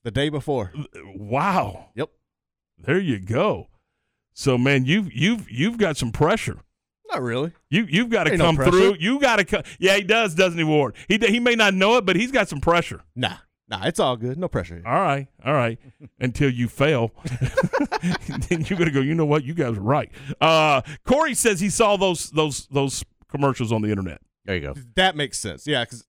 [0.04, 0.72] the day before.
[1.16, 1.90] Wow.
[1.96, 2.10] Yep.
[2.78, 3.68] There you go.
[4.34, 6.60] So man, you've you've you've got some pressure.
[7.12, 7.52] Not really.
[7.70, 8.96] You you've got to Ain't no come through.
[9.00, 9.64] You got to come.
[9.80, 10.96] Yeah, he does, doesn't he, Ward?
[11.08, 13.02] He he may not know it, but he's got some pressure.
[13.16, 13.38] Nah,
[13.70, 14.38] nah, it's all good.
[14.38, 14.82] No pressure.
[14.86, 15.80] All right, all right.
[16.20, 17.12] Until you fail,
[18.50, 19.02] then you're gonna go.
[19.02, 19.44] You know what?
[19.44, 20.12] You guys are right.
[20.42, 24.22] Uh, Corey says he saw those those those commercials on the internet.
[24.46, 24.74] There you go.
[24.96, 25.68] That makes sense.
[25.68, 26.06] Yeah, because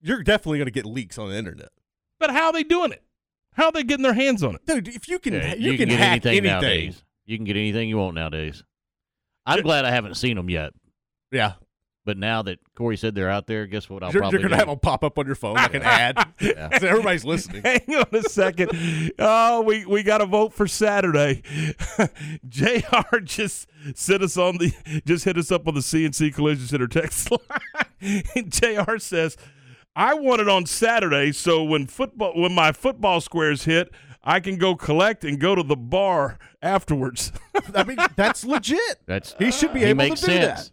[0.00, 1.70] you're definitely gonna get leaks on the internet.
[2.20, 3.02] But how are they doing it?
[3.54, 4.66] How are they getting their hands on it?
[4.66, 6.50] Dude, if you can, Yeah, you, can, get hack anything, anything.
[6.50, 7.02] nowadays.
[7.26, 8.62] You can get anything you want nowadays.
[9.44, 10.72] I'm glad I haven't seen them yet.
[11.32, 11.54] Yeah.
[12.08, 14.02] But now that Corey said they're out there, guess what?
[14.02, 14.66] I'll You're, probably you're gonna do?
[14.66, 16.16] have them pop up on your phone like an ad.
[16.40, 16.78] Yeah.
[16.78, 17.60] So everybody's listening.
[17.64, 19.12] Hang on a second.
[19.18, 21.42] Oh, we, we got to vote for Saturday.
[22.48, 23.18] Jr.
[23.24, 24.72] just sent us on the
[25.04, 27.30] just hit us up on the CNC Collision Center text
[28.00, 28.22] line.
[28.34, 28.96] And Jr.
[28.96, 29.36] says,
[29.94, 33.92] "I want it on Saturday, so when football when my football squares hit,
[34.24, 37.32] I can go collect and go to the bar afterwards.
[37.74, 39.00] I mean, that's legit.
[39.04, 40.68] That's he should be he able makes to do sense.
[40.68, 40.70] that.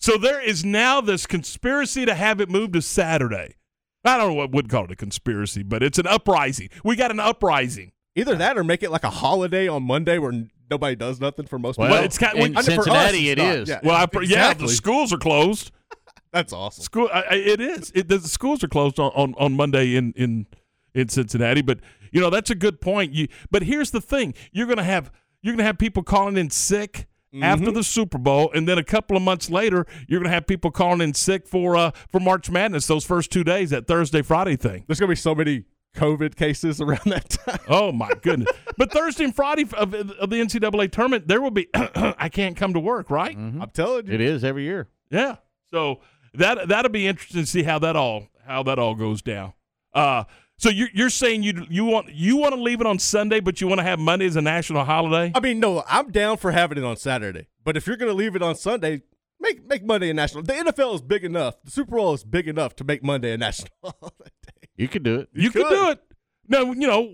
[0.00, 3.56] So there is now this conspiracy to have it moved to Saturday.
[4.04, 6.70] I don't know what would call it a conspiracy, but it's an uprising.
[6.82, 7.92] We got an uprising.
[8.16, 10.32] Either that or make it like a holiday on Monday where
[10.70, 12.04] nobody does nothing for most Well, people.
[12.04, 13.54] it's kind- in I know for us, Cincinnati it's it not.
[13.56, 13.68] is.
[13.68, 15.70] Yeah, Well, I, yeah, the schools are closed.
[16.32, 16.82] That's awesome.
[16.82, 17.92] School, I, I- it is.
[17.94, 20.46] It, the schools are closed on, on, on Monday in, in
[20.94, 21.78] in Cincinnati, but
[22.10, 23.12] you know that's a good point.
[23.12, 25.12] You, but here's the thing: you're gonna have
[25.42, 27.06] you're gonna have people calling in sick
[27.42, 30.70] after the Super Bowl, and then a couple of months later, you're gonna have people
[30.70, 32.86] calling in sick for uh for March Madness.
[32.86, 34.84] Those first two days, that Thursday Friday thing.
[34.86, 35.64] There's gonna be so many
[35.96, 37.60] COVID cases around that time.
[37.68, 38.48] Oh my goodness!
[38.76, 41.68] but Thursday and Friday of, of the NCAA tournament, there will be.
[41.74, 43.36] I can't come to work, right?
[43.36, 44.12] I'm telling you.
[44.12, 44.88] It is every year.
[45.10, 45.36] Yeah.
[45.70, 46.00] So
[46.34, 49.52] that that'll be interesting to see how that all how that all goes down.
[49.92, 50.24] Uh
[50.60, 53.60] so you're you're saying you you want you want to leave it on Sunday, but
[53.60, 55.32] you want to have Monday as a national holiday?
[55.34, 57.48] I mean, no, I'm down for having it on Saturday.
[57.64, 59.02] But if you're going to leave it on Sunday,
[59.40, 60.42] make make Monday a national.
[60.42, 61.56] The NFL is big enough.
[61.64, 64.30] The Super Bowl is big enough to make Monday a national holiday.
[64.76, 65.28] You could do it.
[65.32, 65.66] You, could.
[65.66, 65.74] could.
[65.74, 66.00] do it.
[66.48, 67.12] No, you know,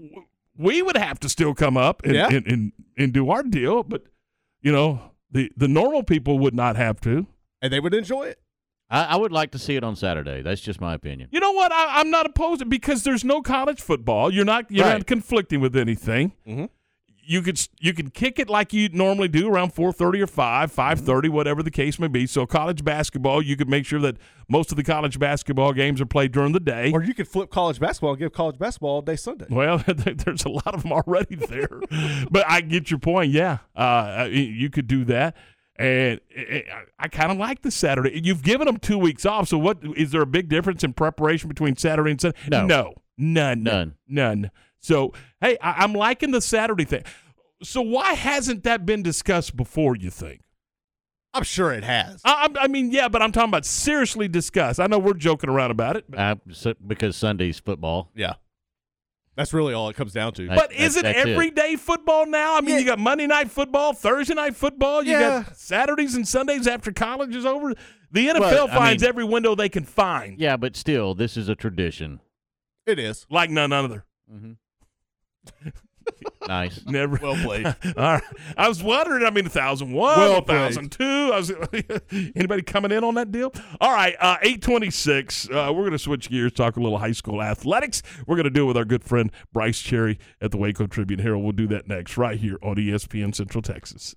[0.56, 2.28] we would have to still come up and Yeah.
[2.28, 4.02] and, and, and do our deal, but
[4.60, 5.01] you know,
[5.31, 7.27] the the normal people would not have to.
[7.62, 8.40] And they would enjoy it.
[8.89, 10.43] I, I would like to see it on Saturday.
[10.43, 11.29] That's just my opinion.
[11.33, 11.73] You know what?
[11.73, 14.33] I, I'm not opposed to because there's no college football.
[14.33, 14.99] You're not you're Right.
[14.99, 16.33] not conflicting with anything.
[16.47, 16.69] Mhm.
[17.29, 21.29] You could you could kick it like you normally do around 4:30 or 5, 5:30,
[21.29, 22.25] whatever the case may be.
[22.29, 24.17] So college basketball, you could make sure that
[24.49, 26.93] most of the college basketball games are played during the day.
[26.93, 29.47] Or you could flip college basketball and give college basketball all day Sunday.
[29.51, 31.81] Well, there's a lot of them already there,
[32.31, 33.33] but I get your point.
[33.33, 35.35] Yeah, uh, you could do that,
[35.78, 36.65] and I-
[36.98, 38.20] I kind of like the Saturday.
[38.24, 41.48] You've given them two weeks off, so what is there a big difference in preparation
[41.48, 42.39] between Saturday and Sunday?
[42.48, 42.66] No.
[42.66, 43.94] no, none, None.
[44.09, 44.51] none.
[44.81, 47.03] So hey, I, I'm liking the Saturday thing.
[47.62, 49.97] So why hasn't that been discussed before?
[49.97, 50.43] You think?
[51.35, 52.20] I'm sure it has.
[52.24, 54.81] I, I mean, yeah, but I'm talking about seriously discussed.
[54.81, 58.11] I know we're joking around about it, but, Uh, so, because Sunday's football.
[58.15, 58.35] Yeah.
[59.37, 60.49] That's really all it comes down to.
[60.49, 61.29] but that- is it that's it.
[61.29, 62.57] everyday football now?
[62.57, 65.43] I mean, you got Monday night football, Thursday night football, you Yeah.
[65.45, 67.75] got Saturdays and Sundays after college is over.
[68.13, 71.37] The NFL Well, I finds mean- every window they can find, Yeah, but still, this
[71.37, 72.21] is a tradition.
[72.87, 73.27] It is.
[73.29, 74.05] like none other.
[74.33, 75.69] Mm-hmm.
[76.49, 76.81] Nice.
[76.87, 77.19] Never.
[77.20, 77.66] Well played.
[77.85, 78.23] All right.
[78.57, 79.24] I was wondering.
[79.24, 81.31] I mean, a thousand one, Well a thousand two.
[81.33, 81.53] I was.
[82.37, 83.53] anybody coming in on that deal?
[83.81, 84.15] All right.
[84.20, 85.49] Uh, Eight twenty six.
[85.51, 88.03] Uh, we're going to switch gears, talk a little high school athletics.
[88.27, 91.20] We're going to do it with our good friend Brice Cherry at the Waco Tribune
[91.20, 91.43] Herald.
[91.43, 94.15] We'll do that next, right here on ESPN Central Texas.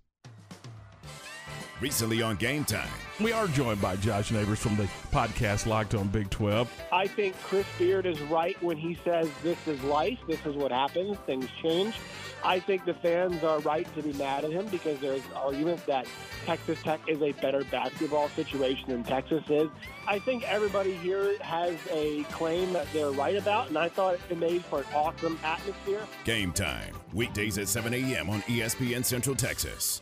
[1.82, 2.90] Recently on Game Time.
[3.22, 4.84] We are joined by Josh Neighbors from the
[5.14, 6.70] podcast Locked on Big Twelve.
[6.92, 10.74] I think Chris Beard is right when he says this is life, this is what
[10.74, 11.96] happens, things change.
[12.44, 16.06] I think the fans are right to be mad at him because there's arguments that
[16.46, 19.70] Texas Tech is a better basketball situation than Texas is.
[20.06, 24.38] I think everybody here has a claim that they're right about, and I thought it
[24.38, 26.02] made for an awesome atmosphere.
[26.26, 26.94] Game Time.
[27.14, 28.30] Weekdays at 7 a.m.
[28.30, 30.02] on ESPN Central Texas.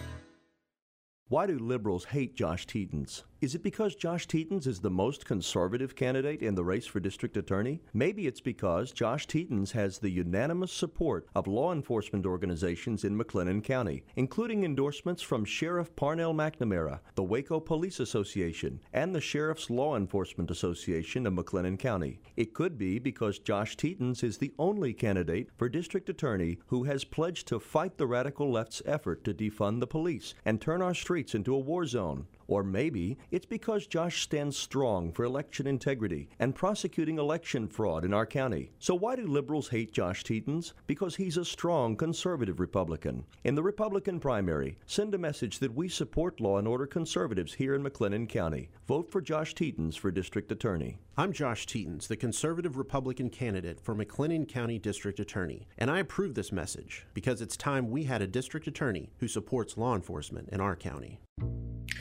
[1.31, 3.23] Why do liberals hate Josh Tetens?
[3.41, 7.35] Is it because Josh Tetens is the most conservative candidate in the race for district
[7.37, 7.81] attorney?
[7.91, 13.63] Maybe it's because Josh Tetens has the unanimous support of law enforcement organizations in McLennan
[13.63, 19.95] County, including endorsements from Sheriff Parnell McNamara, the Waco Police Association, and the Sheriff's Law
[19.95, 22.19] Enforcement Association of McLennan County.
[22.37, 27.03] It could be because Josh Tetens is the only candidate for district attorney who has
[27.03, 31.33] pledged to fight the radical left's effort to defund the police and turn our streets
[31.33, 32.27] into a war zone.
[32.51, 38.13] Or maybe it's because Josh stands strong for election integrity and prosecuting election fraud in
[38.13, 38.71] our county.
[38.77, 40.73] So why do liberals hate Josh Tetens?
[40.85, 43.23] Because he's a strong conservative Republican.
[43.45, 47.73] In the Republican primary, send a message that we support law and order conservatives here
[47.73, 48.69] in McLennan County.
[48.85, 50.99] Vote for Josh Tetens for district attorney.
[51.15, 56.35] I'm Josh Tetens, the conservative Republican candidate for McLennan County District Attorney, and I approve
[56.35, 60.59] this message because it's time we had a district attorney who supports law enforcement in
[60.59, 61.19] our county.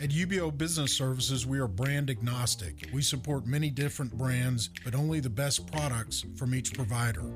[0.03, 2.89] At UBEO Business Services, we are brand agnostic.
[2.93, 7.31] We support many different brands, but only the best products from each provider.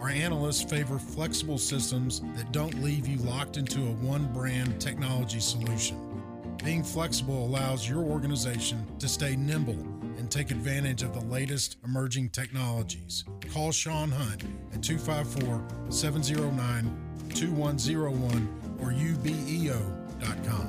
[0.00, 5.40] Our analysts favor flexible systems that don't leave you locked into a one brand technology
[5.40, 5.98] solution.
[6.64, 9.78] Being flexible allows your organization to stay nimble
[10.16, 13.24] and take advantage of the latest emerging technologies.
[13.52, 17.04] Call Sean Hunt at 254 709
[17.34, 20.68] 2101 or ubeo.com.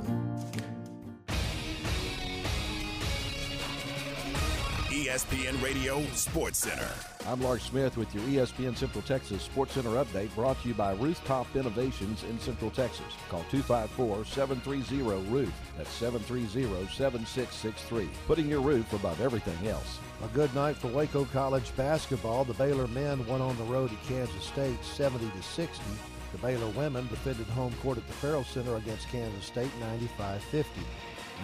[5.09, 6.87] ESPN Radio Sports Center.
[7.25, 10.91] I'm Lark Smith with your ESPN Central Texas Sports Center update brought to you by
[10.91, 13.07] Rooftop Innovations in Central Texas.
[13.27, 15.51] Call 254-730-ROOF.
[15.77, 18.07] That's 730-7663.
[18.27, 19.97] Putting your roof above everything else.
[20.23, 22.45] A good night for Waco College basketball.
[22.45, 25.83] The Baylor men won on the road at Kansas State 70 to 60.
[26.33, 29.71] The Baylor women defended home court at the Ferrell Center against Kansas State
[30.19, 30.65] 95-50.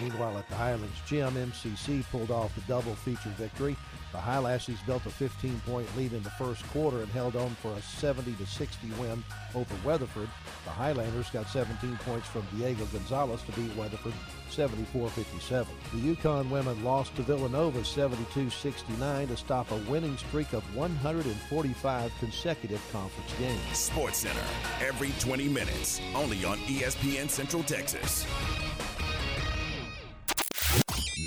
[0.01, 3.75] Meanwhile, at the Highlands Gym, MCC pulled off the double feature victory.
[4.11, 7.79] The Highlassies built a 15-point lead in the first quarter and held on for a
[7.79, 9.23] 70-60 win
[9.53, 10.29] over Weatherford.
[10.63, 14.13] The Highlanders got 17 points from Diego Gonzalez to beat Weatherford
[14.51, 15.67] 74-57.
[15.91, 22.81] The UConn women lost to Villanova 72-69 to stop a winning streak of 145 consecutive
[22.93, 23.77] conference games.
[23.77, 24.45] Sports Center,
[24.79, 28.25] every 20 minutes, only on ESPN Central Texas.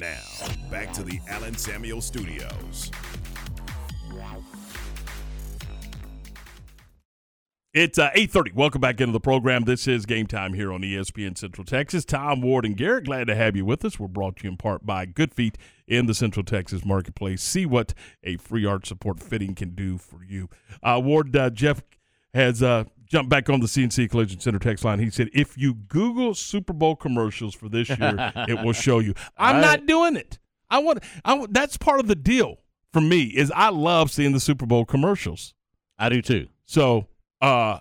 [0.00, 0.22] Now,
[0.70, 2.92] back to the Allen Samuels Studios.
[7.74, 8.54] It's uh, 8.30.
[8.54, 9.64] Welcome back into the program.
[9.64, 12.04] This is Game Time here on ESPN Central Texas.
[12.04, 13.98] Tom Ward and Garrett, glad to have you with us.
[13.98, 17.42] We're brought to you in part by Good Feet in the Central Texas Marketplace.
[17.42, 17.92] See what
[18.22, 20.48] a free arch support fitting can do for you.
[20.80, 21.82] Uh, Ward, uh, Jeff
[22.34, 22.62] has
[23.08, 24.98] jumped back on the CNC Collision Center text line.
[24.98, 29.14] He said, if you Google Super Bowl commercials for this year, it will show you.
[29.36, 30.38] I'm not doing it.
[30.70, 31.54] I want, I want.
[31.54, 32.58] That's part of the deal
[32.92, 35.54] for me is I love seeing the Super Bowl commercials.
[35.98, 36.48] I do too.
[36.66, 37.06] So
[37.40, 37.78] uh,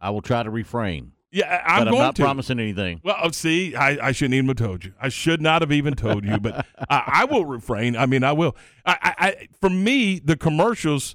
[0.00, 1.12] I will try to refrain.
[1.32, 2.22] Yeah, I'm but I'm not to.
[2.22, 3.00] promising anything.
[3.04, 4.94] Well, oh, see, I, I shouldn't even have told you.
[5.00, 7.96] I should not have even told you, but I, I will refrain.
[7.96, 8.56] I mean, I will.
[8.84, 11.14] I, I, I, for me, the commercials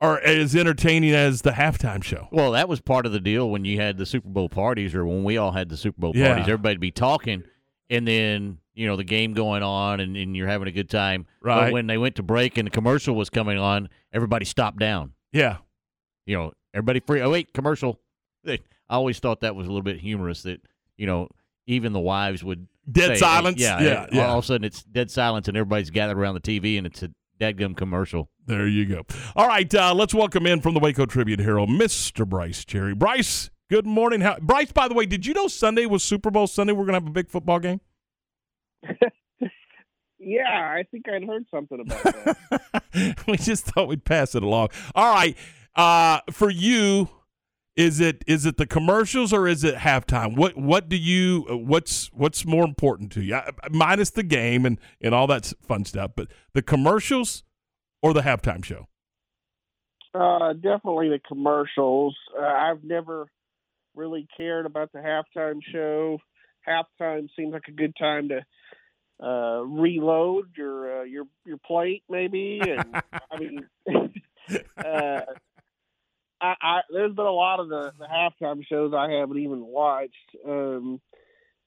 [0.00, 2.28] are as entertaining as the halftime show.
[2.30, 5.06] Well, that was part of the deal when you had the Super Bowl parties, or
[5.06, 6.28] when we all had the Super Bowl Yeah.
[6.28, 6.44] parties.
[6.44, 7.44] Everybody'd be talking,
[7.88, 11.26] and then you know the game going on, and, and you're having a good time.
[11.40, 11.66] Right.
[11.66, 15.12] But when they went to break and the commercial was coming on, everybody stopped down.
[15.32, 15.58] Yeah.
[16.26, 17.20] You know, everybody free.
[17.22, 18.00] Oh wait, commercial.
[18.46, 18.58] I
[18.90, 20.60] always thought that was a little bit humorous that
[20.98, 21.28] you know
[21.66, 23.60] even the wives would Dead say, silence?
[23.60, 24.26] Yeah, Yeah, yeah.
[24.28, 27.02] All of a sudden it's dead silence, and everybody's gathered around the TV, and it's
[27.02, 27.10] a
[27.40, 28.28] dadgum commercial.
[28.46, 29.04] There you go.
[29.34, 32.26] All right, uh, let's welcome in from the Waco Tribune Herald, Mr.
[32.26, 32.94] Brice Cherry.
[32.94, 34.20] Brice, good morning.
[34.20, 36.72] How, Brice, by the way, did you know Sunday was Super Bowl Sunday?
[36.72, 37.80] We're going to have a big football game.
[40.18, 43.16] Yeah, I think I'd heard something about that.
[43.28, 44.70] we just thought we'd pass it along.
[44.94, 45.36] All right,
[45.76, 47.10] uh, for you,
[47.76, 50.34] is it is it the commercials or is it halftime?
[50.34, 53.38] What what do you what's what's more important to you?
[53.70, 57.44] Minus the game and and all that fun stuff, but the commercials
[58.02, 58.86] or the halftime show?
[60.14, 62.16] Uh, definitely the commercials.
[62.38, 63.26] Uh, I've never
[63.94, 66.18] really cared about the halftime show.
[66.66, 68.44] Halftime seems like a good time to
[69.22, 72.60] uh, reload your uh, your your plate, maybe.
[72.62, 72.94] And
[73.30, 73.66] I mean,
[74.76, 75.20] uh,
[76.40, 80.14] I, I there's been a lot of the, the halftime shows I haven't even watched.
[80.46, 81.00] Um,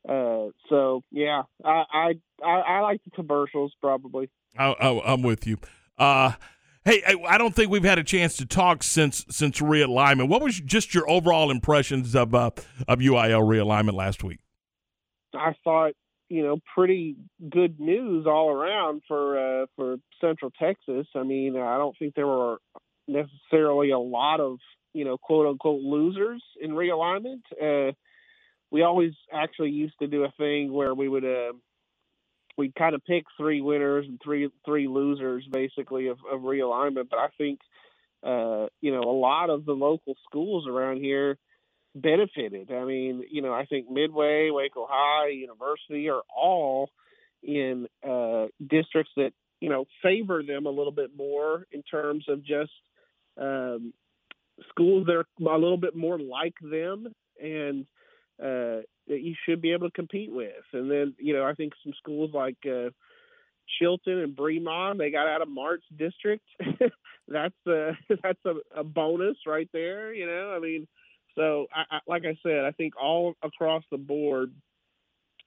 [0.07, 2.11] uh, so yeah, I, I
[2.43, 4.29] I I like the commercials probably.
[4.57, 5.57] I, I, I'm with you.
[5.99, 6.31] Uh,
[6.85, 10.29] hey, I, don't think we've had a chance to talk since since realignment.
[10.29, 12.51] What was just your overall impressions of uh,
[12.87, 14.39] of UIL realignment last week?
[15.33, 15.93] I thought,
[16.29, 17.17] you know, pretty
[17.49, 21.07] good news all around for uh, for Central Texas.
[21.15, 22.59] I mean, I don't think there were
[23.07, 24.59] necessarily a lot of,
[24.93, 27.41] you know, quote unquote losers in realignment.
[27.61, 27.91] Uh,
[28.71, 31.53] we always actually used to do a thing where we would uh,
[32.59, 37.09] we'd kind of pick three winners and three three losers basically of, of realignment.
[37.09, 37.59] But I think
[38.21, 41.37] uh, you know, a lot of the local schools around here
[41.95, 42.69] benefited.
[42.71, 46.89] I mean, you know, I think Midway, Waco High, University are all
[47.41, 49.31] in uh, districts that
[49.61, 52.71] you know favor them a little bit more in terms of just
[53.39, 53.93] um,
[54.69, 57.07] schools that are a little bit more like them
[57.41, 57.85] and
[58.41, 60.63] uh, that you should be able to compete with.
[60.73, 62.89] And then you know, I think some schools like uh,
[63.77, 66.45] Chilton and Bremond, they got out of March district.
[67.27, 67.91] that's a
[68.23, 70.13] that's a, a bonus right there.
[70.13, 70.87] You know, I mean,
[71.35, 74.53] so I, I, like I said, I think all across the board,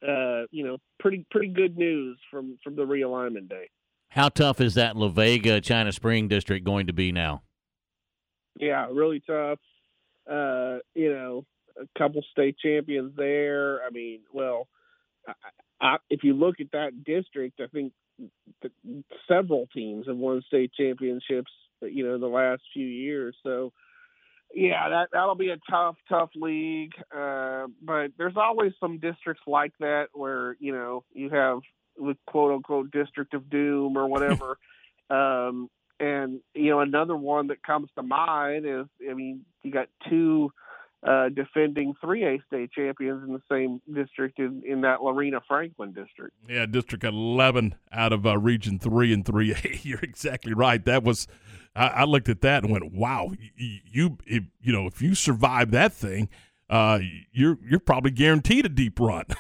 [0.06, 3.69] uh, you know, pretty pretty good news from from the realignment day.
[4.09, 7.43] How tough is that La Vega China Spring district going to be now?
[8.59, 9.59] Yeah, really tough.
[10.31, 11.44] Uh, you know,
[11.82, 13.80] a couple state champions there.
[13.84, 14.68] I mean, well,
[15.26, 15.32] I,
[15.80, 17.92] I, if you look at that district, I think
[18.62, 18.70] the,
[19.28, 21.50] several teams have won state championships.
[21.80, 23.34] You know, the last few years.
[23.42, 23.72] So,
[24.54, 26.92] yeah, that that'll be a tough, tough league.
[27.14, 31.59] Uh, but there's always some districts like that where you know you have
[31.96, 34.59] the quote unquote district of doom or whatever.
[35.10, 35.68] um,
[35.98, 40.52] and you know, another one that comes to mind is, I mean, you got two
[41.07, 46.35] uh, defending 3A state champions in the same district in, in that Lorena Franklin district.
[46.49, 49.81] Yeah, District 11 out of uh, Region 3 and 3A.
[49.85, 50.85] You're exactly right.
[50.85, 51.27] That was,
[51.74, 55.15] I, I looked at that and went, wow, you, you, if, you know, if you
[55.15, 56.29] survive that thing,
[56.70, 57.01] uh,
[57.33, 59.27] you're you're probably guaranteed a deep run.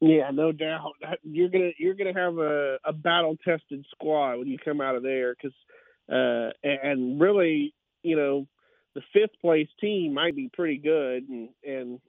[0.00, 0.92] Yeah, no doubt.
[1.22, 5.02] You're gonna you're gonna have a, a battle tested squad when you come out of
[5.02, 5.56] there because,
[6.12, 7.72] uh, and really,
[8.02, 8.46] you know,
[8.94, 12.00] the fifth place team might be pretty good and and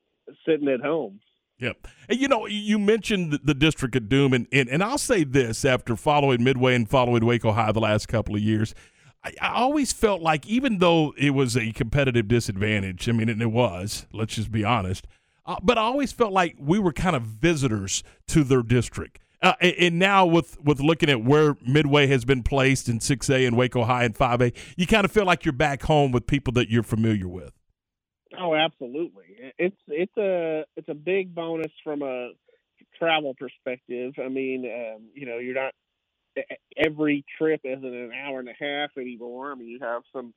[0.45, 1.19] sitting at home.
[1.59, 1.87] Yep.
[2.09, 5.63] And you know, you mentioned the District of Doom, and, and, and I'll say this
[5.63, 8.75] after following Midway and following Waco High the last couple of years,
[9.23, 13.41] I, I always felt like even though it was a competitive disadvantage, I mean, and
[13.41, 15.07] it was, let's just be honest,
[15.45, 19.19] uh, but I always felt like we were kind of visitors to their district.
[19.41, 23.57] Uh, and, now with with looking at where Midway has been placed in 6A and
[23.57, 26.69] Waco High and 5A, you kind of feel like you're back home with people that
[26.69, 27.53] you're familiar with.
[28.39, 29.53] Oh, absolutely.
[29.57, 32.31] It's it's a it's a big bonus from a
[32.97, 34.13] travel perspective.
[34.23, 35.73] I mean, um, you know, you're not
[36.77, 39.51] every trip isn't an hour and a half anymore.
[39.51, 40.33] I mean, you have some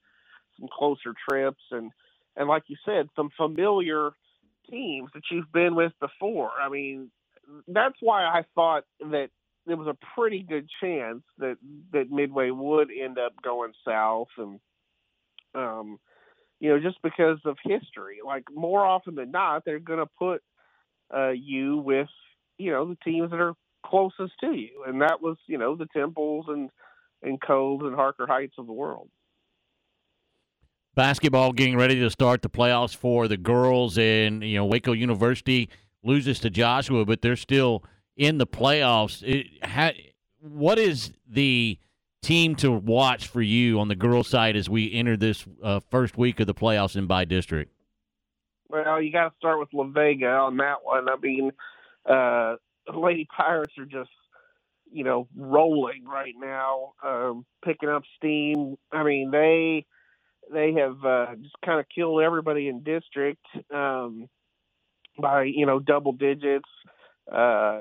[0.59, 1.91] some closer trips and
[2.37, 4.11] and like you said, some familiar
[4.71, 6.53] teams that you've been with before.
[6.61, 7.11] I mean,
[7.67, 9.29] that's why I thought that
[9.67, 11.57] there was a pretty good chance that
[11.93, 14.61] that Midway would end up going south, and
[15.55, 15.99] um,
[16.61, 18.19] you know, just because of history.
[18.25, 20.43] Like more often than not, they're going to put
[21.15, 22.09] uh, you with
[22.57, 23.55] you know the teams that are
[23.85, 26.71] closest to you, and that was you know the Temples and
[27.23, 29.09] and Coves and Harker Heights of the world.
[30.95, 35.69] Basketball getting ready to start the playoffs for the girls and you know Waco University
[36.03, 37.85] loses to Joshua but they're still
[38.17, 39.23] in the playoffs.
[39.23, 39.93] It, ha,
[40.41, 41.79] what is the
[42.23, 46.19] team to watch for you on the girls side as we enter this uh, first
[46.19, 47.73] week of the playoffs in by district?
[48.69, 51.09] Well you got to start with La Vega on that one.
[51.09, 51.53] I mean
[52.09, 52.57] uh,
[52.95, 54.11] Lady Pirates are just
[54.91, 58.77] you know rolling right now um, picking up steam.
[58.93, 59.87] I mean they
[60.53, 63.45] they have uh, just kind of killed everybody in district.
[63.73, 64.29] Um,
[65.21, 66.69] by you know double digits.
[67.31, 67.81] Uh,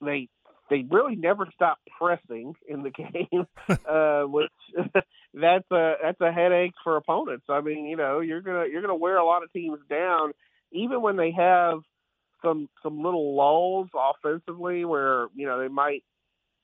[0.00, 0.28] they
[0.70, 2.90] they really never stop pressing in the
[3.30, 3.46] game,
[3.88, 4.50] uh, which
[5.34, 7.46] that's a that's a headache for opponents.
[7.48, 10.32] I mean, you know, you're gonna you're gonna wear a lot of teams down,
[10.72, 11.80] even when they have
[12.42, 16.04] some some little lulls offensively, where you know they might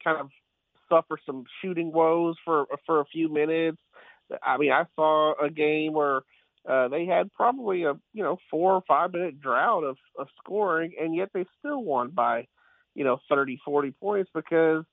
[0.02, 0.30] kind of
[0.88, 3.78] suffer some shooting woes for for a few minutes.
[4.42, 6.22] I mean, I saw a game where
[6.68, 10.92] uh, they had probably a you know four or five minute drought of, of scoring,
[11.00, 12.46] and yet they still won by
[12.94, 14.84] you know 30, 40 points because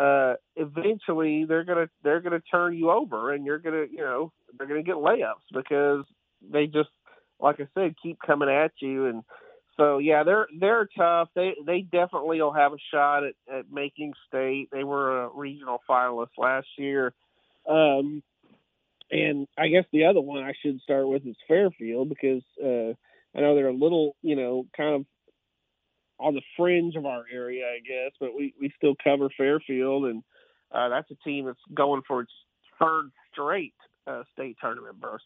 [0.00, 4.66] uh, eventually they're gonna they're gonna turn you over, and you're gonna you know they're
[4.66, 6.04] gonna get layups because
[6.50, 6.88] they just
[7.38, 9.22] like I said keep coming at you and.
[9.76, 11.28] So yeah, they're they're tough.
[11.34, 14.68] They they definitely will have a shot at, at making state.
[14.70, 17.14] They were a regional finalist last year.
[17.66, 18.22] Um,
[19.10, 22.94] and I guess the other one I should start with is Fairfield because uh,
[23.36, 25.06] I know they're a little, you know, kind of
[26.18, 30.22] on the fringe of our area, I guess, but we, we still cover Fairfield, and
[30.70, 32.32] uh, that's a team that's going for its
[32.78, 33.74] third straight
[34.06, 35.22] uh, state tournament berth.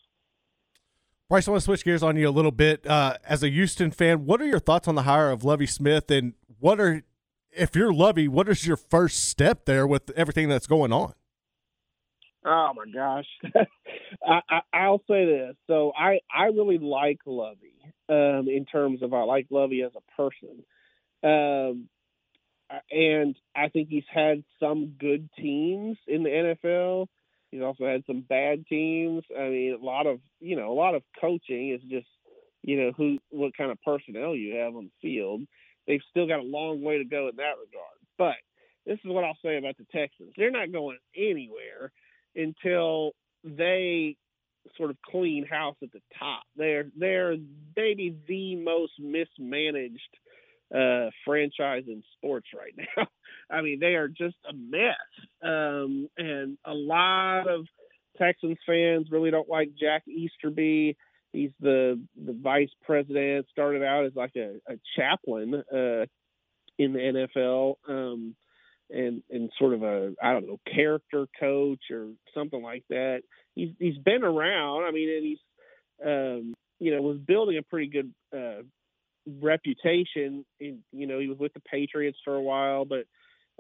[1.28, 2.86] Brice, I want to switch gears on you a little bit.
[2.86, 6.10] Uh, as a Houston fan, what are your thoughts on the hire of Lovie Smith,
[6.10, 7.02] and what are,
[7.50, 11.14] if you're Lovie, what is your first step there with everything that's going on?
[12.44, 13.26] Oh my gosh,
[14.26, 15.56] I, I, will say this.
[15.66, 20.20] So I I really like Lovie um, in terms of I like Lovie as a
[20.20, 20.62] person,
[21.22, 21.88] um,
[22.90, 27.06] and I think he's had some good teams in the NFL.
[27.50, 29.24] He's also had some bad teams.
[29.34, 32.08] I mean, a lot of you know a lot of coaching is just
[32.62, 35.42] you know who what kind of personnel you have on the field.
[35.86, 38.36] They've still got a long way to go in that regard, but
[38.84, 40.32] this is what I'll say about the Texans.
[40.36, 41.90] They're not going anywhere
[42.36, 43.12] until
[43.42, 44.16] they
[44.76, 46.42] sort of clean house at the top.
[46.56, 47.36] They're they're
[47.76, 50.00] maybe the most mismanaged
[50.74, 53.06] uh, franchise in sports right now.
[53.50, 54.94] I mean, they are just a mess,
[55.42, 57.66] um, and a lot of
[58.18, 60.96] Texans fans really don't like Jack Easterby.
[61.32, 63.46] He's the the vice president.
[63.50, 66.06] Started out as like a, a chaplain uh,
[66.78, 68.34] in the NFL, um,
[68.90, 73.22] and and sort of a I don't know character coach or something like that.
[73.54, 74.84] He's he's been around.
[74.84, 75.38] I mean, and he's
[76.04, 78.62] um, you know was building a pretty good uh,
[79.40, 80.44] reputation.
[80.60, 83.06] In, you know, he was with the Patriots for a while, but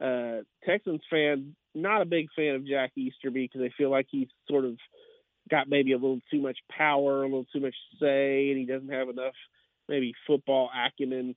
[0.04, 4.28] uh, Texans fan not a big fan of Jack Easterby because they feel like he's
[4.48, 4.76] sort of
[5.50, 8.92] got maybe a little too much power, a little too much say, and he doesn't
[8.92, 9.34] have enough
[9.88, 11.34] maybe football acumen.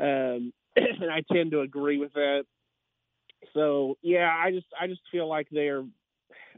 [0.00, 2.44] Um, and I tend to agree with that.
[3.52, 5.84] So yeah, I just I just feel like they're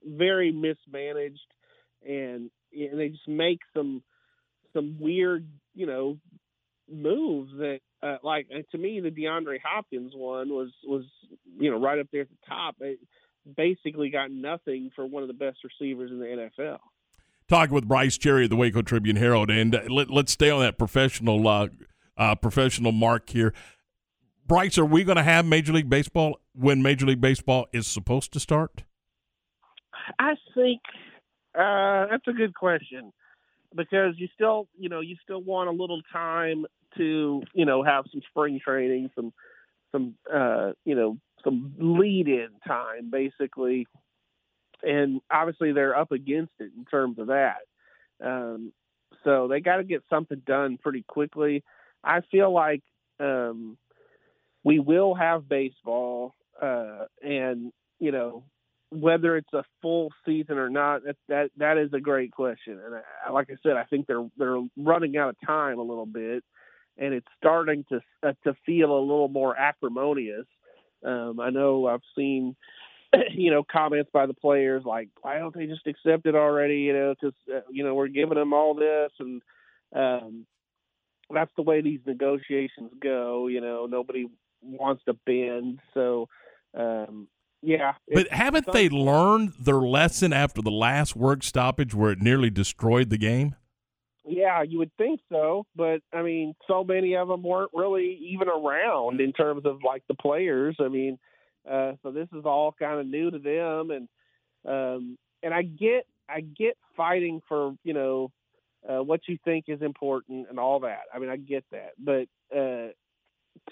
[0.04, 1.40] very mismanaged,
[2.06, 4.02] and and they just make some
[4.72, 6.18] some weird you know
[6.90, 11.04] moves that uh, like to me the DeAndre Hopkins one was was
[11.58, 12.76] you know right up there at the top.
[12.80, 12.98] It
[13.56, 16.78] basically got nothing for one of the best receivers in the NFL.
[17.48, 20.60] Talking with Brice Cherry of the Waco Tribune Herald, and uh, let, us stay on
[20.60, 21.68] that professional uh,
[22.16, 23.54] uh, professional mark here.
[24.46, 28.32] Brice, are we going to have Major League Baseball when Major League Baseball is supposed
[28.32, 28.84] to start?
[30.18, 30.80] I think
[31.54, 33.12] uh, that's a good question
[33.74, 36.66] because you still, you know, you still want a little time
[36.96, 39.32] to, you know, have some spring training, some,
[39.92, 43.86] some, uh, you know, some lead-in time, basically,
[44.82, 47.58] and obviously they're up against it in terms of that.
[48.24, 48.72] Um,
[49.24, 51.64] so they got to get something done pretty quickly.
[52.02, 52.82] I feel like
[53.20, 53.76] um,
[54.64, 58.44] we will have baseball, uh, and you know
[58.90, 62.78] whether it's a full season or not, that that that is a great question.
[62.84, 62.94] And
[63.26, 66.44] I, like I said, I think they're they're running out of time a little bit,
[66.96, 70.46] and it's starting to uh, to feel a little more acrimonious.
[71.04, 72.56] Um, I know I've seen,
[73.30, 76.92] you know, comments by the players like, "Why don't they just accept it already?" You
[76.92, 79.42] know, because uh, you know we're giving them all this, and
[79.94, 80.46] um,
[81.30, 83.48] that's the way these negotiations go.
[83.48, 84.26] You know, nobody
[84.62, 86.28] wants to bend, so
[86.76, 87.28] um,
[87.62, 87.94] yeah.
[88.12, 93.10] But haven't they learned their lesson after the last work stoppage where it nearly destroyed
[93.10, 93.56] the game?
[94.24, 98.48] Yeah, you would think so, but I mean, so many of them weren't really even
[98.48, 100.76] around in terms of like the players.
[100.80, 101.18] I mean,
[101.68, 104.08] uh, so this is all kind of new to them, and
[104.66, 108.32] um, and I get I get fighting for you know
[108.88, 111.02] uh, what you think is important and all that.
[111.14, 112.90] I mean, I get that, but uh,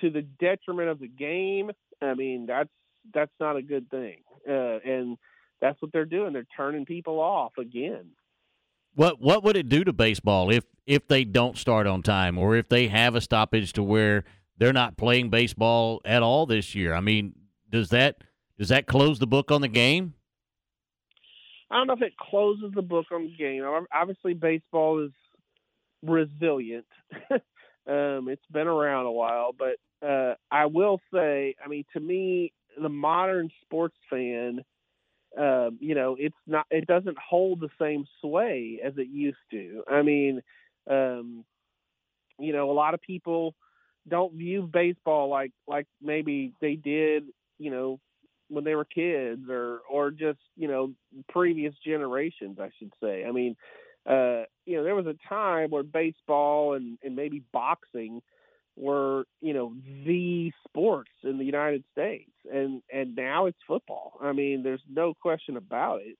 [0.00, 2.70] to the detriment of the game, I mean, that's
[3.12, 4.18] that's not a good thing.
[4.48, 5.16] Uh, and
[5.60, 6.32] that's what they're doing.
[6.32, 8.10] They're turning people off again.
[8.94, 12.54] What what would it do to baseball if if they don't start on time or
[12.54, 14.24] if they have a stoppage to where
[14.56, 16.94] they're not playing baseball at all this year?
[16.94, 17.34] I mean,
[17.70, 18.18] does that
[18.58, 20.14] does that close the book on the game?
[21.70, 23.64] I don't know if it closes the book on the game.
[23.92, 25.10] Obviously, baseball is
[26.02, 26.86] resilient.
[27.30, 29.76] um, it's been around a while, but
[30.06, 34.64] uh, I will say, I mean, to me, the modern sports fan,
[35.38, 39.82] uh, you know, it's not, it doesn't hold the same sway as it used to.
[39.90, 40.42] I mean,
[40.88, 41.44] um,
[42.38, 43.54] you know, a lot of people
[44.08, 47.24] don't view baseball like like maybe they did,
[47.58, 48.00] you know,
[48.48, 50.92] when they were kids or or just you know
[51.28, 53.24] previous generations, I should say.
[53.24, 53.56] I mean,
[54.06, 58.20] uh, you know, there was a time where baseball and and maybe boxing
[58.76, 59.72] were you know
[60.04, 64.18] the sports in the United States, and and now it's football.
[64.20, 66.16] I mean, there's no question about it.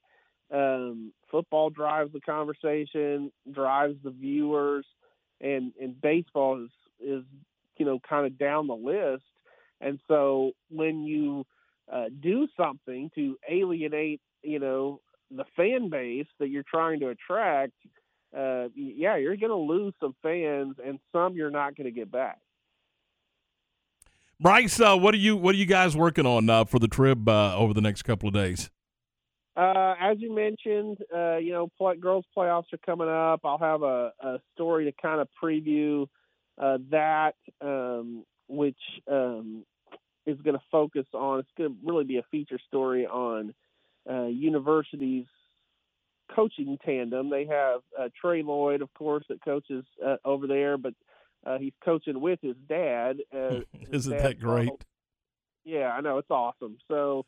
[0.53, 4.87] Um, football drives the conversation, drives the viewers,
[5.41, 6.71] and and baseball is
[7.01, 7.25] is
[7.77, 9.25] you know kind of down the list.
[9.81, 11.45] And so when you
[11.93, 15.01] uh, do something to alienate, you know,
[15.31, 17.73] the fan base that you're trying to attract,
[18.37, 22.11] uh, yeah, you're going to lose some fans, and some you're not going to get
[22.11, 22.39] back.
[24.45, 27.27] Brice, uh, what are you what are you guys working on uh, for the trip
[27.27, 28.69] uh, over the next couple of days?
[29.57, 33.41] Uh, as you mentioned, uh, you know, play, girls playoffs are coming up.
[33.43, 36.09] I'll have a, a story to kind of preview
[36.59, 38.77] uh, that, um, which
[39.11, 39.65] um,
[40.27, 41.39] is going to focus on.
[41.39, 43.55] It's going to really be a feature story on
[44.07, 45.25] universities
[46.37, 47.31] coaching tandem.
[47.31, 47.81] They have
[48.21, 49.87] Trey Lloyd, of course, that coaches
[50.23, 50.93] over there, but
[51.45, 53.19] uh, he's coaching with his dad.
[53.35, 53.61] Uh,
[53.91, 54.71] Isn't that great?
[55.65, 56.79] Yeah, I know it's awesome.
[56.89, 57.25] So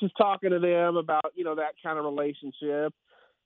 [0.00, 2.92] just talking to them about you know that kind of relationship,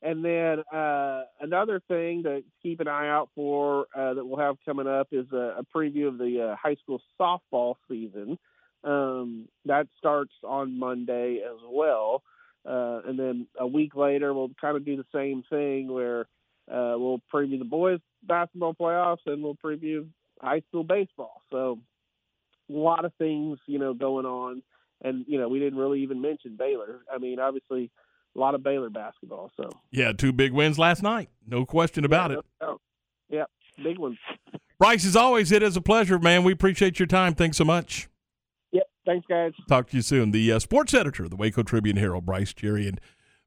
[0.02, 4.56] and then uh, another thing to keep an eye out for uh, that we'll have
[4.64, 8.38] coming up is a, a preview of the uh, high school softball season.
[8.84, 12.22] Um, that starts on Monday as well.
[12.68, 16.22] uh, and then a week later we'll kind of do the same thing where
[16.70, 20.06] uh, we'll preview the boys basketball playoffs and we'll preview
[20.40, 21.42] high school baseball.
[21.50, 21.78] So
[22.70, 24.62] a lot of things, you know, going on,
[25.02, 27.00] and you know we didn't really even mention Baylor.
[27.12, 27.90] I mean, obviously
[28.36, 29.50] a lot of Baylor basketball.
[29.56, 31.28] So Yeah, two big wins last night.
[31.46, 32.38] No question about it.
[32.60, 32.80] oh,
[33.28, 33.44] yeah,
[33.82, 34.18] big ones.
[34.78, 36.44] Brice, as always, it is a pleasure, man.
[36.44, 37.34] We appreciate your time.
[37.34, 38.08] Thanks so much.
[38.70, 39.52] Yep, thanks, guys.
[39.68, 40.30] Talk to you soon.
[40.30, 43.00] The uh, sports editor of the Waco Tribune Herald, Brice Cherry, and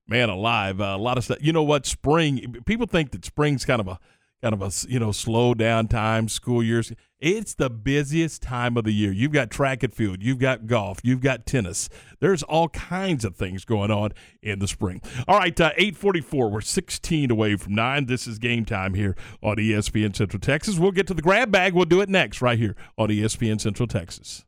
[0.07, 1.37] man alive, uh, a lot of stuff.
[1.39, 1.85] You know what?
[1.85, 2.57] Spring.
[2.65, 3.99] People think that spring's kind of a
[4.41, 6.91] kind of a you know slow down time, school years.
[7.19, 9.11] It's the busiest time of the year.
[9.11, 11.87] You've got track and field, you've got golf, you've got tennis.
[12.19, 14.11] There's all kinds of things going on
[14.41, 15.01] in the spring.
[15.27, 16.49] All right, uh, eight forty four.
[16.49, 18.07] We're sixteen away from nine.
[18.07, 20.79] This is game time here on ESPN Central Texas.
[20.79, 21.73] We'll get to the grab bag.
[21.73, 24.45] We'll do it next right here on ESPN Central Texas.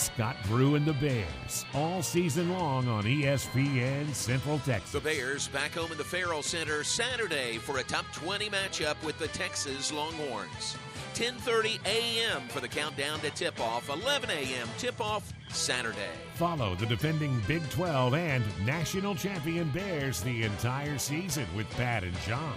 [0.00, 4.92] Scott Drew and the Bears all season long on ESPN Central Texas.
[4.92, 9.18] The Bears back home in the Ferrell Center Saturday for a top 20 matchup with
[9.18, 10.78] the Texas Longhorns.
[11.14, 12.40] 10:30 a.m.
[12.48, 13.90] for the countdown to tip-off.
[13.90, 14.68] 11 a.m.
[14.78, 15.98] tip-off Saturday.
[16.34, 22.18] Follow the defending Big 12 and national champion Bears the entire season with Pat and
[22.20, 22.54] John.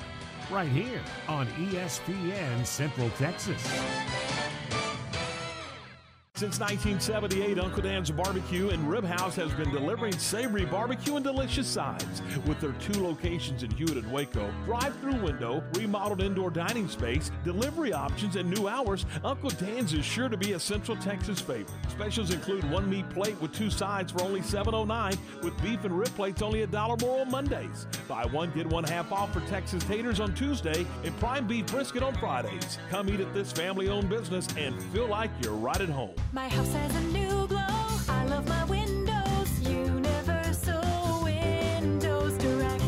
[0.49, 3.61] Right here on ESPN Central Texas.
[6.35, 11.67] Since 1978, Uncle Dan's Barbecue and Rib House has been delivering savory barbecue and delicious
[11.67, 12.23] sides.
[12.47, 17.93] With their two locations in Hewitt and Waco, drive-through window, remodeled indoor dining space, delivery
[17.93, 21.69] options, and new hours, Uncle Dan's is sure to be a Central Texas favorite.
[21.89, 26.09] Specials include one meat plate with two sides for only $7.09, with beef and rib
[26.15, 27.85] plates only a dollar more on Mondays.
[28.07, 32.01] Buy one, get one half off for Texas taters on Tuesday and prime beef brisket
[32.01, 32.79] on Fridays.
[32.89, 36.15] Come eat at this family-owned business and feel like you're right at home.
[36.33, 37.59] My house has a new glow.
[38.09, 39.59] I love my windows.
[39.59, 42.83] Universal Windows Direct.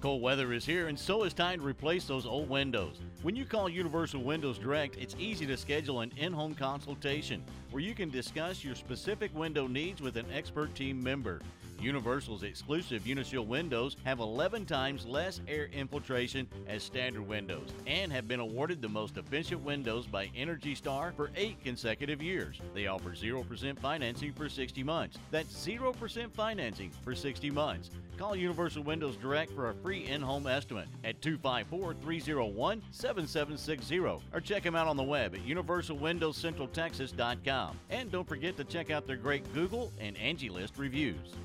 [0.00, 3.00] Cold weather is here, and so is time to replace those old windows.
[3.22, 7.42] When you call Universal Windows Direct, it's easy to schedule an in home consultation
[7.72, 11.40] where you can discuss your specific window needs with an expert team member.
[11.80, 18.26] Universal's exclusive Unishield windows have 11 times less air infiltration as standard windows and have
[18.26, 22.60] been awarded the most efficient windows by Energy Star for eight consecutive years.
[22.74, 25.18] They offer 0% financing for 60 months.
[25.30, 27.90] That's 0% financing for 60 months.
[28.16, 34.20] Call Universal Windows Direct for a free in home estimate at 254 301 7760 or
[34.42, 37.78] check them out on the web at universalwindowscentraltexas.com.
[37.90, 41.36] And don't forget to check out their great Google and Angie List reviews.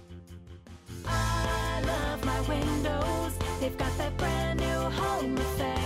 [1.06, 3.38] I love my windows.
[3.60, 5.84] They've got that brand new home effect.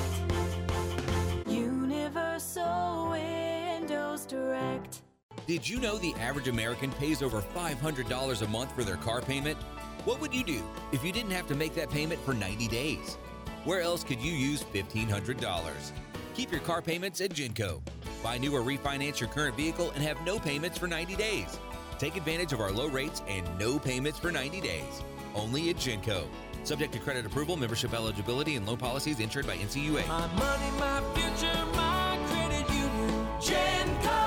[1.48, 5.02] Universal Windows Direct.
[5.46, 9.58] Did you know the average American pays over $500 a month for their car payment?
[10.06, 13.18] What would you do if you didn't have to make that payment for 90 days?
[13.64, 15.92] Where else could you use $1,500?
[16.36, 17.82] Keep your car payments at Genco.
[18.24, 21.60] Buy new or refinance your current vehicle and have no payments for 90 days.
[21.98, 25.02] Take advantage of our low rates and no payments for 90 days.
[25.34, 26.26] Only at Genco.
[26.64, 30.08] Subject to credit approval, membership eligibility, and loan policies insured by NCUA.
[30.08, 33.28] My money, my future, my credit union.
[33.40, 34.27] Genco.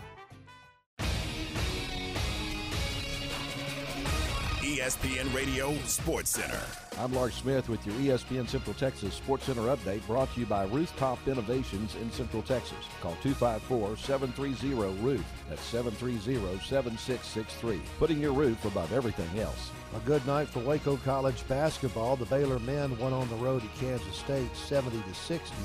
[4.81, 6.59] ESPN Radio Sports Center.
[6.97, 10.63] I'm Lark Smith with your ESPN Central Texas Sports Center update brought to you by
[10.63, 12.87] Rooftop Innovations in Central Texas.
[12.99, 15.23] Call 254-730-ROOF.
[15.49, 17.79] That's 730-7663.
[17.99, 19.69] Putting your roof above everything else.
[19.95, 22.15] A good night for Waco College basketball.
[22.15, 25.55] The Baylor men won on the road at Kansas State 70 to 60.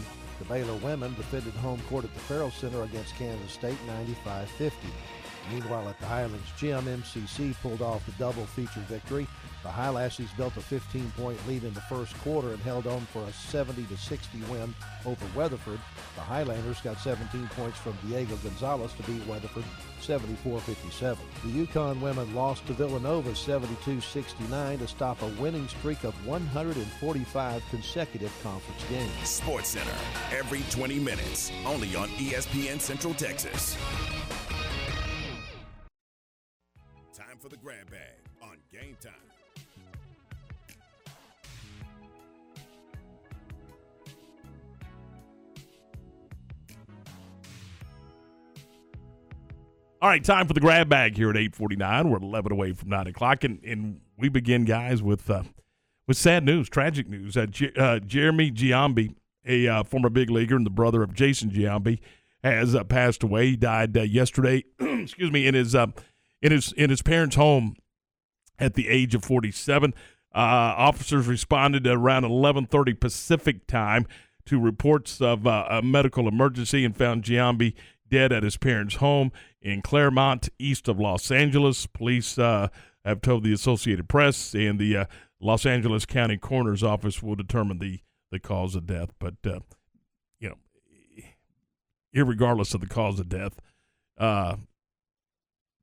[0.40, 3.78] The Baylor women defended home court at the Ferrell Center against Kansas State
[4.26, 4.72] 95-50.
[5.52, 9.26] Meanwhile, at the Highlands Gym, MCC pulled off the double feature victory.
[9.62, 13.30] The Highlassies built a 15-point lead in the first quarter and held on for a
[13.30, 14.74] 70-60 win
[15.04, 15.80] over Weatherford.
[16.14, 19.64] The Highlanders got 17 points from Diego Gonzalez to beat Weatherford
[20.00, 21.16] 74-57.
[21.42, 28.32] The UConn women lost to Villanova 72-69 to stop a winning streak of 145 consecutive
[28.42, 29.28] conference games.
[29.28, 29.90] Sports Center,
[30.30, 33.76] every 20 minutes, only on ESPN Central Texas
[37.46, 38.00] for the grab bag
[38.42, 39.12] on Game Time.
[50.02, 52.10] All right, time for the grab bag here at 849.
[52.10, 55.44] We're 11 away from 9 o'clock, and, and we begin, guys, with uh,
[56.08, 57.36] with sad news, tragic news.
[57.36, 57.46] Uh,
[57.76, 59.14] uh, Jeremy Giambi,
[59.44, 62.00] a uh, former big leaguer and the brother of Jason Giambi,
[62.42, 63.50] has uh, passed away.
[63.50, 65.76] He died uh, yesterday, excuse me, in his
[66.42, 67.76] in, his, in his parents' home
[68.58, 69.94] at the age of 47.
[70.34, 70.38] Uh,
[70.76, 74.06] officers responded around 11:30 Pacific time
[74.44, 77.72] to reports of uh, a medical emergency and found Giambi
[78.10, 79.32] dead at his parents' home
[79.62, 81.86] in Claremont, east of Los Angeles.
[81.86, 82.68] Police uh,
[83.04, 85.04] have told the Associated Press, and the uh,
[85.40, 88.00] Los Angeles County Coroner's Office will determine the
[88.30, 89.12] the cause of death.
[89.18, 89.60] But uh,
[90.38, 90.56] you know,
[92.14, 93.58] irregardless of the cause of death,
[94.18, 94.56] uh,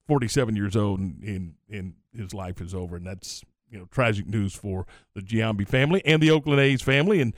[0.08, 2.96] 47 years old and, and, and his life is over.
[2.96, 4.86] And that's, you know, tragic news for
[5.16, 7.22] the Giambi family and the Oakland A's family.
[7.22, 7.34] And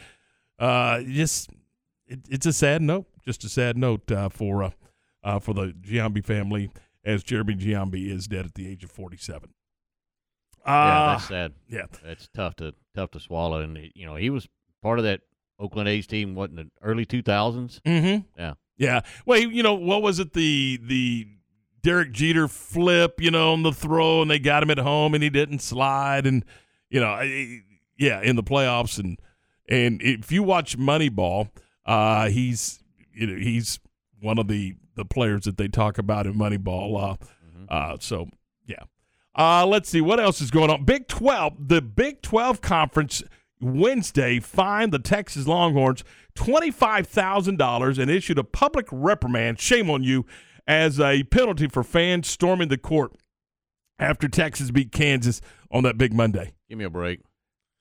[0.60, 1.50] uh, just,
[2.08, 4.72] it, it's a sad note, just a sad note uh, for, uh,
[5.24, 6.70] uh, for the Giambi family
[7.04, 9.50] as Jeremy Giambi is dead at the age of 47.
[10.66, 11.54] yeah, Uh, that's sad.
[11.70, 11.86] yeah.
[12.04, 13.62] it's tough to tough to swallow.
[13.62, 14.48] And you know, he was
[14.82, 15.22] part of that
[15.60, 16.34] Oakland A's team.
[16.36, 17.80] What in the early two thousands?
[17.86, 18.26] Mm-hmm.
[18.40, 19.02] Yeah, Yeah.
[19.26, 20.34] Well, you know, what was it?
[20.34, 21.28] The the
[21.86, 25.22] Derek Jeter flip, you know, on the throw, and they got him at home, and
[25.22, 26.44] he didn't slide, and
[26.90, 27.22] you know,
[27.96, 29.20] yeah, in the playoffs, and
[29.70, 31.50] and if you watch Moneyball,
[31.86, 32.84] uh, he's
[33.14, 33.80] you know he's
[34.20, 37.20] one of the the players that they talk about in Moneyball.
[37.70, 38.30] Uh, uh, so
[38.66, 38.84] yeah.
[39.38, 40.86] Uh, let's see what else is going on.
[40.86, 43.22] Big Twelve, the Big Twelve conference
[43.62, 46.04] Wednesday fined the Texas Longhorns
[46.36, 50.26] $25,000 and issued a public reprimand, shame on you,
[50.68, 53.14] as a penalty for fans storming the court
[54.00, 56.54] after Texas beat Kansas on that big Monday.
[56.70, 57.22] give me a break.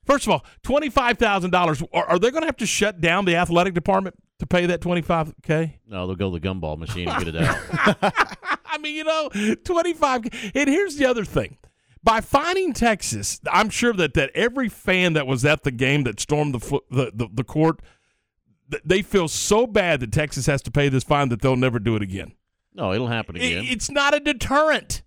[0.05, 1.89] First of all, $25,000.
[1.95, 4.81] Are, are they going to have to shut down the athletic department to pay that
[4.81, 5.79] 25K?
[5.87, 7.59] No, they'll go to the gumball machine and get it out.
[8.67, 9.31] I mean, you know,
[9.65, 10.25] 25.
[10.55, 11.57] And here's the other thing.
[12.03, 16.21] By finding Texas, I'm sure that, that every fan that was at the game that
[16.21, 17.81] stormed the, the, the, the court,
[18.71, 21.79] th- they feel so bad that Texas has to pay this fine that they'll never
[21.79, 22.33] do it again.
[22.75, 23.65] No, it'll happen I- again.
[23.69, 25.03] it's not a deterrent.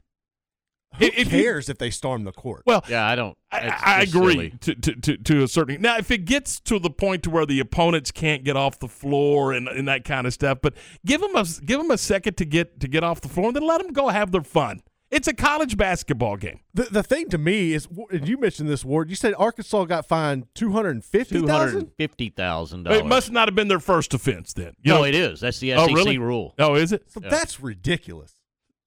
[1.00, 2.64] Who If you- cares if they storm the court?
[2.66, 3.38] Well, yeah, I don't.
[3.52, 6.90] I, I agree to, to, to, to a certain now if it gets to the
[6.90, 10.34] point to where the opponents can't get off the floor and, and that kind of
[10.34, 10.74] stuff but
[11.06, 13.56] give them a give them a second to get to get off the floor and
[13.56, 17.30] then let them go have their fun it's a college basketball game The the thing
[17.30, 19.10] to me is, and you mentioned this ward.
[19.10, 21.80] You said Arkansas got fined two hundred and fifty Two hundred thousand.
[21.80, 23.04] and fifty thousand it dollars.
[23.06, 25.40] must not have been their first offense then You No, know- it is.
[25.40, 26.18] That's the Oh, SEC really?
[26.18, 26.54] rule.
[26.60, 28.34] oh is it So that's ridiculous.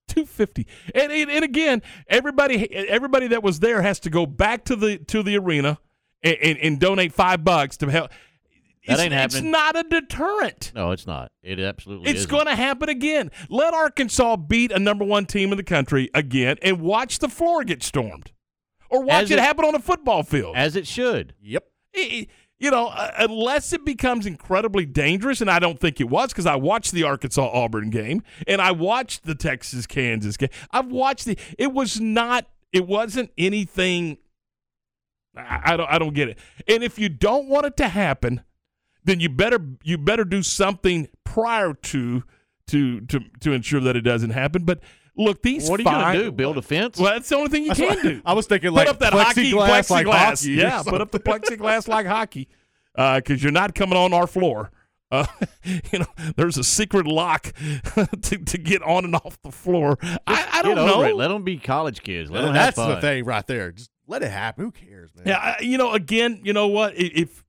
[0.07, 4.75] 250 and, and and again everybody everybody that was there has to go back to
[4.75, 5.77] the to the arena
[6.21, 8.11] and, and, and donate five bucks to help
[8.87, 11.31] That it's, ain't it's not a deterrent No, it's not.
[11.43, 13.29] It absolutely It's going to happen again.
[13.49, 17.63] Let Arkansas beat a number one team in the country again and watch the floor
[17.63, 18.31] get stormed.
[18.89, 20.55] Or watch it, it- happen on a football field.
[20.55, 21.35] as it should.
[21.41, 21.63] Yep.
[21.95, 22.27] I-
[22.61, 26.45] you know, uh, unless it becomes incredibly dangerous, and I don't think it was because
[26.45, 30.49] I watched the Arkansas Auburn game and I watched the Texas Kansas game.
[30.69, 31.39] I've watched the.
[31.57, 32.45] It was not.
[32.71, 34.19] It wasn't anything.
[35.35, 35.89] I, I don't.
[35.89, 36.37] I don't get it.
[36.67, 38.41] And if you don't want it to happen,
[39.03, 42.23] then you better you better do something prior to
[42.67, 44.63] to to to ensure that it doesn't happen.
[44.63, 44.79] But
[45.15, 46.31] look, these What are you going to do?
[46.31, 46.97] Build a fence?
[46.97, 48.21] Well, that's the only thing you can do.
[48.25, 49.89] I was thinking put like up that hockey plexiglass, plexiglass.
[49.89, 52.47] like hockey yeah, put up the plexiglass like hockey,
[52.95, 54.71] because you're not coming on our floor.
[55.11, 55.25] Uh,
[55.63, 56.05] you know,
[56.37, 57.51] there's a secret lock
[58.21, 59.97] to, to get on and off the floor.
[60.25, 61.03] I, I don't know.
[61.03, 61.15] it.
[61.15, 62.31] Let them be college kids.
[62.31, 62.91] Let them have That's fun.
[62.91, 63.73] the thing right there.
[63.73, 64.63] Just let it happen.
[64.63, 65.27] Who cares, man?
[65.27, 66.93] Yeah, you know, again, you know what?
[66.95, 67.43] If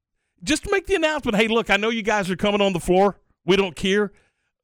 [0.45, 3.19] just make the announcement, hey, look, I know you guys are coming on the floor.
[3.45, 4.13] We don't care.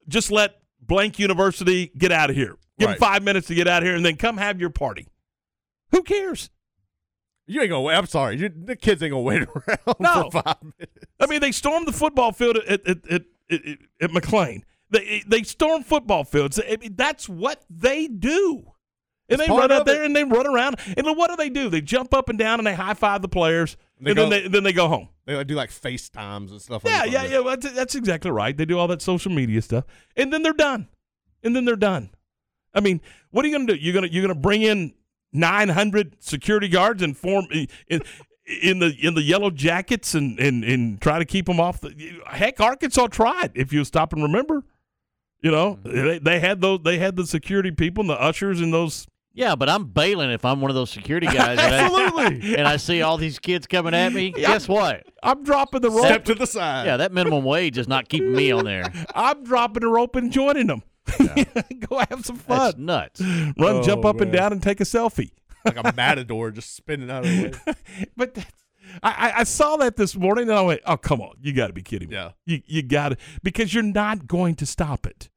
[0.07, 2.55] Just let blank university get out of here.
[2.77, 2.93] Give Right.
[2.99, 5.07] them five minutes to get out of here, and then come have your party.
[5.91, 6.49] Who cares?
[7.47, 7.81] You ain't gonna.
[7.81, 7.95] wait.
[7.95, 8.37] I'm sorry.
[8.37, 10.29] You, the kids ain't gonna wait around No.
[10.29, 11.05] for five minutes.
[11.19, 13.61] I mean, they stormed the football field at at at, at,
[14.01, 14.61] at McLane.
[14.91, 16.59] They they storm football fields.
[16.59, 18.63] I mean, that's what they do.
[19.29, 20.05] And It's they run out there it.
[20.05, 20.77] and they run around.
[20.97, 21.69] And what do they do?
[21.69, 23.77] They jump up and down and they high five the players.
[24.01, 25.09] They and then they then they go home.
[25.25, 26.83] They do like FaceTimes and stuff.
[26.85, 27.41] Yeah, like yeah, yeah.
[27.45, 28.55] That's, that's exactly right.
[28.55, 29.85] They do all that social media stuff,
[30.15, 30.87] and then they're done.
[31.43, 32.09] And then they're done.
[32.73, 33.01] I mean,
[33.31, 33.79] what are you going to do?
[33.79, 34.93] You're going to you're going to bring in
[35.33, 38.01] 900 security guards and form in,
[38.61, 42.21] in the in the yellow jackets and and and try to keep them off the.
[42.27, 43.51] Heck, Arkansas tried.
[43.55, 44.63] If you stop and remember,
[45.41, 46.07] you know mm-hmm.
[46.07, 49.07] they, they had those they had the security people and the ushers and those.
[49.39, 51.57] Yeah, but I'm bailing if I'm one of those security guys.
[51.57, 52.55] and I- Absolutely.
[52.57, 54.33] and I see all these kids coming at me.
[54.35, 54.47] Yeah.
[54.49, 55.03] Guess what?
[55.23, 56.05] I'm dropping the rope.
[56.05, 56.85] Step to the side.
[56.85, 58.91] Yeah, that minimum wage is not keeping me on there.
[59.15, 60.83] I'm dropping the rope and joining them.
[61.89, 62.57] Go have some fun.
[62.59, 63.21] That's nuts.
[63.21, 65.31] Run, oh, jump Oh, up and down, and take a selfie.
[65.65, 67.73] like a matador just spinning out of the way.
[68.17, 68.37] but
[69.01, 71.73] I- I saw that this morning and I went, "Oh, come on, you got to
[71.73, 72.15] be kidding me!
[72.15, 72.31] Yeah.
[72.45, 75.29] you you got to because you're not going to stop it."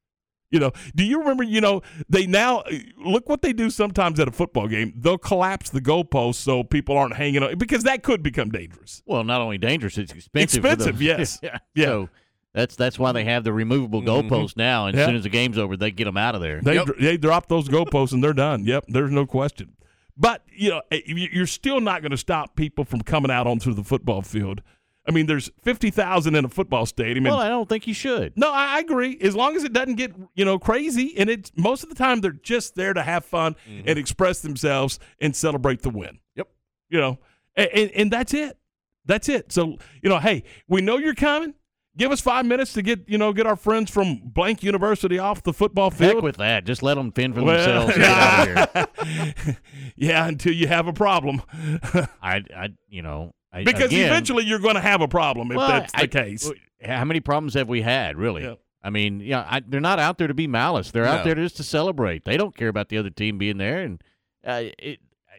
[0.53, 1.43] You know, do you remember?
[1.43, 2.63] You know, they now
[3.03, 4.93] look what they do sometimes at a football game.
[4.95, 9.01] They'll collapse the goalposts so people aren't hanging on because that could become dangerous.
[9.07, 10.63] Well, not only dangerous, it's expensive.
[10.63, 11.39] Expensive, yes.
[11.43, 11.57] yeah.
[11.73, 11.85] Yeah.
[11.85, 12.09] So
[12.53, 14.31] that's that's why they have the removable Mm-hmm.
[14.31, 14.85] goalposts now.
[14.85, 15.01] And Yeah.
[15.01, 16.61] as soon as the game's over, they get them out of there.
[16.61, 18.63] They dr- they drop those goalposts and they're done.
[18.63, 19.73] Yep, there's no question.
[20.15, 23.73] But you know, eh, you're still not going to stop people from coming out onto
[23.73, 24.61] the football field.
[25.07, 27.25] I mean, there's fifty thousand in a football stadium.
[27.25, 28.33] and- well, I don't think you should.
[28.37, 29.17] no, I, I agree.
[29.21, 32.21] As long as it doesn't get you know crazy, and it's most of the time
[32.21, 33.87] they're just there to have fun mm-hmm.
[33.87, 36.19] and express themselves and celebrate the win.
[36.35, 36.47] Yep.
[36.89, 37.19] You know,
[37.55, 38.57] and, and, and that's it.
[39.05, 39.51] That's it.
[39.51, 41.53] So you know, hey, we know you're coming.
[41.95, 45.43] Give us five minutes to get you know get our friends from Blank University off
[45.43, 46.15] the football field.
[46.15, 46.63] Heck with that.
[46.63, 47.93] Just let them fend for Well, themselves.
[47.93, 49.57] and get out of here.
[49.97, 51.41] yeah, until you have a problem.
[51.53, 55.57] I, I, you know, I, because again, eventually you're going to have a problem if
[55.57, 56.51] well, that's the I- case.
[56.83, 58.57] How many problems have we had, really?
[58.83, 60.91] I mean, yeah, I, they're not out there to be malice.
[60.91, 61.23] They're out No.
[61.23, 62.25] there just to celebrate.
[62.25, 64.03] They don't care about the other team being there, and
[64.45, 64.99] uh, it,
[65.29, 65.37] I,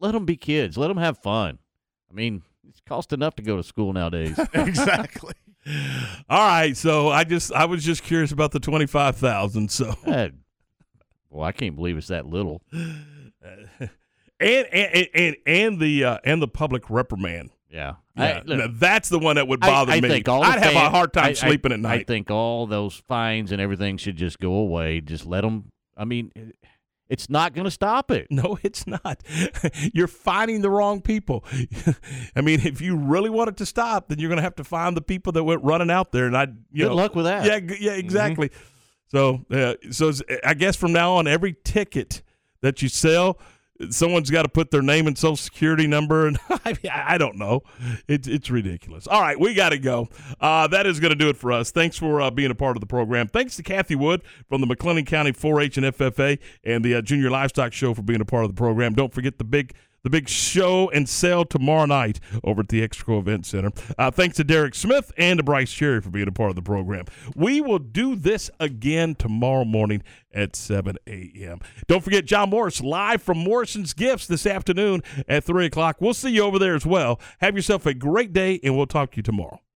[0.00, 0.76] let them be kids.
[0.76, 1.58] Let them have fun.
[2.10, 4.38] I mean, it's cost enough to go to school nowadays.
[4.52, 5.32] exactly.
[6.28, 9.70] All right, so I just I was just curious about the twenty five thousand.
[9.70, 10.28] So Uh,
[11.30, 12.60] well, I can't believe it's that little.
[14.44, 17.50] and and and and the uh, and the public reprimand.
[17.70, 20.08] Yeah, Yeah, I- look, that's the one that would bother I me.
[20.08, 22.00] think all I'd have a hard time I- I- sleeping at night.
[22.02, 25.00] I think all those fines and everything should just go away.
[25.00, 25.72] Just let them.
[25.96, 26.30] I mean,
[27.08, 28.28] it's not going to stop it.
[28.30, 29.24] No, it's not.
[29.92, 31.44] You're finding the wrong people.
[32.36, 34.64] I mean, if you really want it to stop, then you're going to have to
[34.64, 36.26] find the people that went running out there.
[36.26, 37.44] And I, you Good know, luck with that.
[37.44, 38.50] Yeah, yeah, exactly.
[39.08, 40.12] So, uh, so
[40.44, 42.22] I guess from now on, every ticket
[42.62, 43.38] that you sell,
[43.90, 47.62] someone's got to put their name and social security number, and I, I don't know.
[48.08, 49.06] It's it's ridiculous.
[49.06, 50.08] All right, we got to go.
[50.40, 51.70] Uh, that is going to do it for us.
[51.70, 53.28] Thanks for uh, being a part of the program.
[53.28, 57.30] Thanks to Kathy Wood from the McLennan County 4-H and FFA and the uh, Junior
[57.30, 58.94] Livestock Show for being a part of the program.
[58.94, 63.18] Don't forget the big the big show and sale tomorrow night over at the Exco
[63.18, 63.72] Event Center.
[63.98, 66.62] Uh, thanks to Derek Smith and to Bryce Cherry for being a part of the
[66.62, 67.06] program.
[67.34, 70.02] We will do this again tomorrow morning
[70.32, 71.60] at 7 a.m.
[71.88, 75.96] Don't forget John Morris live from Morrison's Gifts this afternoon at 3 o'clock.
[76.00, 77.20] We'll see you over there as well.
[77.38, 79.60] Have yourself a great day, and we'll talk to you tomorrow.